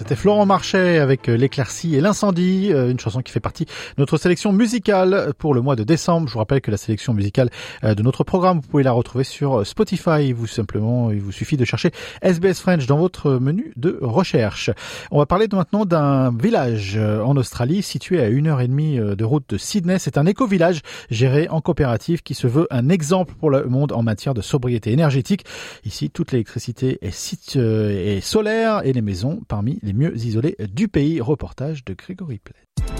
C'était 0.00 0.16
Florent 0.16 0.46
Marchais 0.46 0.98
avec 0.98 1.28
euh, 1.28 1.36
l'éclaircie 1.36 1.94
et 1.94 2.00
l'incendie, 2.00 2.70
euh, 2.72 2.90
une 2.90 2.98
chanson 2.98 3.20
qui 3.20 3.30
fait 3.30 3.38
partie 3.38 3.66
de 3.66 3.70
notre 3.98 4.16
sélection 4.16 4.50
musicale 4.50 5.34
pour 5.36 5.52
le 5.52 5.60
mois 5.60 5.76
de 5.76 5.84
décembre. 5.84 6.26
Je 6.26 6.32
vous 6.32 6.38
rappelle 6.38 6.62
que 6.62 6.70
la 6.70 6.78
sélection 6.78 7.12
musicale 7.12 7.50
euh, 7.84 7.94
de 7.94 8.02
notre 8.02 8.24
programme, 8.24 8.60
vous 8.60 8.66
pouvez 8.66 8.82
la 8.82 8.92
retrouver 8.92 9.24
sur 9.24 9.66
Spotify. 9.66 10.32
Vous 10.32 10.46
simplement, 10.46 11.10
il 11.10 11.20
vous 11.20 11.32
suffit 11.32 11.58
de 11.58 11.66
chercher 11.66 11.90
SBS 12.22 12.60
French 12.62 12.86
dans 12.86 12.96
votre 12.96 13.32
menu 13.32 13.74
de 13.76 13.98
recherche. 14.00 14.70
On 15.10 15.18
va 15.18 15.26
parler 15.26 15.48
maintenant 15.52 15.84
d'un 15.84 16.30
village 16.30 16.96
en 16.96 17.36
Australie 17.36 17.82
situé 17.82 18.22
à 18.22 18.28
une 18.28 18.46
heure 18.46 18.62
et 18.62 18.68
demie 18.68 18.96
de 18.96 19.24
route 19.24 19.44
de 19.50 19.58
Sydney. 19.58 19.98
C'est 19.98 20.16
un 20.16 20.24
éco-village 20.24 20.80
géré 21.10 21.46
en 21.50 21.60
coopérative 21.60 22.22
qui 22.22 22.32
se 22.32 22.46
veut 22.46 22.66
un 22.70 22.88
exemple 22.88 23.34
pour 23.38 23.50
le 23.50 23.66
monde 23.66 23.92
en 23.92 24.02
matière 24.02 24.32
de 24.32 24.40
sobriété 24.40 24.92
énergétique. 24.92 25.44
Ici, 25.84 26.08
toute 26.08 26.32
l'électricité 26.32 26.98
est, 27.02 27.56
est 27.56 28.20
solaire 28.22 28.80
et 28.84 28.94
les 28.94 29.02
maisons 29.02 29.42
parmi 29.46 29.78
les 29.82 29.89
mieux 29.92 30.16
isolés 30.16 30.56
du 30.72 30.88
pays. 30.88 31.20
Reportage 31.20 31.84
de 31.84 31.94
Grégory 31.94 32.38
Play. 32.38 32.99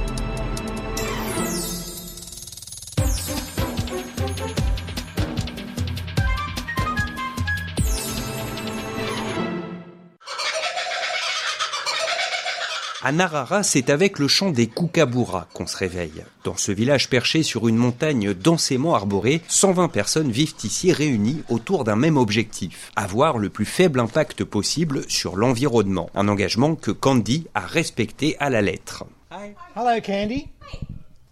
À 13.03 13.13
Narara, 13.13 13.63
c'est 13.63 13.89
avec 13.89 14.19
le 14.19 14.29
chant 14.29 14.51
des 14.51 14.67
kookaburras 14.67 15.47
qu'on 15.55 15.67
se 15.67 15.75
réveille. 15.75 16.23
Dans 16.45 16.59
ce 16.59 16.71
village 16.71 17.09
perché 17.09 17.43
sur 17.43 17.67
une 17.67 17.77
montagne 17.77 18.35
densément 18.35 18.95
arborée, 18.95 19.41
120 19.49 19.89
personnes 19.89 20.31
vivent 20.31 20.57
ici 20.63 20.93
réunies 20.93 21.43
autour 21.49 21.85
d'un 21.85 21.97
même 21.97 22.19
objectif, 22.19 22.93
avoir 22.97 23.39
le 23.39 23.49
plus 23.49 23.65
faible 23.65 24.01
impact 24.01 24.45
possible 24.45 25.09
sur 25.09 25.37
l'environnement. 25.37 26.11
Un 26.15 26.29
engagement 26.29 26.75
que 26.75 26.91
Candy 26.91 27.47
a 27.55 27.61
respecté 27.61 28.37
à 28.39 28.51
la 28.51 28.61
lettre. 28.61 29.05
Hi. 29.31 29.55
Hello, 29.75 29.99
Candy. 30.03 30.49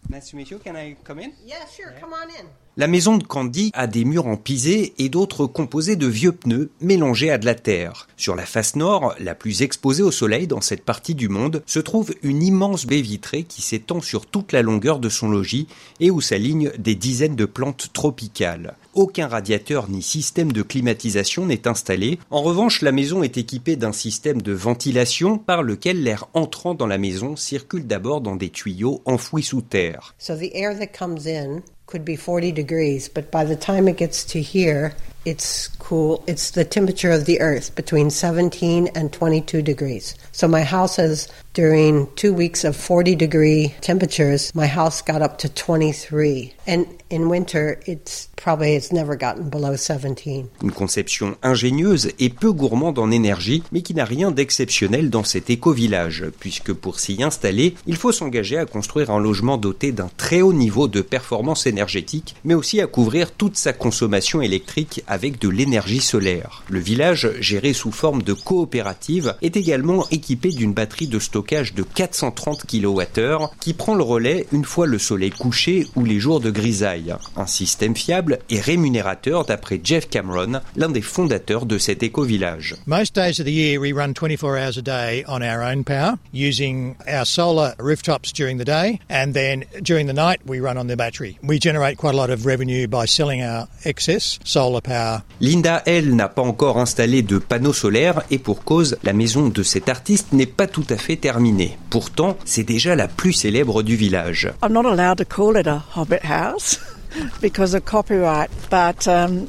Nice 0.09 0.31
to 0.31 0.39
meet 0.39 0.49
you. 0.49 0.59
Can 0.65 0.75
I 0.75 0.97
come 1.05 1.19
in? 1.19 1.33
Yeah, 1.45 1.67
sure. 1.71 1.93
Come 2.01 2.15
on 2.15 2.31
in. 2.31 2.47
La 2.79 2.87
maison 2.87 3.17
de 3.17 3.25
Candy 3.25 3.73
a 3.75 3.89
des 3.89 4.05
murs 4.05 4.29
en 4.29 4.37
pisé 4.37 4.95
et 4.99 5.09
d'autres 5.09 5.47
composés 5.47 5.97
de 5.97 6.07
vieux 6.07 6.31
pneus 6.31 6.71
mélangés 6.81 7.29
à 7.29 7.37
de 7.37 7.45
la 7.45 7.57
terre. 7.57 8.07
Sur 8.17 8.37
la 8.37 8.47
face 8.47 8.77
nord, 8.77 9.17
la 9.19 9.35
plus 9.35 9.63
exposée 9.63 10.05
au 10.05 10.13
soleil 10.13 10.47
dans 10.47 10.61
cette 10.61 10.85
partie 10.85 11.17
du 11.17 11.29
monde, 11.29 11.65
se 11.67 11.81
trouve 11.81 12.15
une 12.23 12.41
immense 12.41 12.87
baie 12.87 13.01
vitrée 13.01 13.43
qui 13.43 13.63
s'étend 13.63 14.01
sur 14.01 14.27
toute 14.27 14.53
la 14.53 14.63
longueur 14.63 15.01
de 15.01 15.09
son 15.09 15.29
logis 15.29 15.67
et 15.99 16.13
où 16.13 16.21
s'alignent 16.21 16.71
des 16.79 16.95
dizaines 16.95 17.35
de 17.35 17.47
plantes 17.47 17.93
tropicales. 17.93 18.77
Aucun 18.95 19.27
radiateur 19.27 19.91
ni 19.91 20.01
système 20.01 20.53
de 20.53 20.63
climatisation 20.63 21.47
n'est 21.47 21.67
installé. 21.67 22.21
En 22.31 22.43
revanche, 22.43 22.83
la 22.83 22.93
maison 22.93 23.25
est 23.25 23.39
équipée 23.39 23.75
d'un 23.75 23.93
système 23.93 24.41
de 24.41 24.53
ventilation 24.53 25.37
par 25.37 25.65
lequel 25.65 26.05
l'air 26.05 26.29
entrant 26.33 26.75
dans 26.75 26.87
la 26.87 26.99
maison 26.99 27.35
circule 27.35 27.89
d'abord 27.89 28.21
dans 28.21 28.37
des 28.37 28.51
tuyaux 28.51 29.03
enfouis 29.05 29.43
sous 29.43 29.63
terre. 29.63 30.15
So 30.17 30.37
the 30.37 30.55
air 30.55 30.79
that 30.79 30.97
comes 30.97 31.27
in 31.27 31.63
could 31.89 32.05
be 32.05 32.17
40 32.17 32.53
degrees, 32.53 33.09
but 33.09 33.31
by 33.31 33.45
the 33.45 33.57
time 33.57 33.89
it 33.89 33.97
gets 33.97 34.23
to 34.23 34.43
here, 34.43 34.95
it's 35.29 35.69
cool. 35.79 36.25
It's 36.27 36.51
the 36.51 36.65
temperature 36.65 37.11
of 37.11 37.27
the 37.27 37.41
earth 37.41 37.75
between 37.75 38.11
17 38.11 38.89
and 38.95 39.13
22 39.13 39.63
degrees. 39.63 40.15
So 40.33 40.49
my 40.49 40.63
house 40.63 40.97
has, 40.97 41.29
during 41.53 42.09
two 42.17 42.33
weeks 42.33 42.65
of 42.65 42.77
40 42.77 43.15
degree 43.15 43.75
temperatures, 43.81 44.55
my 44.55 44.67
house 44.67 45.03
got 45.03 45.23
up 45.23 45.39
to 45.39 45.49
23. 45.49 46.55
And 46.67 46.87
in 47.11 47.29
winter, 47.29 47.81
it's 47.87 48.29
probably, 48.37 48.75
it's 48.75 48.93
never 48.93 49.17
gotten 49.17 49.51
below 49.51 49.77
17. 49.77 50.49
Une 50.63 50.73
conception 50.73 51.37
ingénieuse 51.43 52.11
et 52.19 52.29
peu 52.29 52.53
gourmande 52.53 52.99
en 52.99 53.11
énergie, 53.11 53.63
mais 53.73 53.83
qui 53.83 53.95
n'a 53.95 54.05
rien 54.05 54.31
d'exceptionnel 54.31 55.11
dans 55.11 55.25
cet 55.25 55.51
éco-village, 55.51 56.25
puisque 56.39 56.73
pour 56.73 57.01
s'y 57.01 57.23
installer, 57.23 57.75
il 57.87 57.97
faut 57.97 58.13
s'engager 58.13 58.59
à 58.59 58.67
construire 58.67 59.11
un 59.11 59.21
logement 59.21 59.57
doté 59.57 59.93
d'un 59.93 60.11
très 60.17 60.41
haut 60.41 60.53
niveau 60.53 60.89
de 60.89 61.01
performance 61.01 61.67
énergétique, 61.67 62.35
mais 62.45 62.55
aussi 62.55 62.81
à 62.81 62.87
couvrir 62.87 63.33
toute 63.33 63.57
sa 63.57 63.73
consommation 63.73 64.41
électrique 64.43 65.03
avec 65.07 65.18
de 65.19 65.49
l'énergie 65.49 66.01
solaire. 66.01 66.63
Le 66.69 66.79
village, 66.79 67.29
géré 67.41 67.73
sous 67.73 67.91
forme 67.91 68.23
de 68.23 68.33
coopérative, 68.33 69.35
est 69.43 69.57
également 69.57 70.07
équipé 70.11 70.51
d'une 70.51 70.73
batterie 70.73 71.09
de 71.09 71.19
stockage 71.19 71.75
de 71.75 71.83
430 71.83 72.65
kWh 72.67 73.49
qui 73.61 73.75
prend 73.75 73.97
le 73.97 74.05
relais 74.05 74.47
une 74.53 74.65
fois 74.65 74.87
le 74.87 74.99
soleil 74.99 75.31
couché 75.31 75.89
ou 75.97 76.05
les 76.05 76.21
jours 76.21 76.39
de 76.39 76.51
grisaille. 76.51 77.15
Un 77.37 77.47
système 77.47 77.97
fiable 77.97 78.39
et 78.49 78.61
rémunérateur 78.61 79.45
d'après 79.45 79.81
Jeff 79.83 80.09
Cameron, 80.09 80.61
l'un 80.77 80.89
des 80.89 81.03
fondateurs 81.03 81.67
de 81.67 81.79
cet 81.79 82.05
éco-village. 82.05 82.77
Most 82.87 83.17
days 83.17 83.41
of 83.41 83.47
the 83.47 83.53
year 83.53 83.81
we 83.81 83.93
run 83.93 84.15
24 84.15 84.57
hours 84.57 84.79
a 84.79 84.83
day 84.83 85.25
on 85.27 85.43
our 85.43 85.63
own 85.63 85.83
power 85.83 86.17
using 86.33 86.95
our 87.09 87.27
solar 87.27 87.75
rooftops 87.81 88.33
during 88.33 88.59
the 88.59 88.65
day 88.65 89.01
and 89.11 89.33
then 89.33 89.65
during 89.83 90.07
the 90.07 90.15
night 90.15 90.39
we 90.47 90.61
run 90.61 90.79
on 90.79 90.87
the 90.87 90.97
battery. 90.97 91.39
We 91.43 91.59
generate 91.59 91.99
quite 91.99 92.15
a 92.15 92.17
lot 92.17 92.31
of 92.31 92.47
revenue 92.47 92.87
by 92.87 93.07
selling 93.07 93.43
our 93.43 93.67
excess 93.85 94.39
solar 94.45 94.81
power. 94.81 95.08
Linda, 95.41 95.83
elle, 95.87 96.15
n'a 96.15 96.29
pas 96.29 96.43
encore 96.43 96.79
installé 96.79 97.23
de 97.23 97.39
panneaux 97.39 97.73
solaires 97.73 98.23
et 98.31 98.39
pour 98.39 98.65
cause, 98.65 98.97
la 99.03 99.13
maison 99.13 99.49
de 99.49 99.63
cet 99.63 99.89
artiste 99.89 100.33
n'est 100.33 100.47
pas 100.47 100.67
tout 100.67 100.87
à 100.91 100.97
fait 100.97 101.17
terminée. 101.17 101.79
Pourtant, 101.91 102.37
c'est 102.45 102.65
déjà 102.65 102.97
la 102.97 103.09
plus 103.09 103.33
célèbre 103.33 103.83
du 103.83 103.97
village. 103.97 104.51
I'm 104.63 104.73
not 104.73 104.87
allowed 104.87 105.19
to 105.19 105.25
call 105.25 105.57
it 105.57 105.67
a 105.67 105.83
hobbit 105.95 106.25
house 106.25 106.81
because 107.43 107.75
of 107.75 107.85
copyright, 107.85 108.51
but 108.71 109.07
um, 109.07 109.47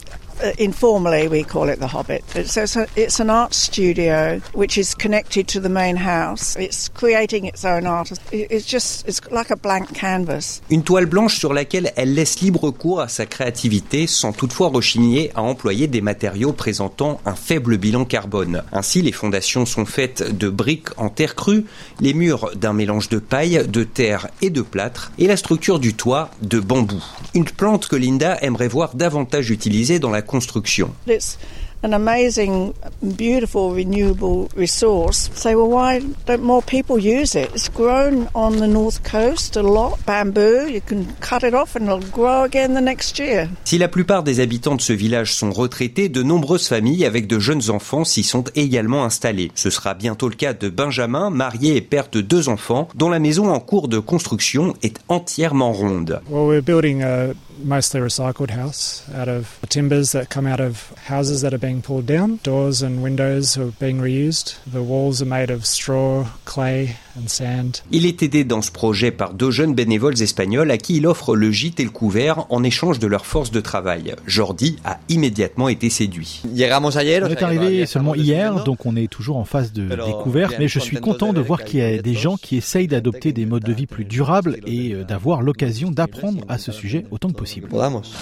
informally 0.57 1.27
we 1.27 1.43
call 1.43 1.69
it 1.69 1.79
the 1.79 1.87
Hobbit. 1.87 2.23
It's, 2.35 2.57
it's, 2.57 2.75
a, 2.75 2.87
it's 2.95 3.19
an 3.19 3.29
art 3.29 3.53
studio 3.53 4.39
which 4.53 4.77
is 4.77 4.95
connected 4.95 5.47
to 5.47 5.59
the 5.59 5.69
main 5.69 5.95
house. 5.95 6.55
It's 6.57 6.89
creating 6.89 7.45
its 7.45 7.65
own 7.65 7.85
art. 7.85 8.11
It's 8.31 8.65
just 8.65 9.07
it's 9.07 9.21
like 9.31 9.51
a 9.51 9.55
blank 9.55 9.93
canvas. 9.93 10.61
Une 10.69 10.83
toile 10.83 11.05
blanche 11.05 11.37
sur 11.37 11.53
laquelle 11.53 11.91
elle 11.95 12.13
laisse 12.13 12.41
libre 12.41 12.71
cours 12.71 13.01
à 13.01 13.07
sa 13.07 13.25
créativité 13.25 14.07
sans 14.07 14.31
toutefois 14.31 14.69
rechigner 14.69 15.31
à 15.35 15.41
employer 15.41 15.87
des 15.87 16.01
matériaux 16.01 16.53
présentant 16.53 17.19
un 17.25 17.35
faible 17.35 17.77
bilan 17.77 18.05
carbone. 18.05 18.63
Ainsi, 18.71 19.01
les 19.01 19.11
fondations 19.11 19.65
sont 19.65 19.85
faites 19.85 20.37
de 20.37 20.49
briques 20.49 20.89
en 20.97 21.09
terre 21.09 21.35
crue, 21.35 21.65
les 21.99 22.13
murs 22.13 22.51
d'un 22.55 22.73
mélange 22.73 23.09
de 23.09 23.19
paille, 23.19 23.65
de 23.67 23.83
terre 23.83 24.27
et 24.41 24.49
de 24.49 24.61
plâtre, 24.61 25.11
et 25.17 25.27
la 25.27 25.37
structure 25.37 25.79
du 25.79 25.93
toit 25.93 26.31
de 26.41 26.59
bambou. 26.59 27.03
Une 27.33 27.45
plante 27.45 27.87
que 27.87 27.95
Linda 27.95 28.37
aimerait 28.41 28.67
voir 28.67 28.95
davantage 28.95 29.51
utilisée 29.51 29.99
dans 29.99 30.09
la 30.09 30.21
construction. 30.30 30.95
It's 31.07 31.38
an 31.82 31.93
amazing, 31.93 32.73
beautiful, 33.15 33.73
renewable 33.73 34.49
resource. 34.55 35.30
Say, 35.34 35.55
well, 35.55 35.69
why 35.69 36.01
don't 36.25 36.43
more 36.43 36.61
people 36.61 36.99
use 36.99 37.36
it? 37.36 37.49
It's 37.55 37.69
grown 37.69 38.27
on 38.36 38.57
the 38.57 38.67
north 38.67 39.01
coast 39.09 39.55
a 39.55 39.63
lot. 39.63 39.97
Bamboo, 40.05 40.67
you 40.67 40.82
can 40.82 41.05
cut 41.21 41.43
it 41.43 41.53
off 41.53 41.75
and 41.75 41.86
it'll 41.86 42.11
grow 42.11 42.43
again 42.43 42.73
the 42.73 42.82
next 42.82 43.17
year. 43.17 43.49
Si 43.63 43.77
la 43.77 43.88
plupart 43.88 44.23
des 44.23 44.41
habitants 44.41 44.75
de 44.75 44.82
ce 44.82 44.93
village 44.93 45.34
sont 45.34 45.51
retraités, 45.51 46.09
de 46.09 46.21
nombreuses 46.21 46.67
familles 46.67 47.05
avec 47.05 47.27
de 47.27 47.39
jeunes 47.39 47.69
enfants 47.69 48.03
s'y 48.03 48.23
sont 48.23 48.43
également 48.55 49.05
installées. 49.05 49.51
Ce 49.55 49.69
sera 49.69 49.93
bientôt 49.93 50.27
le 50.27 50.36
cas 50.36 50.53
de 50.53 50.69
Benjamin, 50.69 51.30
marié 51.30 51.77
et 51.77 51.82
père 51.82 52.09
de 52.11 52.19
deux 52.19 52.49
enfants, 52.49 52.89
dont 52.95 53.09
la 53.09 53.19
maison 53.19 53.49
en 53.49 53.59
cours 53.59 53.88
de 53.88 53.99
construction 53.99 54.73
est 54.84 54.99
entièrement 55.07 55.71
ronde. 55.71 56.21
Well, 56.30 56.47
we're 56.47 56.61
building 56.61 57.03
a 57.03 57.34
mostly 57.64 57.99
recycled 57.99 58.51
house 58.51 59.03
out 59.16 59.28
of 59.28 59.60
timbers 59.70 60.12
that 60.12 60.30
come 60.30 60.47
out 60.47 60.60
of 60.60 60.93
houses 61.07 61.41
that 61.41 61.53
are 61.53 61.60
being 61.60 61.82
pulled 61.82 62.05
down. 62.05 62.39
Doors 62.43 62.82
and 62.82 63.01
windows 63.01 63.57
are 63.57 63.72
being 63.80 63.99
reused. 63.99 64.57
The 64.66 64.82
walls 64.82 65.22
are 65.22 65.26
made 65.26 65.51
of 65.51 65.66
straw, 65.66 66.26
clay 66.45 66.95
and 67.18 67.28
sand. 67.28 67.82
Il 67.91 68.05
est 68.05 68.24
aidé 68.24 68.43
dans 68.43 68.62
ce 68.62 68.72
projet 68.72 69.12
par 69.12 69.34
deux 69.34 69.51
jeunes 69.51 69.74
bénévoles 69.74 70.22
espagnols 70.22 70.72
à 70.72 70.78
qui 70.78 70.97
il 70.97 71.07
offre 71.07 71.36
le 71.36 71.51
gîte 71.51 71.80
et 71.80 71.84
le 71.84 71.89
couvert 71.89 72.45
en 72.49 72.64
échange 72.64 72.99
de 72.99 73.07
leur 73.07 73.26
force 73.26 73.51
de 73.51 73.60
travail. 73.60 74.16
Jordi 74.26 74.78
a 74.84 74.99
immédiatement 75.10 75.70
été 75.70 75.89
séduit. 75.89 76.41
On 76.45 76.89
est 76.89 77.43
arrivé 77.43 77.86
seulement 77.86 78.16
hier, 78.16 78.64
donc 78.64 78.86
on 78.86 78.95
est 78.95 79.07
toujours 79.07 79.38
en 79.38 79.45
phase 79.45 79.74
de 79.74 79.88
découverte, 79.88 80.55
mais 80.60 80.68
je 80.68 80.80
suis 80.80 80.97
content 80.97 81.34
de 81.34 81.41
voir 81.41 81.64
qu'il 81.64 81.80
y 81.80 81.84
a 81.84 82.01
des 82.01 82.14
gens 82.14 82.38
qui 82.38 82.57
essayent 82.57 82.88
d'adopter 82.88 83.34
des 83.34 83.45
modes 83.45 83.64
de 83.64 83.74
vie 83.74 83.88
plus 83.88 84.05
durables 84.05 84.57
et 84.66 84.93
euh, 84.93 85.03
d'avoir 85.03 85.41
l'occasion 85.41 85.91
d'apprendre 85.91 86.43
à 86.47 86.57
ce 86.57 86.72
sujet 86.72 87.05
autant 87.12 87.30
que 87.30 87.34
possible. 87.34 87.49
si 87.50 87.62
podamos. 87.62 88.14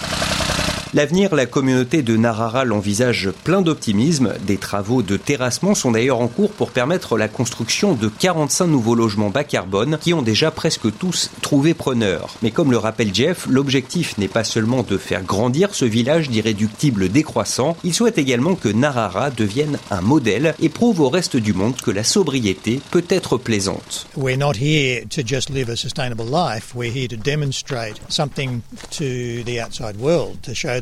L'avenir, 0.94 1.34
la 1.34 1.44
communauté 1.44 2.00
de 2.00 2.16
Narara 2.16 2.64
l'envisage 2.64 3.30
plein 3.44 3.60
d'optimisme. 3.60 4.32
Des 4.46 4.56
travaux 4.56 5.02
de 5.02 5.18
terrassement 5.18 5.74
sont 5.74 5.90
d'ailleurs 5.90 6.20
en 6.20 6.28
cours 6.28 6.50
pour 6.50 6.70
permettre 6.70 7.18
la 7.18 7.28
construction 7.28 7.92
de 7.92 8.08
45 8.08 8.66
nouveaux 8.66 8.94
logements 8.94 9.28
bas 9.28 9.44
carbone 9.44 9.98
qui 10.00 10.14
ont 10.14 10.22
déjà 10.22 10.50
presque 10.50 10.88
tous 10.98 11.30
trouvé 11.42 11.74
preneur. 11.74 12.36
Mais 12.40 12.52
comme 12.52 12.70
le 12.70 12.78
rappelle 12.78 13.14
Jeff, 13.14 13.46
l'objectif 13.50 14.16
n'est 14.16 14.28
pas 14.28 14.44
seulement 14.44 14.82
de 14.82 14.96
faire 14.96 15.22
grandir 15.22 15.74
ce 15.74 15.84
village 15.84 16.30
d'irréductibles 16.30 17.10
décroissants, 17.10 17.76
il 17.84 17.92
souhaite 17.92 18.16
également 18.16 18.54
que 18.54 18.68
Narara 18.70 19.30
devienne 19.30 19.78
un 19.90 20.00
modèle 20.00 20.54
et 20.58 20.70
prouve 20.70 21.00
au 21.00 21.10
reste 21.10 21.36
du 21.36 21.52
monde 21.52 21.76
que 21.76 21.90
la 21.90 22.02
sobriété 22.02 22.80
peut 22.90 23.04
être 23.10 23.36
plaisante. 23.36 24.06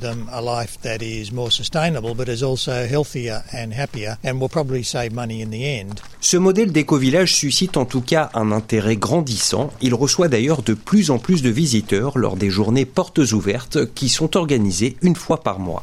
Them 0.00 0.28
a 0.32 0.40
life 0.40 0.78
that 0.82 0.98
is 1.00 1.32
more 1.32 1.50
sustainable 1.50 2.14
but 2.14 2.28
is 2.28 2.42
also 2.42 2.86
healthier 2.86 3.42
and 3.52 3.72
happier 3.72 4.16
and 4.24 4.40
will 4.40 4.48
probably 4.48 4.82
save 4.82 5.12
money 5.12 5.42
in 5.42 5.50
the 5.50 5.64
end. 5.64 6.00
Ce 6.20 6.36
modèle 6.36 6.72
d'éco-village 6.72 7.34
suscite 7.34 7.76
en 7.76 7.84
tout 7.84 8.00
cas 8.00 8.30
un 8.34 8.52
intérêt 8.52 8.96
grandissant. 8.96 9.70
Il 9.80 9.94
reçoit 9.94 10.28
d'ailleurs 10.28 10.62
de 10.62 10.74
plus 10.74 11.10
en 11.10 11.18
plus 11.18 11.42
de 11.42 11.50
visiteurs 11.50 12.18
lors 12.18 12.36
des 12.36 12.50
journées 12.50 12.86
portes 12.86 13.18
ouvertes 13.32 13.92
qui 13.94 14.08
sont 14.08 14.36
organisées 14.36 14.96
une 15.02 15.16
fois 15.16 15.42
par 15.42 15.58
mois. 15.58 15.82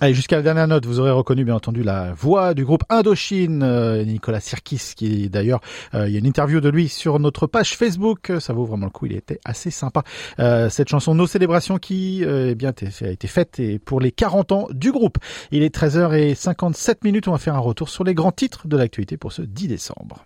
Allez, 0.00 0.14
jusqu'à 0.14 0.36
la 0.36 0.42
dernière 0.42 0.68
note, 0.68 0.86
vous 0.86 1.00
aurez 1.00 1.10
reconnu 1.10 1.44
bien 1.44 1.56
entendu 1.56 1.82
la 1.82 2.12
voix 2.12 2.54
du 2.54 2.64
groupe 2.64 2.84
Indochine, 2.88 3.64
euh, 3.64 4.04
Nicolas 4.04 4.38
Sirkis, 4.38 4.92
qui 4.94 5.28
d'ailleurs, 5.28 5.60
euh, 5.94 6.06
il 6.06 6.12
y 6.12 6.16
a 6.16 6.20
une 6.20 6.26
interview 6.26 6.60
de 6.60 6.68
lui 6.68 6.88
sur 6.88 7.18
notre 7.18 7.48
page 7.48 7.76
Facebook, 7.76 8.30
ça 8.38 8.52
vaut 8.52 8.64
vraiment 8.64 8.86
le 8.86 8.92
coup, 8.92 9.06
il 9.06 9.16
était 9.16 9.40
assez 9.44 9.72
sympa. 9.72 10.04
Euh, 10.38 10.68
cette 10.70 10.88
chanson 10.88 11.16
Nos 11.16 11.26
célébrations 11.26 11.78
qui 11.78 12.22
eh 12.22 12.54
bien, 12.54 12.72
a 13.00 13.06
été 13.08 13.26
faite 13.26 13.58
et 13.58 13.80
pour 13.80 14.00
les 14.00 14.12
40 14.12 14.52
ans 14.52 14.68
du 14.70 14.92
groupe. 14.92 15.18
Il 15.50 15.64
est 15.64 15.74
13h57 15.74 16.98
minutes, 17.02 17.26
on 17.26 17.32
va 17.32 17.38
faire 17.38 17.56
un 17.56 17.60
retour 17.60 17.88
sur 17.88 18.04
les 18.04 18.14
grands 18.14 18.30
titres 18.30 18.68
de 18.68 18.76
l'actualité 18.76 19.16
pour 19.16 19.32
ce 19.32 19.42
10 19.42 19.66
décembre. 19.66 20.24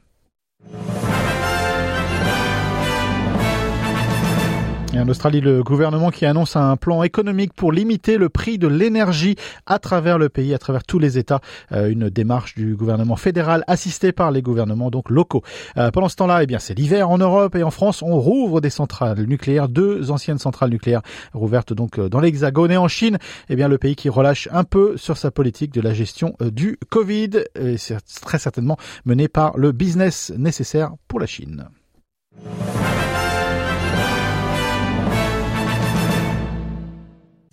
En 4.94 5.08
Australie, 5.08 5.40
le 5.40 5.62
gouvernement 5.62 6.10
qui 6.10 6.26
annonce 6.26 6.54
un 6.54 6.76
plan 6.76 7.02
économique 7.02 7.54
pour 7.54 7.72
limiter 7.72 8.18
le 8.18 8.28
prix 8.28 8.58
de 8.58 8.68
l'énergie 8.68 9.36
à 9.64 9.78
travers 9.78 10.18
le 10.18 10.28
pays, 10.28 10.52
à 10.52 10.58
travers 10.58 10.84
tous 10.84 10.98
les 10.98 11.16
États. 11.16 11.40
Euh, 11.72 11.88
une 11.88 12.10
démarche 12.10 12.54
du 12.54 12.76
gouvernement 12.76 13.16
fédéral 13.16 13.64
assistée 13.66 14.12
par 14.12 14.30
les 14.30 14.42
gouvernements 14.42 14.90
donc 14.90 15.08
locaux. 15.08 15.42
Euh, 15.78 15.90
pendant 15.90 16.10
ce 16.10 16.16
temps-là, 16.16 16.42
eh 16.42 16.46
bien 16.46 16.58
c'est 16.58 16.74
l'hiver 16.74 17.08
en 17.08 17.16
Europe 17.16 17.56
et 17.56 17.62
en 17.62 17.70
France. 17.70 18.02
On 18.02 18.20
rouvre 18.20 18.60
des 18.60 18.68
centrales 18.68 19.24
nucléaires, 19.24 19.68
deux 19.68 20.10
anciennes 20.10 20.38
centrales 20.38 20.70
nucléaires 20.70 21.02
rouvertes 21.32 21.72
donc 21.72 21.98
euh, 21.98 22.10
dans 22.10 22.20
l'Hexagone 22.20 22.70
et 22.70 22.76
en 22.76 22.88
Chine. 22.88 23.18
Eh 23.48 23.56
bien 23.56 23.68
le 23.68 23.78
pays 23.78 23.96
qui 23.96 24.10
relâche 24.10 24.46
un 24.52 24.64
peu 24.64 24.98
sur 24.98 25.16
sa 25.16 25.30
politique 25.30 25.72
de 25.72 25.80
la 25.80 25.94
gestion 25.94 26.36
du 26.40 26.78
Covid. 26.90 27.30
C'est 27.78 27.96
très 28.20 28.38
certainement 28.38 28.76
mené 29.06 29.28
par 29.28 29.56
le 29.56 29.72
business 29.72 30.32
nécessaire 30.36 30.92
pour 31.08 31.18
la 31.18 31.26
Chine. 31.26 31.66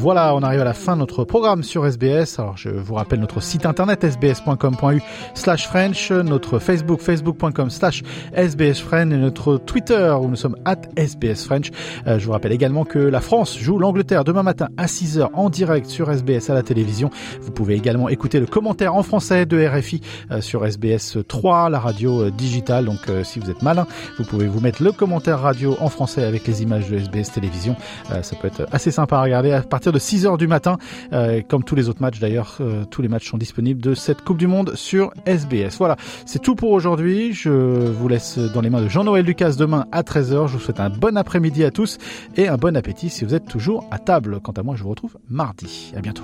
Voilà, 0.03 0.35
on 0.35 0.43
arrive 0.43 0.59
à 0.59 0.65
la 0.65 0.73
fin 0.73 0.95
de 0.95 0.99
notre 0.99 1.23
programme 1.23 1.63
sur 1.63 1.85
SBS. 1.85 2.37
Alors, 2.37 2.57
je 2.57 2.67
vous 2.67 2.95
rappelle 2.95 3.21
notre 3.21 3.41
site 3.41 3.65
internet 3.65 4.03
sbs.com.u 4.03 5.01
slash 5.33 5.65
French, 5.65 6.11
notre 6.11 6.59
Facebook, 6.59 6.99
facebook.com 6.99 7.69
slash 7.69 8.03
sbsfrench 8.35 9.13
et 9.13 9.17
notre 9.17 9.55
Twitter 9.55 10.13
où 10.19 10.27
nous 10.27 10.35
sommes 10.35 10.57
at 10.65 10.81
sbsfrench. 10.97 11.71
Euh, 12.05 12.19
je 12.19 12.25
vous 12.25 12.33
rappelle 12.33 12.51
également 12.51 12.83
que 12.83 12.99
la 12.99 13.21
France 13.21 13.57
joue 13.57 13.79
l'Angleterre 13.79 14.25
demain 14.25 14.43
matin 14.43 14.67
à 14.75 14.87
6h 14.87 15.29
en 15.35 15.49
direct 15.49 15.85
sur 15.85 16.11
SBS 16.11 16.49
à 16.49 16.53
la 16.53 16.63
télévision. 16.63 17.09
Vous 17.39 17.51
pouvez 17.51 17.75
également 17.75 18.09
écouter 18.09 18.41
le 18.41 18.45
commentaire 18.45 18.95
en 18.95 19.03
français 19.03 19.45
de 19.45 19.65
RFI 19.65 20.01
euh, 20.31 20.41
sur 20.41 20.65
SBS 20.65 21.19
3, 21.25 21.69
la 21.69 21.79
radio 21.79 22.23
euh, 22.23 22.29
digitale. 22.29 22.83
Donc, 22.83 23.09
si 23.23 23.39
vous 23.39 23.49
êtes 23.49 23.61
malin, 23.61 23.87
vous 24.17 24.25
pouvez 24.25 24.47
vous 24.47 24.59
mettre 24.59 24.83
le 24.83 24.91
commentaire 24.91 25.39
radio 25.39 25.77
en 25.79 25.87
français 25.87 26.25
avec 26.25 26.45
les 26.45 26.61
images 26.61 26.89
de 26.89 26.97
SBS 26.97 27.31
télévision. 27.31 27.77
ça 28.21 28.35
peut 28.35 28.49
être 28.49 28.67
assez 28.73 28.91
sympa 28.91 29.15
à 29.15 29.21
regarder 29.21 29.53
à 29.53 29.61
partir 29.61 29.92
de 29.93 29.99
6 29.99 30.25
heures 30.25 30.37
du 30.37 30.47
matin. 30.47 30.77
Euh, 31.13 31.41
comme 31.47 31.63
tous 31.63 31.75
les 31.75 31.87
autres 31.87 32.01
matchs 32.01 32.19
d'ailleurs, 32.19 32.57
euh, 32.59 32.83
tous 32.85 33.01
les 33.01 33.07
matchs 33.07 33.29
sont 33.29 33.37
disponibles 33.37 33.81
de 33.81 33.93
cette 33.93 34.23
Coupe 34.23 34.37
du 34.37 34.47
Monde 34.47 34.75
sur 34.75 35.13
SBS. 35.25 35.77
Voilà, 35.77 35.95
c'est 36.25 36.41
tout 36.41 36.55
pour 36.55 36.71
aujourd'hui. 36.71 37.31
Je 37.33 37.49
vous 37.49 38.07
laisse 38.07 38.37
dans 38.37 38.61
les 38.61 38.69
mains 38.69 38.81
de 38.81 38.89
Jean-Noël 38.89 39.25
Lucas 39.25 39.53
demain 39.57 39.85
à 39.91 40.01
13h. 40.01 40.47
Je 40.47 40.53
vous 40.53 40.59
souhaite 40.59 40.79
un 40.79 40.89
bon 40.89 41.15
après-midi 41.17 41.63
à 41.63 41.71
tous 41.71 41.97
et 42.35 42.47
un 42.47 42.57
bon 42.57 42.75
appétit 42.75 43.09
si 43.09 43.23
vous 43.23 43.35
êtes 43.35 43.47
toujours 43.47 43.85
à 43.91 43.99
table. 43.99 44.39
Quant 44.41 44.53
à 44.53 44.63
moi, 44.63 44.75
je 44.75 44.83
vous 44.83 44.89
retrouve 44.89 45.17
mardi. 45.29 45.93
À 45.95 46.01
bientôt. 46.01 46.23